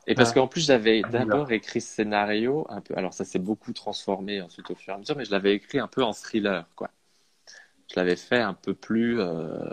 Et 0.06 0.14
parce 0.14 0.32
qu'en 0.32 0.46
plus, 0.46 0.66
j'avais 0.66 1.02
d'abord 1.02 1.52
écrit 1.52 1.80
ce 1.80 1.96
scénario 1.96 2.66
un 2.70 2.80
peu. 2.80 2.94
Alors, 2.96 3.12
ça 3.12 3.24
s'est 3.24 3.38
beaucoup 3.38 3.72
transformé 3.72 4.40
ensuite 4.40 4.70
au 4.70 4.74
fur 4.74 4.92
et 4.92 4.96
à 4.96 4.98
mesure, 4.98 5.16
mais 5.16 5.24
je 5.24 5.30
l'avais 5.30 5.54
écrit 5.54 5.78
un 5.78 5.88
peu 5.88 6.02
en 6.02 6.12
thriller, 6.12 6.64
quoi. 6.76 6.90
Je 7.90 7.94
l'avais 7.96 8.16
fait 8.16 8.40
un 8.40 8.54
peu 8.54 8.74
plus. 8.74 9.20
Euh, 9.20 9.70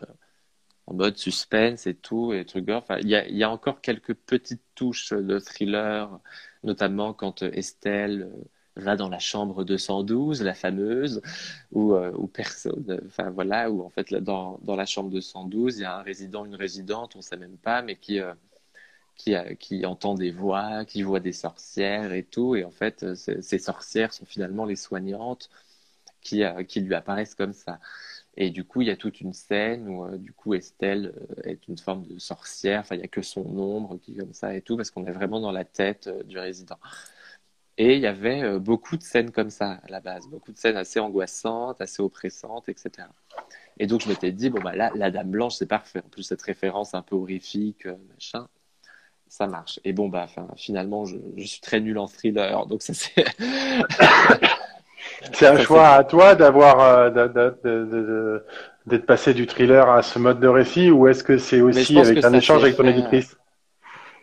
en 0.88 0.94
mode 0.94 1.18
suspense 1.18 1.88
et 1.88 1.96
tout, 1.96 2.34
et 2.34 2.46
trucs 2.46 2.70
Enfin, 2.70 2.98
il 3.00 3.10
y 3.10 3.44
a, 3.44 3.50
encore 3.50 3.82
quelques 3.82 4.14
petites 4.14 4.64
touches 4.76 5.14
de 5.14 5.40
thriller, 5.40 6.20
notamment 6.64 7.14
quand 7.14 7.44
euh, 7.44 7.52
Estelle 7.54 8.30
euh, 8.34 8.44
va 8.76 8.96
dans 8.96 9.10
la 9.10 9.20
chambre 9.20 9.64
212, 9.64 10.44
la 10.44 10.54
fameuse, 10.54 11.22
où, 11.72 11.94
euh, 11.94 12.12
où 12.18 12.28
personne, 12.28 13.02
enfin 13.08 13.30
voilà, 13.32 13.72
où 13.72 13.84
en 13.84 13.90
fait 13.90 14.14
dans, 14.14 14.60
dans 14.64 14.76
la 14.76 14.86
chambre 14.86 15.10
212, 15.10 15.78
il 15.78 15.82
y 15.82 15.86
a 15.86 15.98
un 15.98 16.02
résident, 16.04 16.46
une 16.46 16.56
résidente, 16.56 17.16
on 17.16 17.22
sait 17.22 17.38
même 17.38 17.58
pas, 17.58 17.82
mais 17.82 17.96
qui, 17.96 18.20
qui, 19.16 19.34
qui 19.60 19.86
entend 19.86 20.14
des 20.16 20.32
voix, 20.32 20.86
qui 20.86 21.04
voit 21.04 21.20
des 21.22 21.32
sorcières 21.32 22.14
et 22.14 22.24
tout, 22.24 22.56
et 22.56 22.64
en 22.66 22.72
fait, 22.72 23.16
ces 23.16 23.60
sorcières 23.60 24.14
sont 24.14 24.26
finalement 24.26 24.66
les 24.66 24.76
soignantes 24.76 25.50
qui, 26.22 26.44
qui 26.68 26.82
lui 26.82 26.96
apparaissent 26.96 27.36
comme 27.36 27.54
ça. 27.54 27.80
Et 28.38 28.50
du 28.50 28.66
coup, 28.66 28.82
il 28.82 28.88
y 28.88 28.92
a 28.92 28.98
toute 28.98 29.22
une 29.22 29.34
scène 29.34 29.88
où, 29.88 30.06
euh, 30.06 30.18
du 30.18 30.34
coup, 30.34 30.54
Estelle 30.54 31.14
euh, 31.18 31.50
est 31.50 31.68
une 31.68 31.78
forme 31.78 32.06
de 32.06 32.20
sorcière. 32.20 32.82
Enfin, 32.82 32.96
il 32.96 33.00
n'y 33.00 33.06
a 33.06 33.08
que 33.08 33.22
son 33.22 33.42
ombre 33.58 33.98
qui 33.98 34.14
est 34.14 34.18
comme 34.18 34.34
ça 34.34 34.54
et 34.56 34.62
tout, 34.62 34.76
parce 34.76 34.92
qu'on 34.92 35.06
est 35.06 35.12
vraiment 35.12 35.40
dans 35.40 35.52
la 35.52 35.64
tête 35.64 36.08
euh, 36.08 36.24
du 36.24 36.38
résident. 36.38 36.78
Et 37.78 37.96
il 37.96 38.02
y 38.02 38.08
avait 38.08 38.58
beaucoup 38.60 38.96
de 38.96 39.04
scènes 39.04 39.32
comme 39.32 39.50
ça 39.50 39.82
à 39.84 39.90
la 39.90 40.00
base, 40.00 40.28
beaucoup 40.30 40.54
de 40.54 40.58
scènes 40.58 40.78
assez 40.78 40.98
angoissantes, 41.02 41.82
assez 41.82 42.02
oppressantes, 42.02 42.70
etc. 42.70 43.10
Et 43.78 43.86
donc, 43.86 44.02
je 44.02 44.08
m'étais 44.08 44.32
dit, 44.32 44.50
bon, 44.50 44.62
bah 44.62 44.76
là, 44.76 44.92
la 44.96 45.12
Dame 45.12 45.30
Blanche, 45.32 45.56
c'est 45.56 45.66
parfait. 45.66 46.00
En 46.00 46.08
plus, 46.10 46.24
cette 46.24 46.42
référence 46.42 46.94
un 46.94 47.02
peu 47.02 47.16
horrifique, 47.18 47.86
machin, 47.86 48.48
ça 49.28 49.48
marche. 49.48 49.82
Et 49.84 49.92
bon, 49.92 50.08
bah, 50.08 50.28
finalement, 50.56 51.04
je, 51.04 51.18
je 51.36 51.46
suis 51.46 51.60
très 51.60 51.82
nul 51.82 51.98
en 51.98 52.08
thriller, 52.08 52.66
donc 52.66 52.82
ça 52.82 52.94
c'est. 52.94 53.26
C'est 55.34 55.48
un 55.48 55.60
choix 55.60 55.90
à 55.90 56.04
toi 56.04 56.36
d'avoir 56.36 56.80
euh, 56.82 58.40
d'être 58.86 59.06
passé 59.06 59.34
du 59.34 59.48
thriller 59.48 59.90
à 59.90 60.02
ce 60.02 60.20
mode 60.20 60.40
de 60.40 60.48
récit 60.48 60.92
ou 60.92 61.08
est-ce 61.08 61.24
que 61.24 61.38
c'est 61.38 61.62
aussi 61.62 61.98
avec 62.00 62.24
un 62.24 62.34
échange 62.34 62.64
avec 62.64 62.78
ton 62.78 62.86
éditrice? 62.86 63.38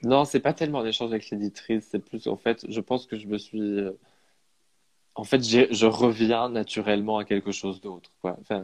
Non, 0.04 0.24
c'est 0.24 0.40
pas 0.40 0.52
tellement 0.52 0.80
un 0.80 0.86
échange 0.86 1.10
avec 1.10 1.30
l'éditrice, 1.30 1.88
c'est 1.90 2.04
plus 2.04 2.26
en 2.26 2.36
fait, 2.36 2.64
je 2.68 2.80
pense 2.80 3.06
que 3.06 3.16
je 3.16 3.26
me 3.26 3.38
suis 3.38 3.80
euh, 3.80 3.92
en 5.14 5.24
fait, 5.24 5.42
je 5.42 5.86
reviens 5.86 6.48
naturellement 6.48 7.18
à 7.18 7.24
quelque 7.24 7.52
chose 7.52 7.80
d'autre 7.80 8.10
Enfin, 8.22 8.62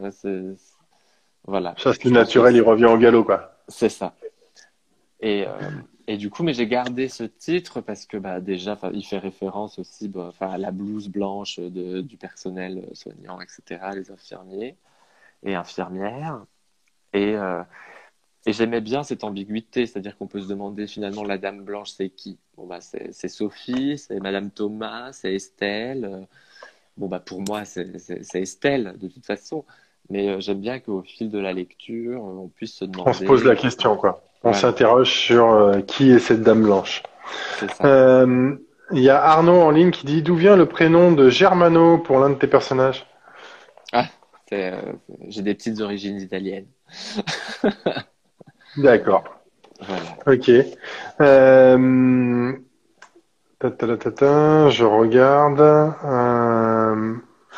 voilà. 1.45 1.75
Ça 1.77 1.93
c'est 1.93 2.09
naturel, 2.09 2.55
il 2.55 2.61
revient 2.61 2.85
au 2.85 2.97
galop 2.97 3.23
quoi. 3.23 3.55
C'est 3.67 3.89
ça. 3.89 4.13
Et 5.21 5.45
euh, 5.47 5.51
et 6.09 6.17
du 6.17 6.31
coup, 6.31 6.41
mais 6.41 6.53
j'ai 6.53 6.65
gardé 6.65 7.07
ce 7.07 7.23
titre 7.23 7.81
parce 7.81 8.07
que 8.07 8.17
bah, 8.17 8.39
déjà, 8.39 8.75
il 8.93 9.05
fait 9.05 9.19
référence 9.19 9.77
aussi 9.77 10.07
bah, 10.07 10.33
à 10.39 10.57
la 10.57 10.71
blouse 10.71 11.07
blanche 11.07 11.59
de, 11.59 12.01
du 12.01 12.17
personnel 12.17 12.89
soignant, 12.93 13.39
etc., 13.39 13.91
les 13.93 14.09
infirmiers 14.09 14.75
et 15.43 15.53
infirmières. 15.53 16.43
Et, 17.13 17.35
euh, 17.35 17.61
et 18.47 18.53
j'aimais 18.53 18.81
bien 18.81 19.03
cette 19.03 19.23
ambiguïté, 19.23 19.85
c'est-à-dire 19.85 20.17
qu'on 20.17 20.25
peut 20.25 20.41
se 20.41 20.47
demander 20.47 20.87
finalement 20.87 21.23
la 21.23 21.37
dame 21.37 21.63
blanche, 21.63 21.91
c'est 21.91 22.09
qui? 22.09 22.39
Bon, 22.57 22.65
bah, 22.65 22.81
c'est 22.81 23.27
Sophie, 23.27 23.99
c'est 23.99 24.19
Madame 24.19 24.49
Thomas, 24.49 25.11
c'est 25.13 25.35
Estelle. 25.35 26.25
Bon, 26.97 27.07
bah, 27.07 27.19
pour 27.19 27.41
moi, 27.41 27.65
c'est 27.65 27.85
Estelle, 28.33 28.95
de 28.97 29.09
toute 29.09 29.27
façon. 29.27 29.63
Mais 30.09 30.27
euh, 30.27 30.39
j'aime 30.39 30.59
bien 30.59 30.79
qu'au 30.79 31.03
fil 31.03 31.29
de 31.29 31.37
la 31.37 31.53
lecture, 31.53 32.23
on 32.23 32.47
puisse 32.47 32.73
se 32.73 32.85
demander. 32.85 33.11
On 33.11 33.13
se 33.13 33.25
pose 33.25 33.43
la 33.43 33.55
question, 33.55 33.95
quoi. 33.95 34.23
On 34.43 34.53
s'interroge 34.53 35.11
sur 35.11 35.51
euh, 35.51 35.81
qui 35.81 36.11
est 36.11 36.19
cette 36.19 36.41
dame 36.41 36.63
blanche. 36.63 37.03
Euh, 37.83 38.55
il 38.91 38.99
y 38.99 39.09
a 39.09 39.21
Arnaud 39.21 39.61
en 39.61 39.71
ligne 39.71 39.91
qui 39.91 40.05
dit 40.05 40.21
d'où 40.21 40.35
vient 40.35 40.55
le 40.55 40.65
prénom 40.65 41.11
de 41.11 41.29
Germano 41.29 41.97
pour 41.97 42.19
l'un 42.19 42.29
de 42.29 42.35
tes 42.35 42.47
personnages? 42.47 43.05
Ah, 43.91 44.05
j'ai 44.49 45.41
des 45.41 45.53
petites 45.53 45.81
origines 45.81 46.19
italiennes. 46.19 46.67
D'accord. 48.77 49.23
Voilà. 49.81 50.01
Ok. 50.25 50.49
Euh... 51.21 52.53
Je 53.61 54.83
regarde. 54.85 55.59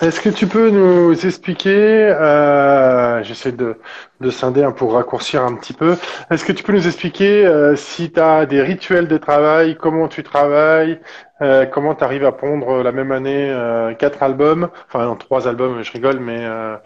Est-ce 0.02 0.20
que 0.20 0.30
tu 0.30 0.48
peux 0.48 0.72
nous 0.72 1.14
expliquer, 1.28 1.70
euh, 1.70 3.22
j'essaie 3.22 3.52
de, 3.52 3.78
de 4.20 4.30
scinder 4.32 4.64
hein, 4.64 4.72
pour 4.72 4.94
raccourcir 4.94 5.44
un 5.44 5.54
petit 5.54 5.74
peu, 5.74 5.96
est-ce 6.32 6.44
que 6.44 6.52
tu 6.52 6.64
peux 6.64 6.74
nous 6.74 6.88
expliquer 6.88 7.46
euh, 7.46 7.76
si 7.76 8.12
tu 8.12 8.20
as 8.20 8.48
des 8.48 8.64
rituels 8.64 9.08
de 9.08 9.18
travail, 9.20 9.78
comment 9.80 10.08
tu 10.08 10.24
travailles, 10.24 11.00
euh, 11.44 11.68
comment 11.68 11.94
tu 11.94 12.04
arrives 12.04 12.26
à 12.26 12.32
pondre 12.32 12.82
la 12.82 12.92
même 12.92 13.12
année 13.12 13.52
euh, 13.52 13.94
quatre 13.94 14.24
albums, 14.24 14.70
enfin 14.88 15.06
non, 15.06 15.16
trois 15.16 15.48
albums, 15.48 15.84
je 15.84 15.92
rigole, 15.92 16.20
mais 16.20 16.40
euh, 16.40 16.78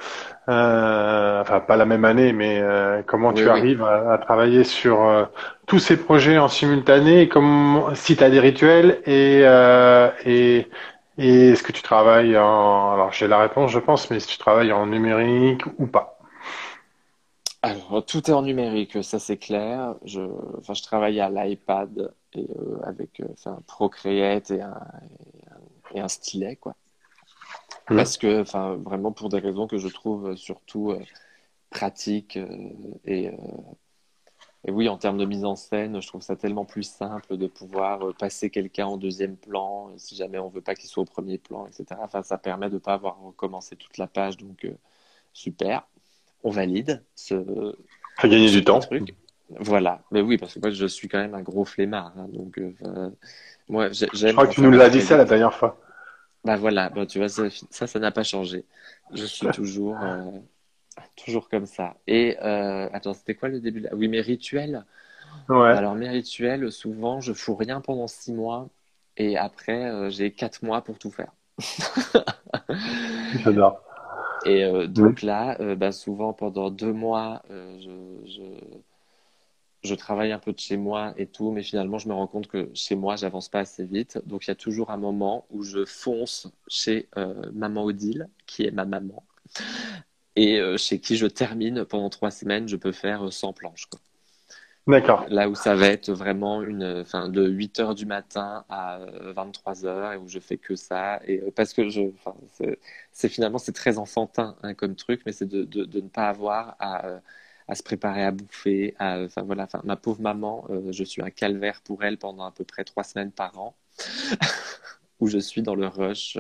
euh, 0.50 1.40
enfin 1.40 1.62
pas 1.62 1.78
la 1.78 1.86
même 1.86 2.04
année, 2.04 2.34
mais 2.34 2.62
comment 3.08 3.32
tu 3.32 3.48
arrives 3.48 3.82
à, 3.82 4.12
à, 4.12 4.18
travailler 4.18 4.66
sur 4.66 5.30
tous 5.68 5.80
ces 5.80 5.96
projets 5.96 6.38
en 6.38 6.50
simultané, 6.50 7.22
et 7.22 7.30
comment, 7.30 7.96
si 7.96 8.18
tu 8.18 8.24
as 8.26 8.30
des 8.30 8.42
rituels 8.42 9.00
et, 9.06 9.46
et 10.26 10.68
et 11.18 11.50
est-ce 11.50 11.64
que 11.64 11.72
tu 11.72 11.82
travailles 11.82 12.38
en... 12.38 12.94
Alors 12.94 13.12
j'ai 13.12 13.28
la 13.28 13.40
réponse, 13.40 13.72
je 13.72 13.80
pense, 13.80 14.10
mais 14.10 14.18
est-ce 14.18 14.28
que 14.28 14.34
tu 14.34 14.38
travailles 14.38 14.72
en 14.72 14.88
numérique 14.88 15.64
ou 15.78 15.88
pas? 15.88 16.20
Alors 17.62 18.06
tout 18.06 18.30
est 18.30 18.34
en 18.34 18.44
numérique, 18.44 19.04
ça 19.04 19.18
c'est 19.18 19.38
clair. 19.38 19.96
Je, 20.06 20.22
enfin, 20.60 20.74
je 20.74 20.84
travaille 20.84 21.20
à 21.20 21.30
l'iPad 21.30 22.14
et 22.34 22.48
euh, 22.56 22.78
avec 22.84 23.20
euh, 23.22 23.26
enfin, 23.34 23.60
Procreate 23.66 24.52
et 24.52 24.62
un, 24.62 24.80
et 25.94 26.00
un, 26.00 26.08
stylet, 26.08 26.58
quoi. 26.58 26.76
Mmh. 27.90 27.96
Parce 27.96 28.18
que, 28.18 28.42
enfin, 28.42 28.76
vraiment 28.76 29.12
pour 29.12 29.30
des 29.30 29.40
raisons 29.40 29.68
que 29.68 29.78
je 29.78 29.88
trouve 29.88 30.36
surtout 30.36 30.92
euh, 30.92 31.00
pratiques 31.72 32.38
et 33.06 33.32
et 34.68 34.72
oui, 34.72 34.90
en 34.90 34.98
termes 34.98 35.20
de 35.20 35.26
mise 35.26 35.46
en 35.46 35.56
scène, 35.56 36.02
je 36.02 36.08
trouve 36.08 36.24
ça 36.24 36.36
tellement 36.36 36.66
plus 36.66 36.84
simple 36.84 37.38
de 37.38 37.46
pouvoir 37.46 38.02
euh, 38.02 38.14
passer 38.14 38.50
quelqu'un 38.50 38.88
en 38.88 38.98
deuxième 38.98 39.38
plan, 39.38 39.90
euh, 39.90 39.94
si 39.98 40.16
jamais 40.16 40.40
on 40.40 40.50
veut 40.50 40.62
pas 40.62 40.74
qu'il 40.74 40.90
soit 40.90 41.04
au 41.04 41.06
premier 41.06 41.38
plan, 41.38 41.68
etc. 41.68 41.86
Enfin, 42.02 42.24
ça 42.24 42.40
permet 42.40 42.70
de 42.70 42.76
ne 42.76 42.80
pas 42.80 42.94
avoir 42.94 43.22
recommencé 43.22 43.76
toute 43.76 44.00
la 44.00 44.08
page, 44.08 44.38
donc 44.38 44.66
euh, 44.66 44.72
super. 45.34 45.84
On 46.44 46.50
valide 46.50 47.04
ce. 47.14 47.76
Ça 48.20 48.28
gagner 48.28 48.50
du 48.50 48.64
temps. 48.64 48.80
Truc. 48.80 49.16
Voilà, 49.60 50.02
mais 50.10 50.22
oui, 50.22 50.40
parce 50.40 50.56
que 50.56 50.60
moi 50.60 50.72
je 50.72 50.88
suis 50.88 51.08
quand 51.08 51.20
même 51.20 51.36
un 51.36 51.44
gros 51.44 51.66
flemmard, 51.66 52.14
hein, 52.18 52.28
donc 52.30 52.60
moi 53.70 53.92
j'aime. 53.92 54.10
Je 54.14 54.32
crois 54.32 54.48
que 54.48 54.54
tu 54.54 54.62
nous 54.62 54.72
l'as 54.72 54.90
dit 54.90 55.02
ça 55.02 55.16
la 55.16 55.26
dernière 55.26 55.54
fois. 55.54 55.80
Bah 56.44 56.56
voilà, 56.56 56.90
bon, 56.90 57.06
tu 57.06 57.20
vois 57.20 57.30
ça, 57.30 57.50
ça 57.88 58.00
n'a 58.00 58.12
pas 58.12 58.24
changé. 58.24 58.66
Je 59.14 59.26
suis 59.26 59.48
toujours 59.54 59.98
Toujours 61.16 61.50
comme 61.50 61.66
ça. 61.66 61.96
Et 62.08 62.38
euh, 62.42 62.90
attends, 62.94 63.14
c'était 63.14 63.36
quoi 63.36 63.50
le 63.50 63.60
début 63.60 63.82
là 63.82 63.90
Oui, 63.94 64.08
mes 64.08 64.22
rituels. 64.22 64.86
Ouais. 65.50 65.70
Alors 65.70 65.96
mes 65.96 66.10
rituels, 66.10 66.72
souvent, 66.72 67.20
je 67.20 67.34
fous 67.34 67.56
rien 67.56 67.82
pendant 67.82 68.08
six 68.08 68.34
mois 68.34 68.70
et 69.18 69.38
après, 69.38 69.90
euh, 69.90 70.10
j'ai 70.10 70.32
quatre 70.32 70.64
mois 70.64 70.82
pour 70.82 70.98
tout 70.98 71.12
faire. 71.12 71.34
J'adore. 73.44 73.82
Et 74.46 74.64
euh, 74.64 74.88
donc 74.88 75.22
là, 75.22 75.58
bah, 75.76 75.92
souvent 75.92 76.34
pendant 76.34 76.70
deux 76.70 76.94
mois, 76.94 77.42
je, 77.50 78.20
je, 78.26 78.44
je, 79.84 79.96
travaille 79.96 80.32
un 80.32 80.40
peu 80.40 80.54
de 80.54 80.60
chez 80.60 80.78
moi 80.78 81.14
et 81.18 81.26
tout, 81.26 81.52
mais 81.52 81.64
finalement, 81.64 81.98
je 81.98 82.08
me 82.08 82.14
rends 82.14 82.28
compte 82.28 82.48
que 82.48 82.70
chez 82.74 82.96
moi, 82.96 83.16
j'avance 83.16 83.50
pas 83.50 83.60
assez 83.60 83.86
vite. 83.86 84.22
Donc 84.26 84.46
il 84.46 84.50
y 84.50 84.52
a 84.52 84.56
toujours 84.56 84.92
un 84.92 84.98
moment 84.98 85.46
où 85.50 85.64
je 85.64 85.86
fonce 85.86 86.52
chez 86.68 87.10
maman 87.54 87.84
Odile, 87.86 88.30
qui 88.46 88.66
est 88.66 88.72
ma 88.72 88.86
maman 88.86 89.24
et 90.36 90.60
euh, 90.60 90.78
chez 90.78 91.00
qui 91.00 91.16
je 91.18 91.28
termine 91.28 91.86
pendant 91.86 92.10
trois 92.10 92.32
semaines, 92.32 92.68
je 92.68 92.76
peux 92.76 92.92
faire 92.92 93.32
100 93.32 93.50
euh, 93.50 93.52
planches. 93.54 93.88
D'accord. 94.88 95.26
Là 95.30 95.50
où 95.50 95.56
ça 95.56 95.74
va 95.76 95.88
être 95.88 96.12
vraiment 96.12 96.62
une, 96.62 97.02
enfin, 97.02 97.28
de 97.30 97.48
8 97.48 97.80
heures 97.80 97.96
du 97.96 98.06
matin 98.06 98.66
à 98.70 99.00
23 99.36 99.86
euh, 99.86 99.88
heures 99.88 100.14
et 100.14 100.18
où 100.18 100.28
je 100.28 100.40
fais 100.40 100.58
que 100.58 100.76
ça. 100.76 101.22
Et 101.26 101.40
parce 101.56 101.74
que 101.74 101.90
je, 101.90 102.02
enfin, 102.02 102.36
c'est 103.12 103.30
finalement, 103.30 103.58
c'est 103.58 103.72
très 103.72 103.98
enfantin 103.98 104.56
hein, 104.62 104.76
comme 104.76 104.96
truc, 104.96 105.22
mais 105.26 105.32
c'est 105.32 105.48
de, 105.48 105.64
de, 105.64 105.86
de, 105.86 106.02
ne 106.02 106.10
pas 106.10 106.28
avoir 106.30 106.76
à, 106.80 107.20
à 107.68 107.76
se 107.76 107.82
préparer 107.82 108.24
à 108.24 108.32
bouffer. 108.32 108.94
À, 109.00 109.26
voilà, 109.38 109.68
ma 109.86 109.96
pauvre 109.96 110.22
maman, 110.22 110.68
je 110.92 111.04
suis 111.04 111.24
un 111.24 111.32
calvaire 111.32 111.82
pour 111.82 112.04
elle 112.04 112.18
pendant 112.20 112.46
à 112.46 112.52
peu 112.52 112.64
près 112.64 112.84
trois 112.84 113.04
semaines 113.04 113.32
par 113.32 113.58
an, 113.58 113.76
où 115.20 115.28
je 115.28 115.40
suis 115.40 115.64
dans 115.64 115.76
le 115.76 115.88
rush 115.88 116.38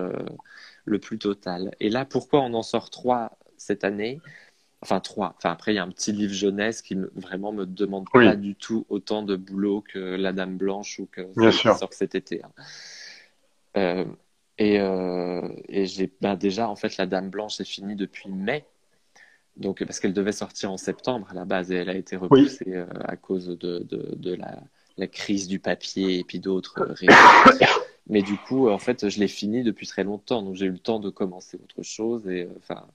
le 0.86 1.00
plus 1.00 1.18
total. 1.18 1.74
Et 1.80 1.89
là, 1.89 2.06
pourquoi 2.06 2.41
on 2.41 2.54
en 2.54 2.62
sort 2.62 2.91
trois 2.91 3.32
cette 3.66 3.84
année. 3.84 4.22
Enfin, 4.82 4.99
trois. 4.99 5.34
Enfin, 5.38 5.51
après, 5.51 5.74
il 5.74 5.76
y 5.76 5.80
a 5.80 5.84
un 5.84 5.89
petit 5.89 6.11
livre 6.11 6.34
jeunesse 6.34 6.82
qui 6.82 6.95
me, 6.95 7.11
vraiment 7.16 7.51
me 7.51 7.66
demande 7.66 8.07
pas 8.11 8.36
du 8.36 8.55
tout 8.55 8.86
autant 8.89 9.24
de 9.24 9.36
boulot 9.36 9.82
que 9.82 9.99
La 9.99 10.32
Dame 10.32 10.57
Blanche 10.57 10.99
ou 10.99 11.07
que 11.07 11.22
Bien 11.36 11.51
sûr. 11.51 11.76
sort 11.76 11.93
cet 11.93 12.13
été. 12.13 12.43
Hein. 12.43 12.51
Euh, 13.78 14.05
et, 14.57 14.80
euh, 14.80 15.41
et 15.68 15.86
j'ai 15.86 16.11
ben 16.22 16.36
déjà, 16.36 16.70
en 16.70 16.76
fait, 16.76 16.97
La 16.97 17.07
Dame 17.07 17.30
Blanche 17.30 17.59
est 17.59 17.66
finie 17.66 17.95
depuis 17.95 18.30
mai. 18.30 18.63
Donc, 19.57 19.84
parce 19.84 19.99
qu'elle 19.99 20.13
devait 20.13 20.34
sortir 20.34 20.72
en 20.72 20.78
septembre 20.78 21.28
à 21.32 21.34
la 21.34 21.45
base 21.45 21.72
et 21.72 21.76
elle 21.76 21.89
a 21.89 21.95
été 21.95 22.16
repoussée 22.16 22.74
euh, 22.74 22.86
à 23.05 23.16
cause 23.16 23.47
de, 23.47 23.80
de, 23.80 24.13
de 24.16 24.36
la, 24.36 24.59
la, 24.97 25.07
crise 25.07 25.47
du 25.47 25.59
papier 25.59 26.20
et 26.20 26.24
puis 26.24 26.39
d'autres 26.39 26.84
raisons. 26.84 27.66
Mais 28.07 28.22
du 28.22 28.38
coup, 28.38 28.70
en 28.70 28.78
fait, 28.78 29.09
je 29.09 29.20
l'ai 29.20 29.30
fini 29.30 29.63
depuis 29.63 29.88
très 29.88 30.03
longtemps. 30.03 30.43
Donc, 30.43 30.55
j'ai 30.55 30.68
eu 30.68 30.72
le 30.72 30.78
temps 30.78 30.99
de 30.99 31.09
commencer 31.09 31.57
autre 31.57 31.82
chose. 31.82 32.28
Et 32.28 32.47
enfin, 32.57 32.86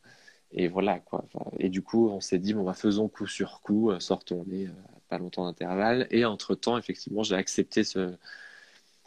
et 0.52 0.68
voilà, 0.68 0.98
quoi. 0.98 1.24
et 1.58 1.68
du 1.68 1.82
coup, 1.82 2.08
on 2.08 2.20
s'est 2.20 2.38
dit, 2.38 2.54
bon, 2.54 2.64
bah, 2.64 2.74
faisons 2.74 3.08
coup 3.08 3.26
sur 3.26 3.60
coup, 3.60 3.90
euh, 3.90 4.00
sortons-les, 4.00 4.66
euh, 4.66 4.72
pas 5.08 5.18
longtemps 5.18 5.44
d'intervalle. 5.44 6.08
Et 6.10 6.24
entre-temps, 6.24 6.76
effectivement, 6.76 7.22
j'ai 7.22 7.36
accepté 7.36 7.84
ce, 7.84 8.14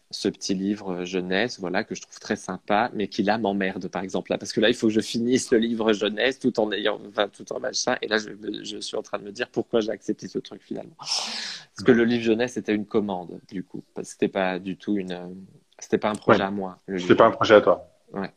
ce 0.10 0.30
petit 0.30 0.54
livre 0.54 0.94
euh, 1.02 1.06
jeunesse, 1.06 1.60
voilà, 1.60 1.84
que 1.84 1.96
je 1.96 2.02
trouve 2.02 2.18
très 2.20 2.38
sympa, 2.38 2.90
mais 2.94 3.10
qui 3.10 3.24
là 3.24 3.38
m'emmerde, 3.38 3.90
par 3.90 4.04
exemple, 4.04 4.32
là, 4.32 4.38
parce 4.38 4.54
que 4.54 4.62
là, 4.62 4.70
il 4.70 4.76
faut 4.76 4.88
que 4.88 4.94
je 4.94 5.02
finisse 5.02 5.52
le 5.52 5.58
livre 5.58 5.92
jeunesse 5.92 6.40
tout 6.40 6.58
en 6.62 6.72
ayant, 6.72 7.00
enfin, 7.10 7.28
tout 7.28 7.52
en 7.52 7.60
machin, 7.60 7.98
et 8.02 8.08
là, 8.08 8.18
je, 8.18 8.30
je 8.64 8.78
suis 8.78 8.96
en 8.96 9.02
train 9.02 9.20
de 9.20 9.24
me 9.26 9.32
dire 9.32 9.50
pourquoi 9.50 9.82
j'ai 9.82 9.92
accepté 9.92 10.30
ce 10.30 10.40
truc 10.40 10.62
finalement. 10.62 10.96
Parce 10.98 11.84
que 11.86 11.92
le 11.92 12.06
livre 12.06 12.24
jeunesse 12.24 12.56
était 12.56 12.74
une 12.74 12.86
commande, 12.86 13.42
du 13.52 13.64
coup, 13.64 13.84
c'était 14.04 14.30
pas 14.30 14.60
du 14.60 14.78
tout 14.78 14.96
une, 14.96 15.44
c'était 15.78 15.98
pas 15.98 16.10
un 16.10 16.16
projet 16.16 16.44
à 16.44 16.52
moi. 16.52 16.80
C'était 16.98 17.16
pas 17.16 17.26
un 17.26 17.32
projet 17.32 17.56
à 17.56 17.62
toi. 17.62 17.90
Ouais. 18.14 18.32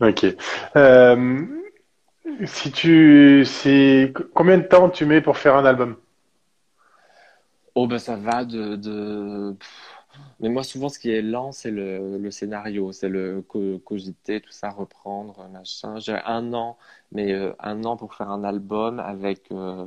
Ok. 0.00 0.26
Euh, 0.76 1.46
si 2.46 2.70
tu, 2.72 3.44
c'est 3.44 4.12
combien 4.34 4.58
de 4.58 4.62
temps 4.64 4.88
tu 4.90 5.04
mets 5.06 5.20
pour 5.20 5.36
faire 5.38 5.56
un 5.56 5.64
album? 5.64 5.96
Oh 7.74 7.86
ben 7.86 7.98
ça 7.98 8.16
va 8.16 8.44
de, 8.44 8.76
de... 8.76 9.56
Mais 10.40 10.48
moi 10.48 10.64
souvent 10.64 10.88
ce 10.88 10.98
qui 10.98 11.10
est 11.10 11.22
lent 11.22 11.52
c'est 11.52 11.70
le, 11.70 12.18
le 12.18 12.30
scénario, 12.30 12.92
c'est 12.92 13.08
le 13.08 13.42
cogiter, 13.84 14.40
tout 14.40 14.50
ça, 14.52 14.70
reprendre, 14.70 15.48
machin. 15.50 15.98
J'ai 16.00 16.16
un 16.24 16.52
an, 16.54 16.78
mais 17.12 17.32
euh, 17.32 17.52
un 17.60 17.84
an 17.84 17.96
pour 17.96 18.14
faire 18.14 18.30
un 18.30 18.42
album 18.44 18.98
avec, 19.00 19.50
euh, 19.52 19.86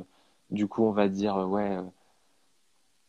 du 0.50 0.66
coup 0.68 0.84
on 0.84 0.92
va 0.92 1.08
dire, 1.08 1.36
euh, 1.36 1.46
ouais, 1.46 1.78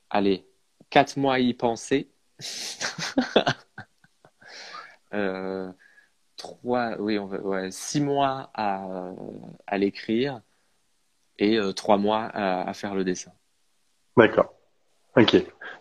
allez, 0.10 0.48
quatre 0.90 1.18
mois 1.18 1.36
à 1.36 1.40
y 1.40 1.54
penser. 1.54 2.10
euh, 6.36 6.38
trois, 6.38 6.96
oui, 7.00 7.18
on 7.20 7.28
ouais, 7.28 7.72
six 7.72 8.02
mois 8.02 8.50
à, 8.54 8.84
à 9.68 9.78
l'écrire 9.78 10.42
et 11.40 11.58
euh, 11.58 11.74
trois 11.74 11.98
mois 11.98 12.24
à, 12.34 12.70
à, 12.70 12.74
faire 12.74 12.96
le 12.96 13.04
dessin. 13.04 13.32
D'accord. 14.18 14.54
Ok. 15.18 15.36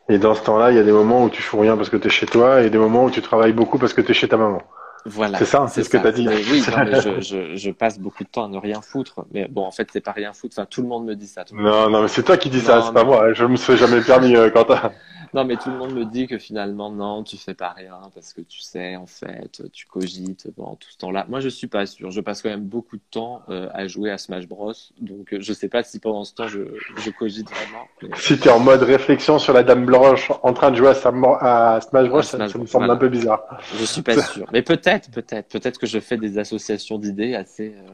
Et 0.09 0.19
dans 0.19 0.35
ce 0.35 0.43
temps-là, 0.43 0.71
il 0.71 0.77
y 0.77 0.81
a 0.81 0.85
des 0.85 0.93
moments 0.93 1.25
où 1.25 1.31
tu 1.31 1.43
fous 1.43 1.59
rien 1.59 1.77
parce 1.77 1.89
que 1.89 1.97
tu 1.97 2.09
es 2.09 2.11
chez 2.11 2.27
toi 2.27 2.63
et 2.63 2.71
des 2.71 2.79
moments 2.79 3.05
où 3.05 3.11
tu 3.11 3.23
travailles 3.23 3.53
beaucoup 3.53 3.79
parce 3.79 3.95
que 3.95 4.01
tu 4.01 4.11
es 4.11 4.15
chez 4.15 4.29
ta 4.29 4.37
maman. 4.37 4.63
Voilà. 5.07 5.39
C'est 5.39 5.45
ça, 5.45 5.67
c'est 5.69 5.83
ce 5.83 5.91
que 5.91 5.99
tu 5.99 6.07
as 6.07 6.13
dit. 6.13 6.27
oui, 6.29 6.63
je, 6.65 7.21
je, 7.21 7.57
je, 7.57 7.71
passe 7.71 7.99
beaucoup 7.99 8.25
de 8.25 8.29
temps 8.29 8.47
à 8.47 8.49
ne 8.49 8.57
rien 8.57 8.81
foutre. 8.81 9.27
Mais 9.33 9.47
bon, 9.49 9.65
en 9.65 9.71
fait, 9.71 9.89
c'est 9.93 10.01
pas 10.01 10.13
rien 10.13 10.33
foutre. 10.33 10.55
Enfin, 10.59 10.67
tout 10.67 10.83
le 10.83 10.89
monde 10.89 11.05
me 11.05 11.15
dit 11.15 11.27
ça. 11.27 11.45
non, 11.53 11.91
non, 11.91 12.03
mais 12.03 12.09
c'est 12.09 12.23
toi 12.23 12.37
qui 12.39 12.49
dis 12.49 12.61
ça, 12.61 12.83
c'est 12.83 12.93
pas 12.93 13.05
moi. 13.05 13.33
Je 13.35 13.45
me 13.45 13.57
suis 13.57 13.77
jamais 13.77 14.01
permis, 14.01 14.35
euh, 14.35 14.51
Quentin. 14.51 14.93
Non, 15.35 15.45
mais 15.45 15.57
tout 15.57 15.69
le 15.69 15.77
monde 15.77 15.93
me 15.93 16.05
dit 16.05 16.29
que 16.29 16.39
finalement, 16.39 16.91
non, 16.91 17.25
tu 17.25 17.37
fais 17.37 17.55
pas 17.55 17.71
rien 17.71 17.99
parce 18.15 18.33
que 18.33 18.41
tu 18.41 18.61
sais, 18.61 18.95
en 18.95 19.07
fait, 19.07 19.63
tu 19.73 19.85
cogites 19.87 20.49
pendant 20.55 20.77
tout 20.77 20.89
ce 20.89 20.97
temps-là. 20.99 21.27
Moi, 21.29 21.41
je 21.41 21.49
suis 21.49 21.67
pas 21.67 21.87
sûr. 21.87 22.13
Je 22.13 22.21
passe 22.21 22.41
quand 22.41 22.51
même 22.51 22.65
beaucoup 22.65 22.97
de 22.97 23.03
temps 23.11 23.43
euh, 23.49 23.69
à 23.75 23.89
jouer 23.89 24.13
à 24.13 24.19
Smash 24.19 24.47
Bros. 24.47 24.73
Donc, 25.01 25.35
euh, 25.35 25.39
je 25.41 25.53
sais 25.53 25.69
pas 25.69 25.83
si 25.83 25.99
pendant 25.99 26.23
ce 26.23 26.35
temps, 26.35 26.47
je, 26.47 26.61
je 26.99 27.11
cogite 27.11 27.49
vraiment. 27.51 28.15
Si 28.17 28.39
tu 28.39 28.47
es 28.47 28.51
en 28.53 28.61
mode 28.61 28.83
réflexion 28.83 29.41
sur 29.41 29.53
la 29.53 29.65
Dame 29.65 29.87
Blanche 29.87 30.31
en 30.43 30.53
train 30.53 30.71
de 30.71 30.77
jouer 30.77 30.91
à, 30.91 31.81
Smash 31.81 32.09
Bros, 32.09 32.23
ça, 32.23 32.39
me 32.39 32.67
semble 32.67 32.91
un 32.91 32.97
peu 32.97 33.09
bizarre. 33.09 33.43
Je 33.77 33.85
suis 33.85 34.03
pas 34.03 34.23
sûr. 34.23 34.47
Mais 34.53 34.63
peut-être, 34.63 35.11
peut-être, 35.11 35.49
peut-être 35.49 35.81
que 35.81 35.87
je 35.87 35.99
fais 35.99 36.17
des 36.17 36.39
associations 36.39 36.99
d'idées 36.99 37.35
assez. 37.35 37.75
Euh 37.77 37.91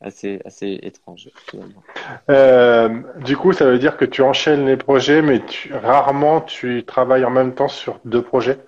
assez, 0.00 0.40
assez 0.44 0.78
étrange 0.82 1.30
finalement. 1.50 1.82
Euh, 2.30 3.02
du 3.24 3.36
coup, 3.36 3.52
ça 3.52 3.64
veut 3.64 3.78
dire 3.78 3.96
que 3.96 4.04
tu 4.04 4.22
enchaînes 4.22 4.66
les 4.66 4.76
projets, 4.76 5.22
mais 5.22 5.44
tu, 5.44 5.74
rarement 5.74 6.40
tu 6.40 6.84
travailles 6.84 7.24
en 7.24 7.30
même 7.30 7.54
temps 7.54 7.68
sur 7.68 8.00
deux 8.04 8.22
projets? 8.22 8.58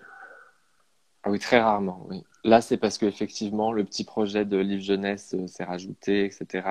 Ah 1.22 1.31
oui, 1.31 1.39
très 1.39 1.61
rarement, 1.61 2.07
oui. 2.09 2.24
Là, 2.43 2.62
c'est 2.62 2.78
parce 2.78 2.97
qu'effectivement, 2.97 3.72
le 3.72 3.85
petit 3.85 4.05
projet 4.05 4.47
de 4.47 4.57
livre 4.57 4.83
jeunesse 4.83 5.35
euh, 5.35 5.47
s'est 5.47 5.64
rajouté, 5.64 6.24
etc. 6.24 6.66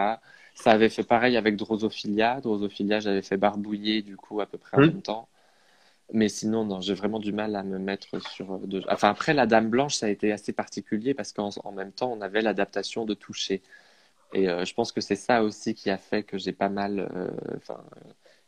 Ça 0.55 0.72
avait 0.72 0.89
fait 0.89 1.03
pareil 1.03 1.38
avec 1.38 1.55
Drosophilia. 1.55 2.41
Drosophilia, 2.41 2.99
j'avais 2.99 3.22
fait 3.22 3.38
Barbouiller, 3.38 4.01
du 4.01 4.18
coup, 4.18 4.41
à 4.41 4.47
peu 4.47 4.57
près 4.57 4.78
en 4.78 4.82
même 4.82 5.01
temps. 5.03 5.30
Mais 6.12 6.28
sinon, 6.28 6.66
non, 6.66 6.82
j'ai 6.82 6.95
vraiment 6.95 7.20
du 7.20 7.32
mal 7.32 7.55
à 7.55 7.62
me 7.64 7.78
mettre 7.78 8.20
sur. 8.32 8.53
Euh, 8.53 8.60
de... 8.64 8.84
Enfin, 8.89 9.10
après, 9.10 9.34
la 9.34 9.45
Dame 9.45 9.70
Blanche, 9.70 9.95
ça 9.95 10.07
a 10.07 10.10
été 10.10 10.32
assez 10.32 10.53
particulier 10.53 11.14
parce 11.14 11.34
qu'en 11.34 11.51
même 11.72 11.91
temps, 11.91 12.12
on 12.12 12.22
avait 12.22 12.41
l'adaptation 12.41 13.05
de 13.05 13.14
Toucher. 13.14 13.62
Et 14.34 14.50
euh, 14.50 14.66
je 14.66 14.74
pense 14.74 14.92
que 14.92 15.02
c'est 15.02 15.16
ça 15.16 15.44
aussi 15.44 15.74
qui 15.74 15.90
a 15.90 15.98
fait 15.98 16.24
que 16.24 16.38
j'ai 16.38 16.54
pas 16.54 16.70
mal. 16.70 17.10
Enfin, 17.58 17.84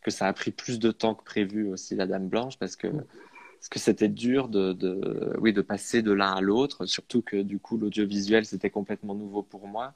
que 0.01 0.11
ça 0.11 0.27
a 0.27 0.33
pris 0.33 0.51
plus 0.51 0.79
de 0.79 0.91
temps 0.91 1.15
que 1.15 1.23
prévu 1.23 1.71
aussi, 1.71 1.95
la 1.95 2.07
Dame 2.07 2.27
Blanche, 2.27 2.57
parce 2.57 2.75
que 2.75 2.87
parce 2.87 3.69
que 3.69 3.77
c'était 3.77 4.07
dur 4.07 4.47
de, 4.47 4.73
de, 4.73 5.35
oui, 5.39 5.53
de 5.53 5.61
passer 5.61 6.01
de 6.01 6.11
l'un 6.11 6.33
à 6.33 6.41
l'autre, 6.41 6.87
surtout 6.87 7.21
que 7.21 7.37
du 7.43 7.59
coup 7.59 7.77
l'audiovisuel 7.77 8.43
c'était 8.43 8.71
complètement 8.71 9.13
nouveau 9.13 9.43
pour 9.43 9.67
moi. 9.67 9.93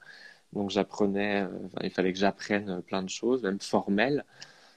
Donc 0.52 0.70
j'apprenais, 0.70 1.42
euh, 1.42 1.48
il 1.82 1.90
fallait 1.90 2.12
que 2.12 2.18
j'apprenne 2.18 2.80
plein 2.86 3.02
de 3.02 3.08
choses, 3.08 3.42
même 3.42 3.58
formelles. 3.60 4.24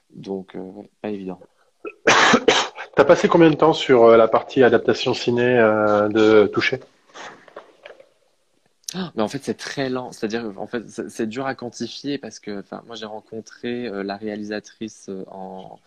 Donc 0.09 0.55
euh, 0.55 0.71
pas 1.03 1.09
évident. 1.09 1.39
T'as 2.95 3.05
passé 3.05 3.27
combien 3.27 3.51
de 3.51 3.55
temps 3.55 3.73
sur 3.73 4.05
euh, 4.05 4.17
la 4.17 4.27
partie 4.27 4.63
adaptation 4.63 5.13
ciné 5.13 5.57
de 6.11 6.47
Toucher? 6.47 6.79
mais 9.15 9.21
en 9.21 9.27
fait, 9.27 9.43
c'est 9.43 9.57
très 9.57 9.89
lent. 9.89 10.11
C'est-à-dire, 10.11 10.51
en 10.57 10.67
fait, 10.67 10.87
c'est 10.87 11.27
dur 11.27 11.45
à 11.45 11.55
quantifier 11.55 12.17
parce 12.17 12.39
que, 12.39 12.59
enfin, 12.59 12.83
moi, 12.87 12.95
j'ai 12.95 13.05
rencontré 13.05 13.89
la 14.03 14.17
réalisatrice 14.17 15.09
en, 15.27 15.79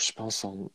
je 0.00 0.12
pense, 0.12 0.44
en 0.44 0.70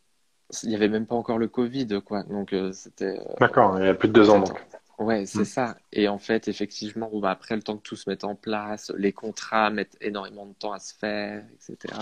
il 0.64 0.70
n'y 0.70 0.76
avait 0.76 0.90
même 0.90 1.06
pas 1.06 1.16
encore 1.16 1.38
le 1.38 1.48
Covid, 1.48 1.88
quoi. 2.06 2.24
Donc, 2.24 2.54
euh, 2.54 2.72
c'était. 2.72 3.20
Euh, 3.20 3.34
D'accord, 3.40 3.80
il 3.80 3.86
y 3.86 3.90
a 3.90 3.94
plus 3.94 4.08
de 4.08 4.14
deux 4.14 4.30
ans, 4.30 4.40
donc. 4.40 4.62
Ouais, 5.00 5.26
c'est 5.26 5.40
hmm. 5.40 5.46
ça. 5.46 5.78
Et 5.92 6.08
en 6.08 6.20
fait, 6.20 6.48
effectivement, 6.48 7.10
bon, 7.10 7.20
bah, 7.20 7.32
après 7.32 7.56
le 7.56 7.64
temps 7.64 7.78
que 7.78 7.82
tout 7.82 7.96
se 7.96 8.10
mette 8.10 8.24
en 8.24 8.36
place, 8.36 8.92
les 8.98 9.14
contrats 9.14 9.70
mettent 9.72 9.98
énormément 10.00 10.46
de 10.46 10.54
temps 10.54 10.74
à 10.74 10.80
se 10.80 10.94
faire, 10.94 11.44
etc. 11.56 11.96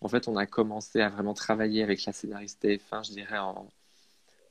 En 0.00 0.08
fait, 0.08 0.26
on 0.26 0.36
a 0.36 0.46
commencé 0.46 1.00
à 1.00 1.08
vraiment 1.08 1.34
travailler 1.34 1.82
avec 1.82 2.04
la 2.04 2.12
scénariste 2.12 2.64
TF1, 2.64 3.06
je 3.06 3.12
dirais, 3.12 3.38
en, 3.38 3.68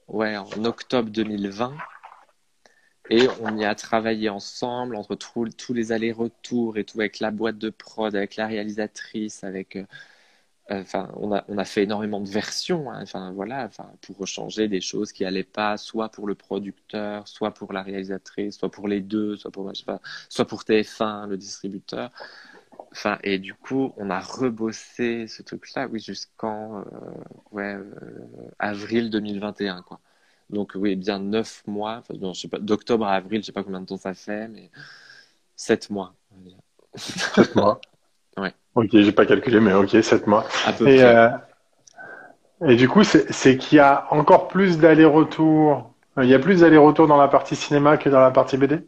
ouais, 0.07 0.37
en 0.37 0.63
octobre 0.63 1.09
2020. 1.09 1.73
Et 3.09 3.27
on 3.41 3.57
y 3.57 3.65
a 3.65 3.75
travaillé 3.75 4.29
ensemble 4.29 4.95
entre 4.95 5.15
tous 5.15 5.73
les 5.73 5.91
allers-retours 5.91 6.77
et 6.77 6.85
tout, 6.85 6.99
avec 7.01 7.19
la 7.19 7.31
boîte 7.31 7.57
de 7.57 7.69
prod, 7.69 8.15
avec 8.15 8.35
la 8.37 8.47
réalisatrice, 8.47 9.43
avec 9.43 9.75
euh, 9.75 9.85
Enfin, 10.69 11.11
on 11.17 11.33
a, 11.33 11.43
on 11.49 11.57
a 11.57 11.65
fait 11.65 11.83
énormément 11.83 12.21
de 12.21 12.29
versions, 12.29 12.89
hein. 12.89 13.03
voilà, 13.33 13.65
enfin 13.65 13.91
pour 14.01 14.25
changer 14.25 14.69
des 14.69 14.79
choses 14.79 15.11
qui 15.11 15.25
allaient 15.25 15.43
pas, 15.43 15.75
soit 15.77 16.07
pour 16.09 16.25
le 16.25 16.35
producteur, 16.35 17.27
soit 17.27 17.53
pour 17.53 17.73
la 17.73 17.83
réalisatrice, 17.83 18.57
soit 18.57 18.71
pour 18.71 18.87
les 18.87 19.01
deux, 19.01 19.35
soit 19.35 19.51
pour, 19.51 19.69
soit 20.29 20.45
pour 20.45 20.63
TF1, 20.63 21.27
le 21.27 21.35
distributeur. 21.37 22.11
Enfin, 22.91 23.19
et 23.23 23.39
du 23.39 23.53
coup, 23.55 23.93
on 23.97 24.09
a 24.09 24.19
rebossé 24.21 25.27
ce 25.27 25.43
truc-là, 25.43 25.87
oui, 25.87 25.99
jusqu'en 25.99 26.79
euh, 26.79 26.83
euh, 27.57 27.83
avril 28.59 29.09
2021, 29.09 29.81
quoi. 29.81 29.99
Donc 30.49 30.73
oui, 30.75 30.95
bien 30.95 31.19
neuf 31.19 31.63
mois, 31.67 31.97
enfin, 31.99 32.13
non, 32.19 32.33
je 32.33 32.41
sais 32.41 32.47
pas, 32.47 32.59
d'octobre 32.59 33.05
à 33.05 33.13
avril, 33.15 33.41
je 33.41 33.47
sais 33.47 33.51
pas 33.51 33.63
combien 33.63 33.81
de 33.81 33.85
temps 33.85 33.97
ça 33.97 34.13
fait, 34.13 34.47
mais 34.47 34.71
sept 35.55 35.89
mois. 35.89 36.15
Sept 36.95 37.55
mois. 37.55 37.81
ouais. 38.37 38.53
Ok, 38.75 38.89
j'ai 38.91 39.11
pas 39.11 39.25
calculé, 39.25 39.59
mais 39.59 39.73
ok, 39.73 40.03
7 40.03 40.27
mois. 40.27 40.45
et, 40.85 41.03
euh, 41.03 41.29
et 42.67 42.75
du 42.75 42.87
coup, 42.87 43.03
c'est 43.03 43.57
qu'il 43.57 43.77
y 43.77 43.79
a 43.79 44.07
encore 44.11 44.47
plus 44.47 44.77
d'allers-retours. 44.79 45.93
Il 46.17 46.25
y 46.25 46.33
a 46.33 46.39
plus 46.39 46.61
d'allers-retours 46.61 47.07
dans 47.07 47.17
la 47.17 47.27
partie 47.27 47.55
cinéma 47.55 47.97
que 47.97 48.09
dans 48.09 48.19
la 48.19 48.31
partie 48.31 48.57
BD 48.57 48.85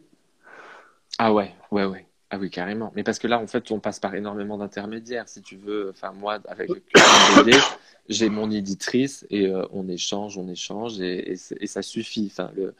Ah 1.18 1.32
ouais, 1.32 1.54
ouais, 1.70 1.84
ouais. 1.84 2.06
Ah 2.30 2.38
oui, 2.38 2.50
carrément. 2.50 2.92
Mais 2.96 3.04
parce 3.04 3.18
que 3.18 3.28
là, 3.28 3.38
en 3.38 3.46
fait, 3.46 3.70
on 3.70 3.78
passe 3.78 4.00
par 4.00 4.14
énormément 4.14 4.58
d'intermédiaires. 4.58 5.28
Si 5.28 5.42
tu 5.42 5.56
veux, 5.56 5.90
enfin, 5.90 6.12
moi, 6.12 6.40
avec 6.48 6.70
j'ai 8.08 8.28
mon 8.28 8.50
éditrice 8.50 9.26
et 9.30 9.46
euh, 9.46 9.64
on 9.72 9.88
échange, 9.88 10.36
on 10.38 10.48
échange 10.48 11.00
et, 11.00 11.32
et, 11.32 11.66
ça 11.66 11.82
suffit. 11.82 12.28
Enfin, 12.30 12.50
le... 12.56 12.74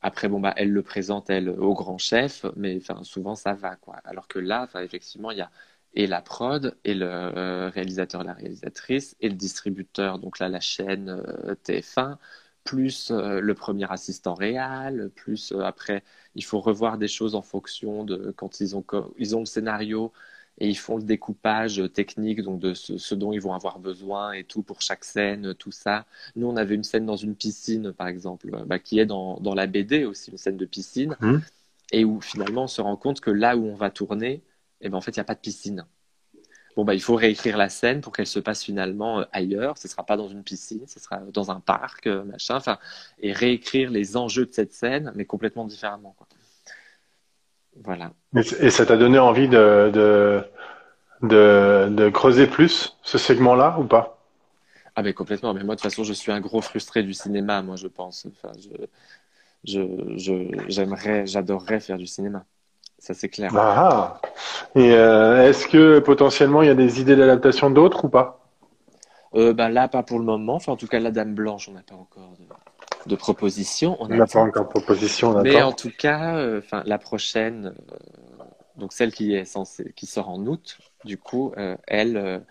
Après, 0.00 0.28
bon, 0.28 0.40
bah, 0.40 0.54
elle 0.56 0.70
le 0.70 0.82
présente, 0.82 1.30
elle, 1.30 1.48
au 1.50 1.74
grand 1.74 1.98
chef, 1.98 2.46
mais 2.56 2.76
enfin, 2.76 3.04
souvent, 3.04 3.34
ça 3.34 3.54
va, 3.54 3.76
quoi. 3.76 3.96
Alors 4.04 4.26
que 4.26 4.38
là, 4.38 4.62
enfin, 4.64 4.80
effectivement, 4.82 5.30
il 5.30 5.38
y 5.38 5.42
a 5.42 5.50
et 5.94 6.06
la 6.06 6.22
prod, 6.22 6.76
et 6.84 6.94
le 6.94 7.06
euh, 7.06 7.68
réalisateur, 7.70 8.24
la 8.24 8.32
réalisatrice, 8.34 9.16
et 9.20 9.28
le 9.28 9.34
distributeur, 9.34 10.18
donc 10.18 10.38
là 10.38 10.48
la 10.48 10.60
chaîne 10.60 11.10
euh, 11.10 11.54
TF1, 11.64 12.16
plus 12.64 13.10
euh, 13.10 13.40
le 13.40 13.54
premier 13.54 13.90
assistant 13.90 14.34
réel, 14.34 15.10
plus 15.14 15.52
après 15.62 16.02
il 16.34 16.44
faut 16.44 16.60
revoir 16.60 16.98
des 16.98 17.08
choses 17.08 17.34
en 17.34 17.42
fonction 17.42 18.04
de 18.04 18.32
quand 18.36 18.60
ils 18.60 18.76
ont, 18.76 18.84
ils 19.18 19.36
ont 19.36 19.40
le 19.40 19.46
scénario 19.46 20.12
et 20.58 20.68
ils 20.68 20.76
font 20.76 20.96
le 20.96 21.02
découpage 21.02 21.82
technique 21.92 22.42
donc 22.42 22.60
de 22.60 22.74
ce, 22.74 23.14
dont 23.14 23.32
ils 23.32 23.40
vont 23.40 23.54
avoir 23.54 23.78
besoin 23.78 24.32
et 24.32 24.44
tout 24.44 24.62
pour 24.62 24.82
chaque 24.82 25.04
scène, 25.04 25.54
tout 25.54 25.72
ça. 25.72 26.06
Nous 26.36 26.46
on 26.46 26.56
avait 26.56 26.74
une 26.74 26.84
scène 26.84 27.06
dans 27.06 27.16
une 27.16 27.34
piscine 27.34 27.92
par 27.92 28.08
exemple, 28.08 28.50
bah, 28.66 28.78
qui 28.78 28.98
est 28.98 29.06
dans, 29.06 29.38
dans, 29.40 29.54
la 29.54 29.66
BD 29.66 30.04
aussi, 30.04 30.30
une 30.30 30.38
scène 30.38 30.56
de 30.56 30.66
piscine, 30.66 31.16
mmh. 31.20 31.38
et 31.92 32.04
où 32.04 32.20
finalement 32.20 32.64
on 32.64 32.68
se 32.68 32.80
rend 32.80 32.96
compte 32.96 33.20
que 33.20 33.30
là 33.30 33.56
où 33.56 33.64
on 33.66 33.74
va 33.74 33.90
tourner, 33.90 34.42
eh 34.82 34.88
ben 34.88 34.98
en 34.98 35.00
fait, 35.00 35.12
il 35.12 35.18
n'y 35.18 35.22
a 35.22 35.24
pas 35.24 35.34
de 35.34 35.40
piscine. 35.40 35.86
Bon, 36.74 36.84
bah, 36.84 36.94
il 36.94 37.02
faut 37.02 37.16
réécrire 37.16 37.58
la 37.58 37.68
scène 37.68 38.00
pour 38.00 38.12
qu'elle 38.12 38.26
se 38.26 38.38
passe 38.38 38.64
finalement 38.64 39.20
euh, 39.20 39.24
ailleurs. 39.32 39.76
Ce 39.76 39.86
ne 39.86 39.90
sera 39.90 40.04
pas 40.04 40.16
dans 40.16 40.28
une 40.28 40.42
piscine, 40.42 40.86
ce 40.86 40.98
sera 40.98 41.18
dans 41.18 41.50
un 41.50 41.60
parc, 41.60 42.06
euh, 42.06 42.24
machin. 42.24 42.56
Enfin, 42.56 42.78
et 43.20 43.32
réécrire 43.32 43.90
les 43.90 44.16
enjeux 44.16 44.46
de 44.46 44.52
cette 44.54 44.72
scène, 44.72 45.12
mais 45.14 45.26
complètement 45.26 45.66
différemment. 45.66 46.14
Quoi. 46.16 46.26
Voilà. 47.84 48.12
Et 48.60 48.70
ça 48.70 48.86
t'a 48.86 48.96
donné 48.96 49.18
envie 49.18 49.48
de, 49.48 49.90
de, 49.92 50.44
de, 51.22 51.88
de 51.90 52.08
creuser 52.08 52.46
plus 52.46 52.96
ce 53.02 53.18
segment-là 53.18 53.78
ou 53.78 53.84
pas? 53.84 54.18
Ah, 54.94 55.02
mais 55.02 55.12
complètement. 55.12 55.52
Mais 55.54 55.64
moi, 55.64 55.74
de 55.74 55.80
toute 55.80 55.90
façon, 55.90 56.04
je 56.04 56.12
suis 56.12 56.32
un 56.32 56.40
gros 56.40 56.60
frustré 56.60 57.02
du 57.02 57.14
cinéma, 57.14 57.62
moi, 57.62 57.76
je 57.76 57.86
pense. 57.88 58.26
Enfin, 58.26 58.52
je, 59.64 59.80
je, 60.16 60.64
j'aimerais, 60.68 61.26
j'adorerais 61.26 61.80
faire 61.80 61.98
du 61.98 62.06
cinéma 62.06 62.44
ça 63.02 63.14
c'est 63.14 63.28
clair. 63.28 63.52
Ah, 63.56 64.20
et 64.76 64.92
euh, 64.92 65.48
est-ce 65.48 65.66
que 65.66 65.98
potentiellement 65.98 66.62
il 66.62 66.68
y 66.68 66.70
a 66.70 66.76
des 66.76 67.00
idées 67.00 67.16
d'adaptation 67.16 67.68
d'autres 67.68 68.04
ou 68.04 68.08
pas? 68.08 68.46
Euh, 69.34 69.52
ben 69.52 69.70
Là, 69.70 69.88
pas 69.88 70.04
pour 70.04 70.20
le 70.20 70.24
moment. 70.24 70.54
Enfin, 70.54 70.70
en 70.70 70.76
tout 70.76 70.86
cas, 70.86 71.00
la 71.00 71.10
Dame 71.10 71.34
Blanche, 71.34 71.68
on 71.68 71.72
n'a 71.72 71.82
pas 71.82 71.96
encore 71.96 72.30
de, 72.38 73.10
de 73.10 73.16
proposition. 73.16 73.96
On 73.98 74.06
n'a 74.06 74.24
pas 74.24 74.38
encore 74.38 74.66
de 74.66 74.70
proposition, 74.70 75.42
Mais 75.42 75.60
en 75.60 75.72
tout 75.72 75.90
cas, 75.90 76.36
euh, 76.36 76.60
la 76.84 76.98
prochaine, 76.98 77.74
donc 78.76 78.92
celle 78.92 79.12
qui 79.12 79.34
est 79.34 79.46
censée, 79.46 79.92
qui 79.96 80.06
sort 80.06 80.28
en 80.28 80.46
août, 80.46 80.78
du 81.04 81.18
coup, 81.18 81.52
elle, 81.88 82.44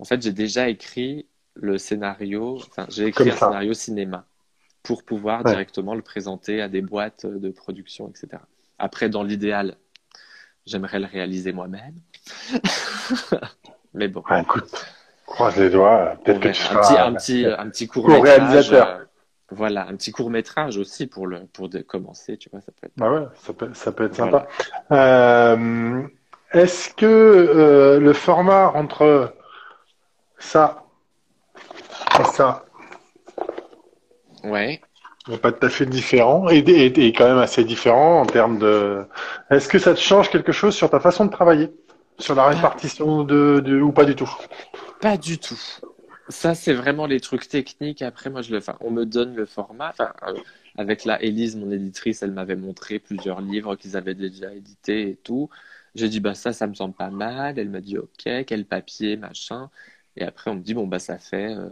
en 0.00 0.04
fait, 0.04 0.20
j'ai 0.20 0.32
déjà 0.32 0.68
écrit 0.68 1.28
le 1.54 1.78
scénario. 1.78 2.56
Enfin, 2.56 2.86
j'ai 2.88 3.06
écrit 3.06 3.30
un 3.30 3.36
scénario 3.36 3.74
cinéma 3.74 4.26
pour 4.82 5.04
pouvoir 5.04 5.44
directement 5.44 5.94
le 5.94 6.02
présenter 6.02 6.60
à 6.60 6.68
des 6.68 6.82
boîtes 6.82 7.26
de 7.26 7.50
production, 7.50 8.08
etc. 8.08 8.42
Après, 8.78 9.08
dans 9.08 9.22
l'idéal, 9.22 9.76
J'aimerais 10.66 10.98
le 10.98 11.06
réaliser 11.06 11.52
moi-même. 11.52 11.94
Mais 13.94 14.08
bon. 14.08 14.22
Ah, 14.28 14.40
écoute, 14.40 14.86
croise 15.26 15.56
les 15.56 15.70
doigts. 15.70 16.16
Peut-être 16.24 16.40
que 16.40 16.48
tu 16.48 16.62
un, 16.74 16.80
petit, 16.80 16.96
un, 16.98 17.14
petit, 17.14 17.46
un 17.46 17.68
petit 17.68 17.86
court 17.86 18.08
métrage. 18.08 18.38
réalisateur. 18.38 18.88
Euh, 18.88 19.04
voilà, 19.50 19.86
un 19.86 19.94
petit 19.96 20.10
court 20.10 20.30
métrage 20.30 20.78
aussi 20.78 21.06
pour 21.06 21.26
le 21.26 21.46
pour 21.46 21.68
commencer, 21.86 22.36
tu 22.38 22.48
vois, 22.50 22.60
ça 22.60 22.72
peut 22.72 22.86
être. 22.86 22.92
Bah 22.96 23.12
ouais, 23.12 23.26
ça 23.34 23.52
peut, 23.52 23.70
ça 23.74 23.92
peut 23.92 24.04
être 24.06 24.14
sympa. 24.14 24.48
Euh, 24.90 26.02
Est-ce 26.52 26.94
que 26.94 27.04
euh, 27.06 28.00
le 28.00 28.12
format 28.14 28.68
entre 28.70 29.34
ça 30.38 30.84
et 32.18 32.24
ça, 32.24 32.64
ouais, 34.44 34.80
pas 35.40 35.52
tout 35.52 35.66
à 35.66 35.70
fait 35.70 35.86
différent 35.86 36.48
et, 36.50 36.58
et, 36.58 37.12
quand 37.12 37.26
même 37.26 37.38
assez 37.38 37.64
différent 37.64 38.20
en 38.20 38.26
termes 38.26 38.58
de. 38.58 39.04
Est-ce 39.50 39.68
que 39.68 39.78
ça 39.78 39.94
te 39.94 40.00
change 40.00 40.30
quelque 40.30 40.52
chose 40.52 40.74
sur 40.74 40.90
ta 40.90 41.00
façon 41.00 41.24
de 41.24 41.30
travailler, 41.30 41.70
sur 42.18 42.34
la 42.34 42.46
répartition 42.46 43.24
de, 43.24 43.60
de 43.64 43.80
ou 43.80 43.92
pas 43.92 44.04
du 44.04 44.14
tout? 44.14 44.30
Pas 45.00 45.16
du 45.16 45.38
tout. 45.38 45.58
Ça, 46.28 46.54
c'est 46.54 46.72
vraiment 46.72 47.06
les 47.06 47.20
trucs 47.20 47.48
techniques. 47.48 48.02
Après, 48.02 48.30
moi, 48.30 48.42
je 48.42 48.50
le, 48.52 48.58
enfin, 48.58 48.76
on 48.80 48.90
me 48.90 49.04
donne 49.04 49.34
le 49.34 49.44
format. 49.46 49.90
Enfin, 49.90 50.12
euh, 50.26 50.34
avec 50.76 51.04
la 51.04 51.22
Élise, 51.22 51.56
mon 51.56 51.70
éditrice, 51.70 52.22
elle 52.22 52.32
m'avait 52.32 52.56
montré 52.56 52.98
plusieurs 52.98 53.40
livres 53.40 53.76
qu'ils 53.76 53.96
avaient 53.96 54.14
déjà 54.14 54.52
édités 54.54 55.10
et 55.10 55.16
tout. 55.16 55.50
J'ai 55.94 56.08
dit, 56.08 56.20
bah, 56.20 56.34
ça, 56.34 56.52
ça 56.52 56.66
me 56.66 56.74
semble 56.74 56.94
pas 56.94 57.10
mal. 57.10 57.58
Elle 57.58 57.68
m'a 57.70 57.80
dit, 57.80 57.98
OK, 57.98 58.24
quel 58.46 58.64
papier, 58.66 59.16
machin. 59.16 59.70
Et 60.16 60.24
après, 60.24 60.50
on 60.50 60.54
me 60.56 60.60
dit, 60.62 60.74
bon, 60.74 60.86
bah, 60.86 60.98
ça 60.98 61.18
fait 61.18 61.54
euh, 61.54 61.68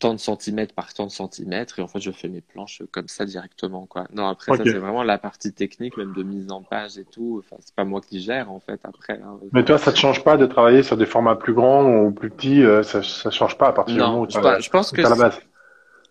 tant 0.00 0.14
de 0.14 0.18
centimètres 0.18 0.74
par 0.74 0.92
tant 0.92 1.06
de 1.06 1.10
centimètres 1.10 1.78
et 1.78 1.82
en 1.82 1.86
fait 1.86 2.00
je 2.00 2.10
fais 2.10 2.28
mes 2.28 2.40
planches 2.40 2.82
comme 2.90 3.06
ça 3.06 3.24
directement 3.24 3.86
quoi. 3.86 4.08
Non 4.12 4.26
après 4.26 4.56
ça 4.56 4.64
c'est 4.64 4.78
vraiment 4.78 5.04
la 5.04 5.18
partie 5.18 5.52
technique 5.52 5.96
même 5.96 6.12
de 6.12 6.22
mise 6.22 6.50
en 6.50 6.62
page 6.62 6.98
et 6.98 7.04
tout. 7.04 7.40
Enfin 7.44 7.56
c'est 7.60 7.74
pas 7.74 7.84
moi 7.84 8.00
qui 8.00 8.20
gère 8.20 8.50
en 8.50 8.58
fait 8.58 8.80
après. 8.82 9.20
Hein. 9.22 9.38
Mais 9.52 9.64
toi 9.64 9.78
ça 9.78 9.92
te 9.92 9.98
change 9.98 10.24
pas 10.24 10.36
de 10.36 10.46
travailler 10.46 10.82
sur 10.82 10.96
des 10.96 11.06
formats 11.06 11.36
plus 11.36 11.52
grands 11.52 11.84
ou 11.84 12.10
plus 12.10 12.30
petits, 12.30 12.64
euh, 12.64 12.82
ça 12.82 13.02
ça 13.02 13.30
change 13.30 13.56
pas 13.56 13.68
à 13.68 13.72
partir 13.72 13.94
du 13.94 14.00
moment 14.00 14.22
où 14.22 14.26
tu 14.26 14.38
je, 14.38 14.62
je 14.62 14.70
pense 14.70 14.90
que 14.90 15.02
la 15.02 15.14
base? 15.14 15.40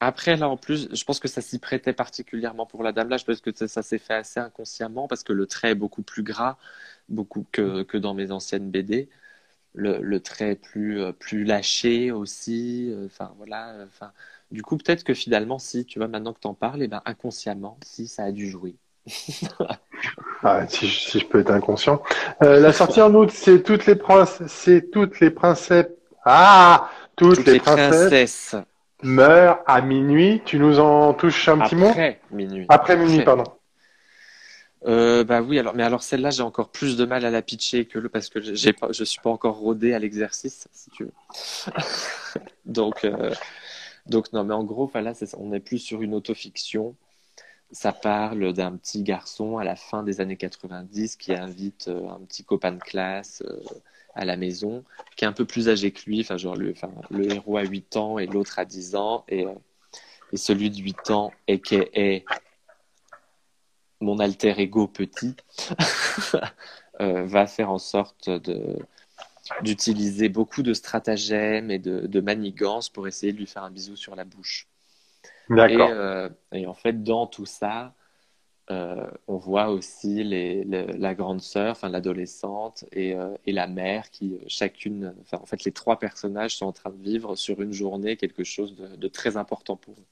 après, 0.01 0.37
là, 0.37 0.47
en 0.47 0.57
plus, 0.57 0.87
je 0.93 1.03
pense 1.03 1.19
que 1.19 1.27
ça 1.27 1.41
s'y 1.41 1.59
prêtait 1.59 1.93
particulièrement 1.93 2.65
pour 2.65 2.83
la 2.83 2.91
dame 2.91 3.09
là. 3.09 3.17
Je 3.17 3.25
pense 3.25 3.41
que 3.41 3.51
ça, 3.53 3.67
ça 3.67 3.81
s'est 3.81 3.97
fait 3.97 4.13
assez 4.13 4.39
inconsciemment 4.39 5.07
parce 5.07 5.23
que 5.23 5.33
le 5.33 5.45
trait 5.45 5.71
est 5.71 5.75
beaucoup 5.75 6.03
plus 6.03 6.23
gras, 6.23 6.57
beaucoup 7.09 7.45
que, 7.51 7.83
que 7.83 7.97
dans 7.97 8.13
mes 8.13 8.31
anciennes 8.31 8.71
BD. 8.71 9.09
Le, 9.73 9.99
le 10.01 10.19
trait 10.21 10.55
plus, 10.55 10.99
euh, 11.01 11.11
plus 11.13 11.43
lâché 11.45 12.11
aussi. 12.11 12.89
euh, 12.91 13.05
Enfin, 13.05 13.33
voilà. 13.37 13.85
Enfin, 13.87 14.11
du 14.51 14.63
coup, 14.63 14.77
peut-être 14.77 15.03
que 15.03 15.13
finalement, 15.13 15.59
si, 15.59 15.85
tu 15.85 15.99
vois, 15.99 16.07
maintenant 16.07 16.33
que 16.33 16.39
t'en 16.39 16.53
parles, 16.55 16.81
eh 16.83 16.87
ben, 16.87 17.01
inconsciemment, 17.05 17.79
si, 17.83 18.07
ça 18.07 18.25
a 18.25 18.31
dû 18.31 18.49
jouer. 18.49 18.77
Ah, 20.43 20.65
si, 20.67 20.87
je- 20.87 20.99
si 20.99 21.19
je 21.19 21.25
peux 21.27 21.39
être 21.39 21.51
inconscient. 21.51 22.01
Euh, 22.43 22.59
la 22.59 22.71
sortie 22.71 23.01
en 23.01 23.13
août, 23.13 23.29
c'est 23.31 23.61
toutes 23.63 23.85
les 23.85 23.95
princes, 23.95 24.41
c'est 24.47 24.89
toutes 24.91 25.19
les 25.19 25.29
princesses. 25.31 25.87
Ah, 26.23 26.89
toutes, 27.15 27.35
Toutes 27.35 27.45
les, 27.45 27.55
les 27.55 27.59
princesses 27.59 28.15
princesses, 28.15 28.55
meurent 29.03 29.59
à 29.67 29.81
minuit. 29.81 30.41
Tu 30.45 30.59
nous 30.59 30.79
en 30.79 31.13
touches 31.13 31.49
un 31.49 31.59
petit 31.59 31.75
mot? 31.75 31.95
après 31.97 32.21
minuit. 32.31 32.69
Après 32.69 32.97
minuit, 32.97 33.21
pardon. 33.21 33.45
Euh, 34.85 35.23
bah 35.25 35.41
oui, 35.41 35.59
alors, 35.59 35.75
mais 35.75 35.83
alors 35.83 36.03
celle-là, 36.03 36.29
j'ai 36.29 36.43
encore 36.43 36.69
plus 36.69 36.95
de 36.95 37.05
mal 37.05 37.25
à 37.25 37.31
la 37.31 37.41
pitcher 37.41 37.85
que 37.85 37.99
le 37.99 38.07
parce 38.07 38.29
que 38.29 38.41
j'ai 38.41 38.71
pas, 38.73 38.91
je 38.91 39.03
suis 39.03 39.19
pas 39.21 39.29
encore 39.29 39.57
rodé 39.57 39.93
à 39.93 39.99
l'exercice, 39.99 40.67
si 40.71 40.89
tu 40.91 41.03
veux. 41.03 41.11
Donc, 42.65 43.03
euh, 43.03 43.33
donc 44.05 44.33
non, 44.33 44.43
mais 44.43 44.53
en 44.53 44.63
gros, 44.63 44.87
voilà, 44.87 45.13
on 45.37 45.53
est 45.53 45.59
plus 45.59 45.79
sur 45.79 46.01
une 46.01 46.13
autofiction. 46.13 46.95
Ça 47.71 47.91
parle 47.91 48.53
d'un 48.53 48.75
petit 48.77 49.03
garçon 49.03 49.57
à 49.59 49.63
la 49.63 49.75
fin 49.75 50.01
des 50.03 50.21
années 50.21 50.37
90 50.37 51.15
qui 51.17 51.33
invite 51.33 51.87
euh, 51.87 52.09
un 52.09 52.19
petit 52.21 52.43
copain 52.43 52.71
de 52.71 52.79
classe 52.79 53.43
euh, 53.45 53.61
à 54.15 54.25
la 54.25 54.37
maison, 54.37 54.83
qui 55.15 55.25
est 55.25 55.27
un 55.27 55.33
peu 55.33 55.45
plus 55.45 55.69
âgé 55.69 55.91
que 55.91 56.01
lui. 56.07 56.21
Enfin, 56.21 56.37
genre 56.37 56.55
le, 56.55 56.73
héros 57.31 57.57
a 57.57 57.63
8 57.63 57.97
ans 57.97 58.17
et 58.17 58.25
l'autre 58.25 58.57
a 58.57 58.65
10 58.65 58.95
ans. 58.95 59.23
Et, 59.29 59.45
et 60.33 60.37
celui 60.37 60.71
de 60.71 60.77
8 60.77 61.11
ans, 61.11 61.31
a.k.a. 61.47 62.21
mon 64.01 64.19
alter 64.19 64.59
ego 64.59 64.87
petit, 64.87 65.35
euh, 67.01 67.25
va 67.25 67.47
faire 67.47 67.71
en 67.71 67.77
sorte 67.79 68.29
de 68.29 68.77
d'utiliser 69.61 70.29
beaucoup 70.29 70.63
de 70.63 70.73
stratagèmes 70.73 71.71
et 71.71 71.79
de, 71.79 72.07
de 72.07 72.19
manigances 72.21 72.89
pour 72.89 73.07
essayer 73.07 73.33
de 73.33 73.37
lui 73.37 73.47
faire 73.47 73.63
un 73.63 73.71
bisou 73.71 73.95
sur 73.95 74.15
la 74.15 74.25
bouche. 74.25 74.67
Et, 75.67 75.89
D'accord. 75.89 75.91
euh, 75.91 76.29
et 76.53 76.67
en 76.67 76.73
fait, 76.73 77.03
dans 77.03 77.27
tout 77.27 77.45
ça, 77.45 77.93
euh, 78.71 79.09
on 79.27 79.37
voit 79.37 79.69
aussi 79.69 80.23
les, 80.23 80.63
les- 80.65 80.87
la 80.97 81.15
grande 81.15 81.41
sœur, 81.41 81.71
enfin 81.73 81.89
l'adolescente, 81.89 82.85
et, 82.93 83.15
euh, 83.15 83.35
et 83.45 83.51
la 83.53 83.67
mère 83.67 84.09
qui, 84.11 84.35
euh, 84.35 84.39
chacune, 84.47 85.15
en 85.33 85.45
fait, 85.45 85.63
les 85.65 85.71
trois 85.73 85.99
personnages 85.99 86.57
sont 86.57 86.67
en 86.67 86.73
train 86.73 86.91
de 86.91 87.01
vivre 87.03 87.35
sur 87.35 87.61
une 87.61 87.73
journée 87.73 88.17
quelque 88.17 88.43
chose 88.43 88.75
de, 88.75 88.95
de 88.95 89.07
très 89.09 89.37
important 89.37 89.77
pour 89.77 89.95
eux. 89.95 90.05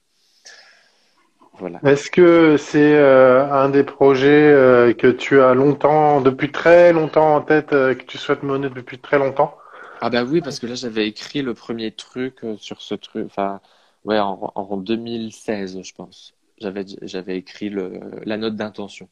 Voilà. 1.60 1.80
Est-ce 1.84 2.12
que 2.12 2.58
c'est 2.58 2.96
euh, 2.96 3.52
un 3.52 3.70
des 3.70 3.84
projets 3.84 4.52
euh, 4.52 4.94
que 4.94 5.08
tu 5.08 5.42
as 5.42 5.54
longtemps, 5.54 6.22
depuis 6.22 6.52
très 6.52 6.94
longtemps 6.94 7.36
en 7.36 7.42
tête, 7.42 7.74
euh, 7.74 7.96
que 7.96 8.04
tu 8.04 8.18
souhaites 8.18 8.44
mener 8.44 8.70
depuis 8.70 9.00
très 9.00 9.18
longtemps? 9.18 9.58
Ah 10.02 10.10
bah 10.10 10.24
oui, 10.24 10.42
parce 10.42 10.60
que 10.60 10.68
là, 10.68 10.76
j'avais 10.76 11.08
écrit 11.08 11.42
le 11.42 11.54
premier 11.54 11.92
truc 11.92 12.42
sur 12.58 12.82
ce 12.82 12.94
truc, 12.94 13.26
enfin, 13.26 13.60
ouais, 14.06 14.20
en, 14.20 14.52
en 14.54 14.78
2016, 14.78 15.82
je 15.82 15.94
pense. 15.96 16.36
J'avais, 16.60 16.86
j'avais 17.02 17.38
écrit 17.38 17.70
le, 17.70 18.00
la 18.24 18.38
note 18.38 18.56
d'intention. 18.56 19.10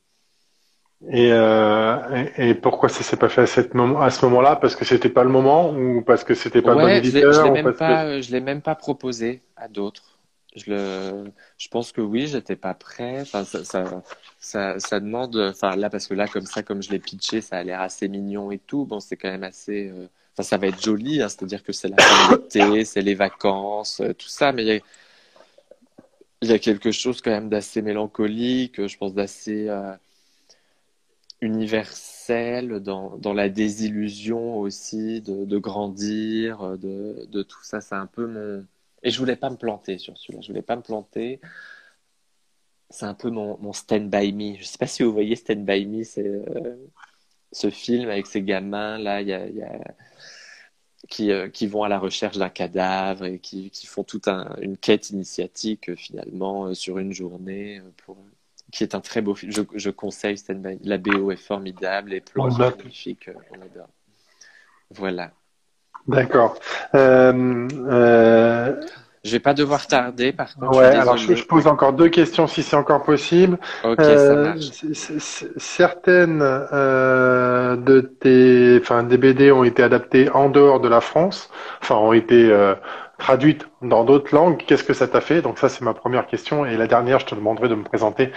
Et, 1.09 1.31
euh, 1.31 2.25
et, 2.37 2.49
et 2.49 2.53
pourquoi 2.55 2.89
ça 2.89 3.03
s'est 3.03 3.17
pas 3.17 3.29
fait 3.29 3.41
à, 3.41 3.45
cette 3.45 3.73
moment, 3.73 4.01
à 4.01 4.09
ce 4.09 4.25
moment-là? 4.25 4.55
Parce 4.55 4.75
que 4.75 4.85
c'était 4.85 5.09
pas 5.09 5.23
le 5.23 5.29
moment 5.29 5.71
ou 5.71 6.01
parce 6.01 6.23
que 6.23 6.33
c'était 6.33 6.61
pas 6.61 6.71
le 6.71 6.77
bon 6.77 6.85
Ouais, 6.85 7.03
je 7.03 7.11
l'ai, 7.11 7.21
je 7.21 7.27
éditeur 7.27 7.51
même 7.51 7.73
que... 7.73 8.21
je 8.21 8.31
l'ai 8.31 8.39
même 8.39 8.61
pas 8.61 8.75
proposé 8.75 9.41
à 9.55 9.67
d'autres. 9.67 10.14
Je 10.55 10.71
le, 10.71 11.31
je 11.57 11.67
pense 11.67 11.91
que 11.91 12.01
oui, 12.01 12.27
j'étais 12.27 12.55
pas 12.55 12.73
prêt. 12.73 13.21
Enfin, 13.21 13.43
ça, 13.43 14.79
ça, 14.79 14.99
demande, 14.99 15.35
enfin 15.37 15.75
là, 15.75 15.89
parce 15.89 16.07
que 16.07 16.13
là, 16.13 16.27
comme 16.27 16.45
ça, 16.45 16.63
comme 16.63 16.81
je 16.81 16.91
l'ai 16.91 16.99
pitché, 16.99 17.41
ça 17.41 17.57
a 17.57 17.63
l'air 17.63 17.81
assez 17.81 18.07
mignon 18.07 18.51
et 18.51 18.59
tout. 18.59 18.85
Bon, 18.85 18.99
c'est 18.99 19.17
quand 19.17 19.29
même 19.29 19.43
assez, 19.43 19.89
euh, 19.89 20.07
enfin, 20.33 20.43
ça 20.43 20.57
va 20.57 20.67
être 20.67 20.81
joli, 20.81 21.21
hein, 21.21 21.29
c'est-à-dire 21.29 21.63
que 21.63 21.73
c'est 21.73 21.89
la 21.89 21.97
l'été, 22.31 22.85
c'est 22.85 23.01
les 23.01 23.15
vacances, 23.15 23.99
euh, 24.01 24.13
tout 24.13 24.29
ça, 24.29 24.51
mais 24.53 24.63
il 24.63 24.67
y 24.67 24.71
a, 24.71 24.79
il 26.41 26.49
y 26.49 26.53
a 26.53 26.59
quelque 26.59 26.91
chose 26.91 27.21
quand 27.21 27.31
même 27.31 27.49
d'assez 27.49 27.81
mélancolique, 27.81 28.87
je 28.87 28.97
pense 28.97 29.13
d'assez 29.13 29.67
euh, 29.69 29.93
universel 31.41 32.79
dans, 32.81 33.17
dans 33.17 33.33
la 33.33 33.49
désillusion 33.49 34.59
aussi 34.59 35.21
de, 35.21 35.45
de 35.45 35.57
grandir, 35.57 36.77
de, 36.77 37.25
de 37.31 37.43
tout 37.43 37.63
ça. 37.63 37.81
C'est 37.81 37.95
un 37.95 38.07
peu 38.07 38.27
mon. 38.27 38.65
Et 39.05 39.11
je 39.11 39.19
voulais 39.19 39.35
pas 39.35 39.49
me 39.49 39.55
planter 39.55 39.97
sur 39.99 40.17
celui-là. 40.17 40.41
Je 40.41 40.47
voulais 40.47 40.61
pas 40.63 40.75
me 40.75 40.81
planter. 40.81 41.39
C'est 42.89 43.05
un 43.05 43.13
peu 43.13 43.29
mon, 43.29 43.57
mon 43.59 43.71
Stand 43.71 44.09
By 44.09 44.33
Me. 44.33 44.57
Je 44.57 44.63
sais 44.63 44.77
pas 44.77 44.87
si 44.87 45.03
vous 45.03 45.13
voyez 45.13 45.35
Stand 45.35 45.63
By 45.63 45.85
Me, 45.85 46.03
c'est 46.03 46.25
euh, 46.27 46.75
ce 47.51 47.69
film 47.69 48.09
avec 48.09 48.25
ces 48.27 48.41
gamins 48.41 48.97
là, 48.97 49.21
il 49.21 49.27
y 49.27 49.33
a, 49.33 49.45
il 49.47 49.55
y 49.55 49.63
a- 49.63 49.95
qui, 51.07 51.31
euh, 51.31 51.49
qui 51.49 51.67
vont 51.67 51.83
à 51.83 51.87
la 51.89 51.99
recherche 51.99 52.37
d'un 52.37 52.49
cadavre 52.49 53.25
et 53.25 53.37
qui, 53.37 53.69
qui 53.69 53.85
font 53.85 54.03
toute 54.03 54.27
un- 54.27 54.55
une 54.59 54.75
quête 54.75 55.11
initiatique 55.11 55.89
euh, 55.89 55.95
finalement 55.95 56.65
euh, 56.65 56.73
sur 56.73 56.97
une 56.97 57.13
journée 57.13 57.79
pour 58.05 58.17
qui 58.71 58.83
est 58.83 58.95
un 58.95 59.01
très 59.01 59.21
beau 59.21 59.35
film. 59.35 59.51
Je, 59.51 59.61
je 59.75 59.89
conseille 59.91 60.37
Stand 60.37 60.63
By 60.63 60.73
Me. 60.75 60.79
La 60.83 60.97
BO 60.97 61.29
est 61.31 61.37
formidable, 61.37 62.09
les 62.09 62.21
plans 62.21 62.47
On 62.47 62.51
sont 62.51 62.57
magnifiques, 62.77 63.29
on 63.51 63.61
adore. 63.61 63.87
Voilà. 64.89 65.31
D'accord. 66.07 66.59
Euh, 66.93 67.67
euh, 67.89 68.75
Je 69.25 69.31
vais 69.31 69.39
pas 69.41 69.53
devoir 69.53 69.87
tarder, 69.87 70.31
par 70.31 70.55
contre. 70.55 70.77
ouais, 70.77 70.85
je 70.85 70.95
alors 70.95 71.17
je, 71.17 71.43
pose 71.43 71.67
encore 71.67 71.93
deux 71.93 72.09
questions 72.09 72.47
si 72.47 72.63
c'est 72.63 72.75
encore 72.75 73.03
possible. 73.03 73.57
Ok, 73.83 74.11
ça 74.17 74.35
Euh, 74.35 74.35
marche. 74.35 74.71
c- 74.71 74.93
c- 74.93 75.19
c- 75.19 75.47
certaines 75.57 76.41
euh, 76.43 77.75
de 77.75 78.01
tes, 78.01 78.79
enfin, 78.81 79.03
des 79.03 79.17
BD 79.17 79.51
ont 79.51 79.63
été 79.63 79.83
adaptées 79.83 80.29
en 80.29 80.49
dehors 80.49 80.79
de 80.79 80.87
la 80.87 81.01
France, 81.01 81.49
enfin, 81.81 81.95
ont 81.95 82.13
été 82.13 82.51
euh, 82.51 82.75
traduites 83.17 83.67
dans 83.81 84.03
d'autres 84.05 84.33
langues. 84.35 84.57
Qu'est-ce 84.57 84.83
que 84.83 84.93
ça 84.93 85.07
t'a 85.07 85.21
fait? 85.21 85.41
Donc 85.41 85.57
ça, 85.59 85.69
c'est 85.69 85.81
ma 85.83 85.93
première 85.93 86.27
question. 86.27 86.65
Et 86.65 86.77
la 86.77 86.87
dernière, 86.87 87.19
je 87.19 87.25
te 87.27 87.35
demanderai 87.35 87.69
de 87.69 87.75
me 87.75 87.83
présenter 87.83 88.31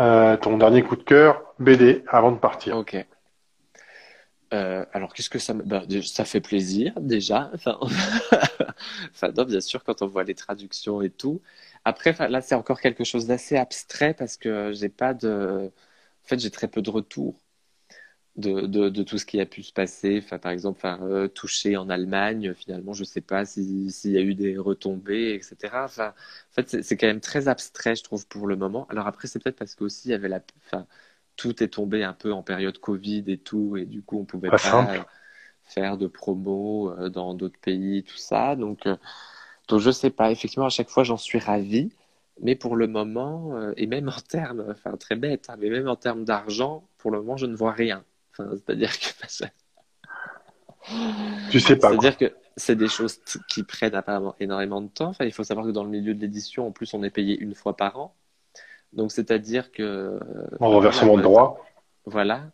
euh, 0.00 0.36
ton 0.36 0.58
dernier 0.58 0.82
coup 0.82 0.96
de 0.96 1.02
cœur 1.02 1.42
BD 1.58 2.04
avant 2.08 2.32
de 2.32 2.38
partir. 2.38 2.76
Ok. 2.76 2.94
Euh, 4.52 4.84
alors, 4.92 5.14
qu'est-ce 5.14 5.30
que 5.30 5.38
ça 5.38 5.54
me... 5.54 5.62
dé- 5.86 6.02
ça 6.02 6.24
fait 6.26 6.40
plaisir, 6.42 6.92
déjà. 7.00 7.50
Enfin, 7.54 7.78
bien 9.46 9.60
sûr, 9.60 9.82
quand 9.84 10.02
on 10.02 10.06
voit 10.06 10.24
les 10.24 10.34
traductions 10.34 11.00
et 11.02 11.10
tout. 11.10 11.40
Après, 11.84 12.12
là, 12.28 12.40
c'est 12.42 12.54
encore 12.54 12.80
quelque 12.80 13.04
chose 13.04 13.26
d'assez 13.26 13.56
abstrait 13.56 14.14
parce 14.14 14.36
que 14.36 14.72
j'ai 14.72 14.88
pas 14.88 15.14
de... 15.14 15.70
En 16.24 16.28
fait, 16.28 16.38
j'ai 16.40 16.50
très 16.50 16.68
peu 16.68 16.82
de 16.82 16.90
retours 16.90 17.40
de, 18.36 18.66
de, 18.66 19.02
tout 19.02 19.18
ce 19.18 19.26
qui 19.26 19.40
a 19.40 19.46
pu 19.46 19.62
se 19.62 19.72
passer. 19.72 20.20
Enfin, 20.24 20.38
par 20.38 20.52
exemple, 20.52 20.80
euh, 20.86 21.28
touché 21.28 21.76
en 21.76 21.88
Allemagne, 21.90 22.54
finalement, 22.54 22.92
je 22.94 23.04
sais 23.04 23.20
pas 23.20 23.44
si, 23.44 23.90
s'il 23.90 24.12
y 24.12 24.18
a 24.18 24.22
eu 24.22 24.34
des 24.34 24.56
retombées, 24.58 25.34
etc. 25.34 25.84
Enfin, 25.84 26.08
en 26.50 26.54
fait, 26.54 26.82
c'est 26.82 26.96
quand 26.96 27.06
même 27.06 27.20
très 27.20 27.48
abstrait, 27.48 27.96
je 27.96 28.02
trouve, 28.04 28.26
pour 28.28 28.46
le 28.46 28.56
moment. 28.56 28.86
Alors 28.88 29.06
après, 29.06 29.28
c'est 29.28 29.38
peut-être 29.42 29.58
parce 29.58 29.74
qu'aussi, 29.74 30.08
il 30.08 30.10
y 30.12 30.14
avait 30.14 30.28
la... 30.28 30.40
tout 31.36 31.62
est 31.62 31.68
tombé 31.68 32.04
un 32.04 32.12
peu 32.12 32.32
en 32.32 32.42
période 32.42 32.78
Covid 32.78 33.24
et 33.28 33.38
tout, 33.38 33.76
et 33.76 33.84
du 33.84 34.02
coup, 34.02 34.18
on 34.18 34.24
pouvait 34.24 34.50
Pas 34.50 34.94
euh, 34.94 34.98
faire 35.64 35.96
de 35.96 36.06
promos 36.06 36.90
euh, 36.90 37.08
dans 37.08 37.34
d'autres 37.34 37.58
pays, 37.58 38.04
tout 38.04 38.16
ça. 38.16 38.56
Donc, 38.56 38.86
euh, 38.86 38.96
donc 39.68 39.80
je 39.80 39.90
sais 39.90 40.10
pas. 40.10 40.30
Effectivement, 40.30 40.66
à 40.66 40.70
chaque 40.70 40.88
fois, 40.88 41.04
j'en 41.04 41.16
suis 41.16 41.38
ravi. 41.38 41.92
Mais 42.40 42.56
pour 42.56 42.76
le 42.76 42.86
moment, 42.86 43.54
et 43.76 43.86
même 43.86 44.08
en 44.08 44.20
termes, 44.26 44.64
enfin 44.70 44.96
très 44.96 45.16
bête, 45.16 45.50
hein, 45.50 45.56
mais 45.58 45.68
même 45.68 45.86
en 45.86 45.96
termes 45.96 46.24
d'argent, 46.24 46.82
pour 46.96 47.10
le 47.10 47.20
moment, 47.20 47.36
je 47.36 47.44
ne 47.44 47.54
vois 47.54 47.72
rien. 47.72 48.04
Enfin, 48.32 48.50
c'est-à-dire 48.52 48.98
que, 48.98 49.04
Tu 51.50 51.60
sais 51.60 51.76
pas. 51.76 51.90
c'est-à-dire 51.90 52.16
que 52.16 52.32
c'est 52.56 52.74
des 52.74 52.88
choses 52.88 53.20
qui 53.48 53.62
prennent 53.62 53.94
apparemment 53.94 54.34
énormément 54.40 54.80
de 54.80 54.88
temps. 54.88 55.08
Enfin, 55.08 55.26
il 55.26 55.32
faut 55.32 55.44
savoir 55.44 55.66
que 55.66 55.72
dans 55.72 55.84
le 55.84 55.90
milieu 55.90 56.14
de 56.14 56.20
l'édition, 56.20 56.66
en 56.66 56.72
plus, 56.72 56.94
on 56.94 57.02
est 57.02 57.10
payé 57.10 57.38
une 57.38 57.54
fois 57.54 57.76
par 57.76 57.98
an. 57.98 58.14
Donc, 58.92 59.12
c'est-à-dire 59.12 59.72
que, 59.72 59.82
euh, 59.82 60.20
En 60.60 60.70
reversement 60.70 61.16
de 61.16 61.22
voilà, 61.22 61.28
droit. 61.28 61.60
voilà. 62.06 62.44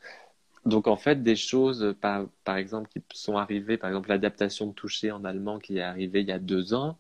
Donc 0.67 0.89
en 0.89 0.97
fait, 0.97 1.23
des 1.23 1.37
choses, 1.37 1.95
par, 2.01 2.27
par 2.45 2.57
exemple, 2.59 2.91
qui 3.09 3.19
sont 3.21 3.37
arrivées, 3.39 3.79
par 3.79 3.91
exemple 3.91 4.11
l'adaptation 4.11 4.67
de 4.69 4.73
Touché 4.75 5.13
en 5.13 5.25
allemand 5.25 5.59
qui 5.61 5.79
est 5.79 5.83
arrivée 5.83 6.21
il 6.23 6.29
y 6.29 6.33
a 6.33 6.39
deux 6.41 6.75
ans, 6.75 6.99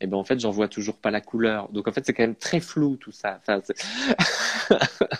et 0.00 0.06
ben 0.08 0.16
en 0.18 0.24
fait, 0.24 0.40
j'en 0.40 0.50
vois 0.52 0.68
toujours 0.68 0.98
pas 0.98 1.10
la 1.12 1.20
couleur. 1.22 1.68
Donc 1.70 1.88
en 1.88 1.92
fait, 1.92 2.06
c'est 2.06 2.14
quand 2.14 2.24
même 2.24 2.36
très 2.36 2.60
flou 2.60 2.96
tout 2.96 3.12
ça. 3.12 3.38
Enfin, 3.42 3.60
c'est- 3.64 3.76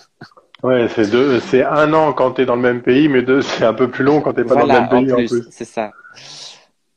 Ouais, 0.65 0.89
c'est 0.89 1.09
deux, 1.09 1.39
c'est 1.41 1.63
un 1.65 1.93
an 1.93 2.13
quand 2.13 2.33
t'es 2.33 2.47
dans 2.47 2.57
le 2.57 2.63
même 2.63 2.83
pays, 2.83 3.09
mais 3.09 3.23
deux, 3.23 3.43
c'est 3.43 3.65
un 3.65 3.75
peu 3.75 3.89
plus 3.91 4.03
long 4.05 4.21
quand 4.21 4.33
t'es 4.33 4.45
pas 4.45 4.55
voilà, 4.55 4.65
dans 4.67 4.67
le 4.67 4.71
même 4.73 4.89
pays 4.89 5.13
en 5.13 5.19
en 5.19 5.23
plus, 5.23 5.29
plus. 5.29 5.45
c'est 5.51 5.65
ça. 5.65 5.93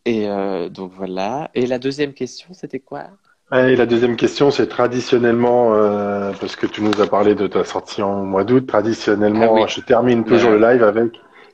Et 0.06 0.28
euh, 0.30 0.70
donc 0.70 0.92
voilà. 0.94 1.50
Et 1.54 1.66
la 1.66 1.80
deuxième 1.80 2.14
question, 2.14 2.54
c'était 2.54 2.80
quoi? 2.80 3.10
Et 3.54 3.76
la 3.76 3.86
deuxième 3.86 4.16
question, 4.16 4.50
c'est 4.50 4.68
traditionnellement, 4.68 5.76
euh, 5.76 6.32
parce 6.40 6.56
que 6.56 6.66
tu 6.66 6.82
nous 6.82 7.00
as 7.00 7.08
parlé 7.08 7.36
de 7.36 7.46
ta 7.46 7.64
sortie 7.64 8.02
en 8.02 8.26
mois 8.26 8.44
d'août, 8.44 8.66
traditionnellement, 8.66 9.56
Ah 9.58 9.62
oui. 9.62 9.62
je 9.68 9.82
termine 9.82 10.24
toujours 10.26 10.52
Le- 10.52 10.58
le 10.58 10.72
live 10.74 10.84
avec 10.84 11.14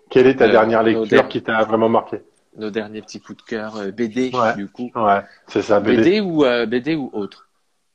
quelle 0.10 0.28
est 0.28 0.36
ta 0.36 0.46
le- 0.48 0.54
dernière 0.54 0.84
lecture 0.84 1.28
qui 1.28 1.44
t'a 1.44 1.64
vraiment 1.66 1.90
marqué? 1.90 2.22
Nos 2.58 2.70
derniers 2.70 3.02
petits 3.02 3.20
coups 3.20 3.44
de 3.44 3.50
cœur 3.50 3.76
euh, 3.78 3.92
BD, 3.92 4.32
Ouais. 4.34 4.56
du 4.56 4.68
coup. 4.68 4.90
Ouais, 4.96 5.22
c'est 5.48 5.62
ça, 5.62 5.80
BD. 5.82 5.98
BD 5.98 6.22
ou 6.22 6.46
euh, 6.46 6.66
BD 6.66 6.96
ou 6.96 7.10
autre? 7.14 7.48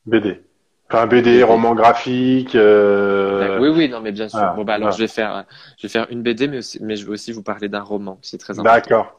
BD. 0.05 0.43
Enfin, 0.91 1.07
BD, 1.07 1.43
roman 1.43 1.75
graphique. 1.75 2.55
Euh... 2.55 3.59
Oui, 3.61 3.71
oui, 3.71 3.89
non, 3.89 4.01
mais 4.01 4.13
bien 4.13 4.29
sûr. 4.29 4.39
Ah, 4.41 4.53
bon, 4.57 4.63
bah 4.65 4.75
alors, 4.75 4.91
ah. 4.91 4.93
je 4.93 4.99
vais 4.99 5.09
faire, 5.09 5.45
je 5.79 5.87
vais 5.87 5.91
faire 5.91 6.07
une 6.11 6.23
BD, 6.23 6.49
mais 6.49 6.59
aussi, 6.59 6.79
mais 6.83 6.97
je 6.97 7.05
vais 7.07 7.13
aussi 7.13 7.33
vous 7.33 7.43
parler 7.43 7.69
d'un 7.69 7.83
roman, 7.83 8.19
c'est 8.23 8.39
très 8.39 8.59
important. 8.59 8.73
D'accord. 8.75 9.19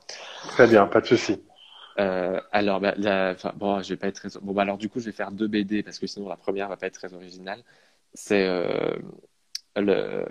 Très 0.49 0.67
bien, 0.67 0.85
pas 0.85 1.01
de 1.01 1.07
souci. 1.07 1.41
Euh, 1.99 2.39
alors, 2.51 2.79
bah, 2.79 2.93
bon, 3.55 3.81
je 3.81 3.89
vais 3.89 3.97
pas 3.97 4.07
être 4.07 4.15
très, 4.15 4.39
bon, 4.41 4.53
bah, 4.53 4.61
alors, 4.61 4.77
du 4.77 4.89
coup, 4.89 4.99
je 4.99 5.05
vais 5.05 5.11
faire 5.11 5.31
deux 5.31 5.47
BD 5.47 5.83
parce 5.83 5.99
que 5.99 6.07
sinon, 6.07 6.29
la 6.29 6.37
première 6.37 6.69
va 6.69 6.77
pas 6.77 6.87
être 6.87 6.93
très 6.93 7.13
originale. 7.13 7.63
C'est 8.13 8.47
euh, 8.47 8.95
le, 9.75 10.25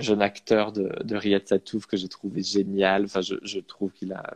jeune 0.00 0.22
acteur 0.22 0.72
de, 0.72 1.16
Riyad 1.16 1.46
Satouf 1.46 1.86
que 1.86 1.96
j'ai 1.96 2.08
trouvé 2.08 2.42
génial. 2.42 3.04
Enfin, 3.04 3.20
je, 3.22 3.58
trouve 3.60 3.92
qu'il 3.92 4.12
a, 4.12 4.34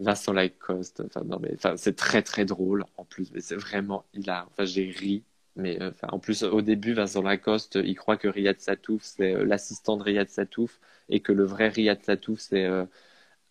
Vincent 0.00 0.32
Lacoste. 0.32 1.02
Enfin, 1.06 1.22
non, 1.24 1.38
mais, 1.40 1.56
c'est 1.76 1.96
très, 1.96 2.22
très 2.22 2.44
drôle 2.44 2.84
en 2.96 3.04
plus. 3.04 3.30
Mais 3.32 3.40
c'est 3.40 3.56
vraiment 3.56 4.04
hilar. 4.14 4.48
Enfin, 4.50 4.64
j'ai 4.64 4.90
ri. 4.90 5.24
Mais 5.56 5.80
euh, 5.82 5.90
en 6.10 6.18
plus, 6.18 6.42
au 6.44 6.62
début, 6.62 6.94
Vincent 6.94 7.22
Lacoste, 7.22 7.78
il 7.82 7.94
croit 7.96 8.16
que 8.16 8.28
Riyad 8.28 8.58
Satouf, 8.60 9.02
c'est 9.02 9.44
l'assistant 9.44 9.98
de 9.98 10.02
Riyad 10.02 10.30
Satouf 10.30 10.80
et 11.10 11.20
que 11.20 11.32
le 11.32 11.44
vrai 11.44 11.68
Riyad 11.68 12.02
Satouf, 12.02 12.40
c'est 12.40 12.66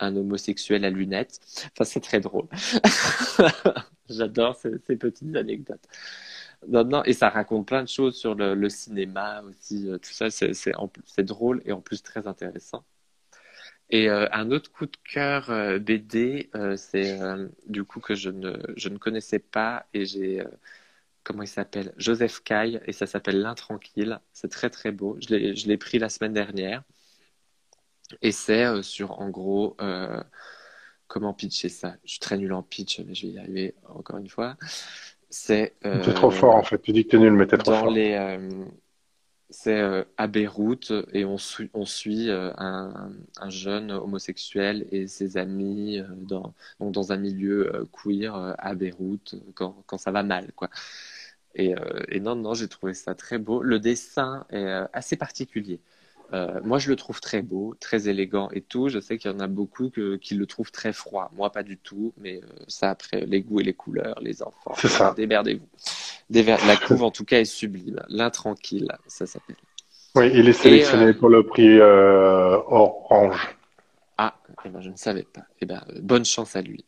un 0.02 0.16
homosexuel 0.16 0.86
à 0.86 0.90
lunettes. 0.90 1.40
Enfin, 1.74 1.86
c'est 1.86 2.02
très 2.02 2.20
drôle. 2.20 2.48
J'adore 4.10 4.56
ces, 4.56 4.96
petites 4.98 5.36
anecdotes. 5.36 5.88
Non, 6.68 6.84
non, 6.84 7.04
et 7.06 7.14
ça 7.14 7.30
raconte 7.30 7.68
plein 7.68 7.84
de 7.84 7.88
choses 7.90 8.18
sur 8.18 8.36
le, 8.36 8.70
cinéma 8.70 9.42
aussi, 9.44 9.90
euh, 9.90 9.98
tout 9.98 10.12
ça, 10.12 10.30
c'est 10.30 11.24
drôle 11.24 11.62
et 11.66 11.72
en 11.72 11.82
plus 11.82 12.04
très 12.04 12.28
intéressant. 12.28 12.86
Et 13.90 14.10
euh, 14.10 14.28
un 14.32 14.52
autre 14.52 14.72
coup 14.72 14.86
de 14.86 14.98
cœur 15.04 15.50
euh, 15.50 15.78
BD, 15.80 16.50
c'est 16.78 17.20
du 17.68 17.84
coup 17.84 18.00
que 18.00 18.16
je 18.16 18.30
ne, 18.30 18.54
je 18.78 18.90
ne 18.90 18.98
connaissais 18.98 19.40
pas 19.40 19.86
et 19.94 20.06
j'ai, 20.06 20.44
comment 21.24 21.44
il 21.44 21.48
s'appelle? 21.48 21.94
Joseph 21.98 22.42
Caille 22.44 22.82
et 22.86 22.94
ça 22.94 23.08
s'appelle 23.08 23.42
L'Intranquille. 23.42 24.20
C'est 24.34 24.50
très 24.52 24.70
très 24.70 24.92
beau. 24.92 25.18
Je 25.22 25.68
l'ai 25.68 25.78
pris 25.78 26.00
la 26.00 26.10
semaine 26.10 26.34
dernière 26.34 26.84
et 28.22 28.32
c'est 28.32 28.66
euh, 28.66 28.82
sur 28.82 29.20
en 29.20 29.30
gros 29.30 29.76
euh, 29.82 30.22
comment 31.08 31.34
pitcher 31.34 31.70
ça. 31.70 31.96
Je 32.06 32.12
suis 32.12 32.20
très 32.20 32.38
nul 32.38 32.54
en 32.54 32.64
pitch, 32.64 33.00
mais 33.02 33.16
je 33.16 33.28
vais 33.28 33.34
y 33.34 33.40
arriver 33.40 33.76
encore 33.90 34.18
une 34.18 34.30
fois. 34.30 34.58
C'est 35.30 35.76
T'es 36.02 36.12
trop 36.12 36.30
euh, 36.30 36.32
fort 36.32 36.56
en 36.58 36.64
fait. 36.64 36.82
Tu 36.82 36.92
dis 36.92 37.06
que 37.06 37.12
t'es 37.12 37.18
nul, 37.18 37.32
mais 37.32 37.48
t'es 37.48 37.58
trop 37.58 37.72
dans 37.72 37.86
fort. 37.86 37.96
les, 37.96 38.14
euh, 38.14 38.66
c'est 39.50 39.80
euh, 39.82 40.04
à 40.18 40.28
Beyrouth 40.28 40.94
et 41.14 41.26
on, 41.26 41.38
suit- 41.38 41.72
on 41.74 41.86
suit 41.86 42.30
euh, 42.30 42.52
un, 42.58 43.12
un 43.38 43.50
jeune 43.50 43.92
homosexuel 43.92 44.88
et 44.92 45.08
ses 45.08 45.38
amis 45.38 46.00
euh, 46.00 46.08
dans, 46.18 46.54
donc 46.80 46.94
dans 46.94 47.12
un 47.14 47.18
milieu 47.18 47.76
euh, 47.76 47.86
queer 47.92 48.36
euh, 48.36 48.54
à 48.60 48.76
Beyrouth 48.76 49.36
euh, 49.36 49.40
quand, 49.56 49.84
quand 49.88 49.98
ça 49.98 50.12
va 50.12 50.24
mal, 50.24 50.52
quoi. 50.54 50.70
Et, 51.56 51.76
euh, 51.76 52.04
et 52.10 52.20
non, 52.20 52.36
non, 52.36 52.54
j'ai 52.54 52.68
trouvé 52.70 52.94
ça 52.94 53.16
très 53.16 53.38
beau. 53.38 53.62
Le 53.64 53.80
dessin 53.80 54.46
est 54.50 54.58
euh, 54.58 54.86
assez 54.94 55.18
particulier. 55.18 55.82
Euh, 56.34 56.62
moi, 56.64 56.80
je 56.80 56.90
le 56.90 56.96
trouve 56.96 57.20
très 57.20 57.42
beau, 57.42 57.76
très 57.80 58.08
élégant 58.08 58.50
et 58.52 58.62
tout. 58.62 58.88
Je 58.88 59.00
sais 59.00 59.18
qu'il 59.18 59.30
y 59.30 59.34
en 59.34 59.40
a 59.42 59.48
beaucoup 59.48 59.90
que- 59.90 60.16
qui 60.16 60.36
le 60.36 60.46
trouvent 60.46 60.72
très 60.72 60.94
froid. 60.94 61.30
Moi, 61.36 61.52
pas 61.52 61.62
du 61.64 61.78
tout, 61.78 62.14
mais 62.18 62.38
euh, 62.42 62.48
ça, 62.68 62.90
après, 62.90 63.26
les 63.26 63.42
goûts 63.42 63.60
et 63.60 63.64
les 63.64 63.74
couleurs, 63.74 64.18
les 64.22 64.42
enfants, 64.42 64.74
C'est 64.78 64.88
ça. 64.88 65.14
démerdez-vous. 65.16 65.68
Déver- 66.30 66.56
La 66.66 66.78
couve, 66.78 67.04
en 67.04 67.12
tout 67.12 67.26
cas, 67.26 67.40
est 67.42 67.46
sublime. 67.46 68.02
L'intranquille, 68.08 68.88
ça 69.08 69.26
s'appelle. 69.26 69.58
Oui, 70.16 70.32
il 70.34 70.48
est 70.48 70.54
sélectionné 70.54 71.08
euh, 71.08 71.14
pour 71.14 71.30
le 71.30 71.44
prix 71.46 71.80
Orange. 71.80 73.58
Ah, 74.18 74.36
eh 74.66 74.70
ben, 74.70 74.82
je 74.82 74.90
ne 74.90 74.96
savais 74.98 75.24
pas. 75.24 75.44
Eh 75.62 75.66
ben, 75.66 75.82
bonne 76.02 76.26
chance 76.26 76.56
à 76.56 76.62
lui. 76.62 76.86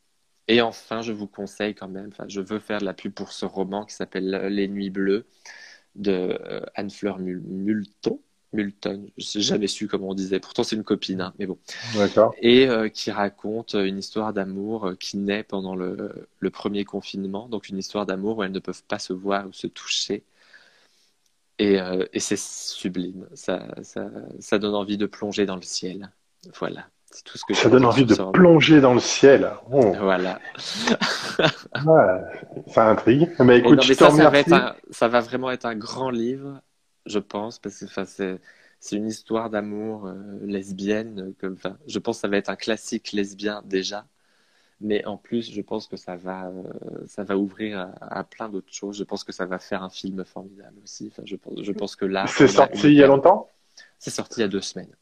Et 0.48 0.62
enfin, 0.62 1.02
je 1.02 1.12
vous 1.14 1.28
conseille 1.28 1.74
quand 1.74 1.88
même, 1.88 2.12
je 2.28 2.42
veux 2.42 2.60
faire 2.60 2.80
de 2.80 2.86
la 2.86 2.94
pub 2.94 3.14
pour 3.14 3.32
ce 3.32 3.46
roman 3.46 3.86
qui 3.86 3.96
s'appelle 3.96 4.30
Les 4.52 4.68
Nuits 4.68 4.90
Bleues 4.90 5.26
de 5.96 6.38
Anne-Fleur 6.76 7.20
Mul- 7.20 7.44
Multon. 7.46 8.20
Multon, 8.54 9.08
je 9.18 9.38
n'ai 9.40 9.44
jamais 9.44 9.68
su 9.68 9.88
comment 9.88 10.10
on 10.10 10.14
disait. 10.14 10.40
Pourtant, 10.40 10.64
c'est 10.64 10.76
une 10.76 10.84
copine, 10.84 11.22
hein, 11.22 11.34
mais 11.40 11.46
bon. 11.48 11.58
D'accord. 11.96 12.34
Et 12.42 12.68
euh, 12.70 12.90
qui 12.90 13.12
raconte 13.12 13.74
une 13.76 13.98
histoire 13.98 14.34
d'amour 14.34 14.88
euh, 14.90 14.96
qui 14.96 15.18
naît 15.18 15.44
pendant 15.44 15.76
le, 15.76 16.28
le 16.40 16.50
premier 16.52 16.86
confinement. 16.86 17.50
Donc, 17.50 17.70
une 17.70 17.78
histoire 17.80 18.06
d'amour 18.06 18.38
où 18.38 18.44
elles 18.44 18.52
ne 18.52 18.60
peuvent 18.60 18.84
pas 18.84 19.00
se 19.00 19.14
voir 19.14 19.48
ou 19.48 19.54
se 19.54 19.68
toucher. 19.68 20.24
Et, 21.60 21.80
euh, 21.80 22.06
et 22.14 22.20
c'est 22.20 22.38
sublime. 22.40 23.28
Ça, 23.36 23.68
ça, 23.84 24.10
ça 24.40 24.60
donne 24.60 24.76
envie 24.76 24.98
de 24.98 25.06
plonger 25.06 25.46
dans 25.46 25.56
le 25.56 25.62
ciel. 25.62 26.12
Voilà. 26.60 26.88
C'est 27.12 27.24
tout 27.24 27.38
ce 27.38 27.46
que 27.46 27.54
Ça 27.54 27.70
donne 27.70 27.86
envie 27.86 28.06
de 28.06 28.16
plonger 28.16 28.82
dans 28.82 28.96
le 28.96 29.00
ciel. 29.00 29.52
Oh, 29.72 29.94
Voilà. 30.00 30.40
ouais, 31.86 32.22
ça 32.68 32.90
intrigue. 32.90 33.30
Mais 33.40 33.58
Et 33.58 33.60
écoute, 33.60 33.78
non, 33.78 33.84
je 33.84 33.90
mais 33.90 33.94
ça, 33.96 34.10
ça 34.10 34.30
va 34.30 34.40
un- 34.52 34.76
ça 34.90 35.08
va 35.08 35.20
vraiment 35.22 35.52
être 35.52 35.66
un 35.66 35.76
grand 35.76 36.10
livre, 36.10 36.60
je 37.06 37.20
pense, 37.20 37.60
parce 37.60 37.80
que 37.80 37.86
enfin, 37.86 38.06
c'est, 38.06 38.40
c'est 38.80 38.96
une 38.98 39.08
histoire 39.08 39.50
d'amour 39.50 40.08
euh, 40.08 40.16
lesbienne. 40.46 41.20
euh, 41.22 41.34
Que, 41.40 41.54
enfin, 41.54 41.78
je 41.88 42.00
pense 42.00 42.18
que 42.18 42.22
ça 42.22 42.28
va 42.28 42.38
être 42.38 42.50
un 42.50 42.56
classique 42.56 43.12
lesbien 43.14 43.62
déjà. 43.66 44.08
Mais 44.82 45.06
en 45.06 45.18
plus, 45.18 45.52
je 45.52 45.62
pense 45.62 45.88
que 45.88 45.98
ça 45.98 46.18
va, 46.18 46.48
euh, 46.50 46.64
ça 47.08 47.24
va 47.24 47.38
ouvrir 47.38 47.80
à, 47.80 48.20
à 48.20 48.24
plein 48.26 48.50
d'autres 48.50 48.74
choses. 48.74 48.98
Je 48.98 49.04
pense 49.06 49.24
que 49.24 49.32
ça 49.34 49.46
va 49.46 49.60
faire 49.60 49.84
un 49.84 49.90
film 49.90 50.26
formidable 50.26 50.80
aussi. 50.84 51.08
Enfin, 51.12 51.24
je 51.26 51.36
pense, 51.38 51.62
je 51.64 51.72
pense 51.74 51.96
que 51.96 52.06
là, 52.06 52.36
C'est 52.36 52.48
sorti 52.48 52.88
une 52.88 52.92
il 52.92 52.96
y 52.96 53.04
a 53.04 53.08
longtemps? 53.08 53.50
C'est 54.00 54.12
sorti 54.12 54.42
il 54.42 54.44
y 54.44 54.46
a 54.46 54.50
deux 54.50 54.62
semaines. 54.62 54.96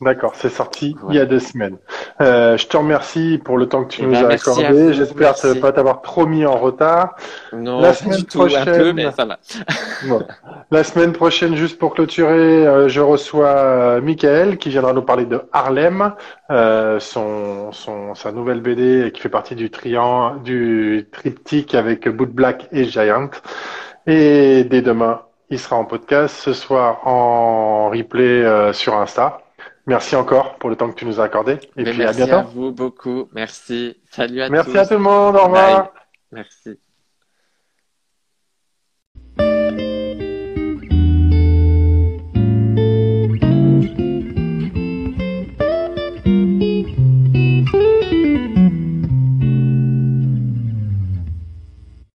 D'accord, 0.00 0.32
c'est 0.34 0.48
sorti 0.48 0.96
il 1.08 1.14
y 1.14 1.20
a 1.20 1.24
deux 1.24 1.38
semaines. 1.38 1.76
Euh, 2.20 2.56
je 2.56 2.66
te 2.66 2.76
remercie 2.76 3.40
pour 3.42 3.56
le 3.56 3.68
temps 3.68 3.84
que 3.84 3.90
tu 3.94 4.02
Eh 4.02 4.06
nous 4.06 4.12
ben, 4.12 4.26
as 4.26 4.34
accordé. 4.34 4.92
J'espère 4.92 5.34
ne 5.44 5.60
pas 5.60 5.72
t'avoir 5.72 6.02
trop 6.02 6.26
mis 6.26 6.44
en 6.44 6.58
retard. 6.58 7.14
Non, 7.52 7.80
La 7.80 7.94
semaine 7.94 8.18
du 8.18 8.24
tout, 8.24 8.42
un 8.42 8.46
peu, 8.48 8.50
prochaine- 8.50 8.92
mais 8.92 9.10
ça 9.12 9.24
va. 9.24 9.38
Bon. 10.08 10.26
La 10.72 10.82
semaine 10.82 11.12
prochaine, 11.12 11.54
juste 11.54 11.78
pour 11.78 11.94
clôturer, 11.94 12.66
euh, 12.66 12.88
je 12.88 13.00
reçois 13.00 13.46
euh, 13.46 14.00
Michael 14.00 14.58
qui 14.58 14.68
viendra 14.68 14.92
nous 14.92 15.02
parler 15.02 15.26
de 15.26 15.42
Harlem, 15.52 16.12
euh, 16.50 16.98
son, 16.98 17.70
son, 17.72 18.14
sa 18.16 18.32
nouvelle 18.32 18.60
BD 18.60 19.12
qui 19.14 19.20
fait 19.20 19.28
partie 19.28 19.54
du 19.54 19.70
triangle, 19.70 20.42
du 20.42 21.08
triptyque 21.12 21.74
avec 21.74 22.08
Boot 22.08 22.30
Black 22.30 22.68
et 22.72 22.84
Giant. 22.84 23.30
Et 24.08 24.64
dès 24.64 24.82
demain, 24.82 25.22
il 25.50 25.58
sera 25.58 25.76
en 25.76 25.84
podcast. 25.84 26.34
Ce 26.36 26.52
soir, 26.52 27.06
en 27.06 27.90
replay 27.90 28.72
sur 28.74 28.96
Insta. 28.96 29.40
Merci 29.86 30.16
encore 30.16 30.56
pour 30.58 30.70
le 30.70 30.76
temps 30.76 30.90
que 30.90 30.94
tu 30.96 31.04
nous 31.04 31.20
as 31.20 31.24
accordé. 31.24 31.52
Et 31.76 31.84
Mais 31.84 31.84
puis 31.84 32.02
à 32.02 32.06
merci 32.06 32.16
bientôt. 32.16 32.36
à 32.36 32.42
vous 32.42 32.72
beaucoup. 32.72 33.28
Merci. 33.32 34.00
Salut 34.10 34.40
à 34.40 34.48
Merci 34.48 34.72
tous. 34.72 34.78
à 34.78 34.86
tout 34.86 34.94
le 34.94 35.00
monde. 35.00 35.36
Au 35.36 35.44
revoir. 35.44 35.82
Bye. 35.82 35.90
Merci. 36.32 36.78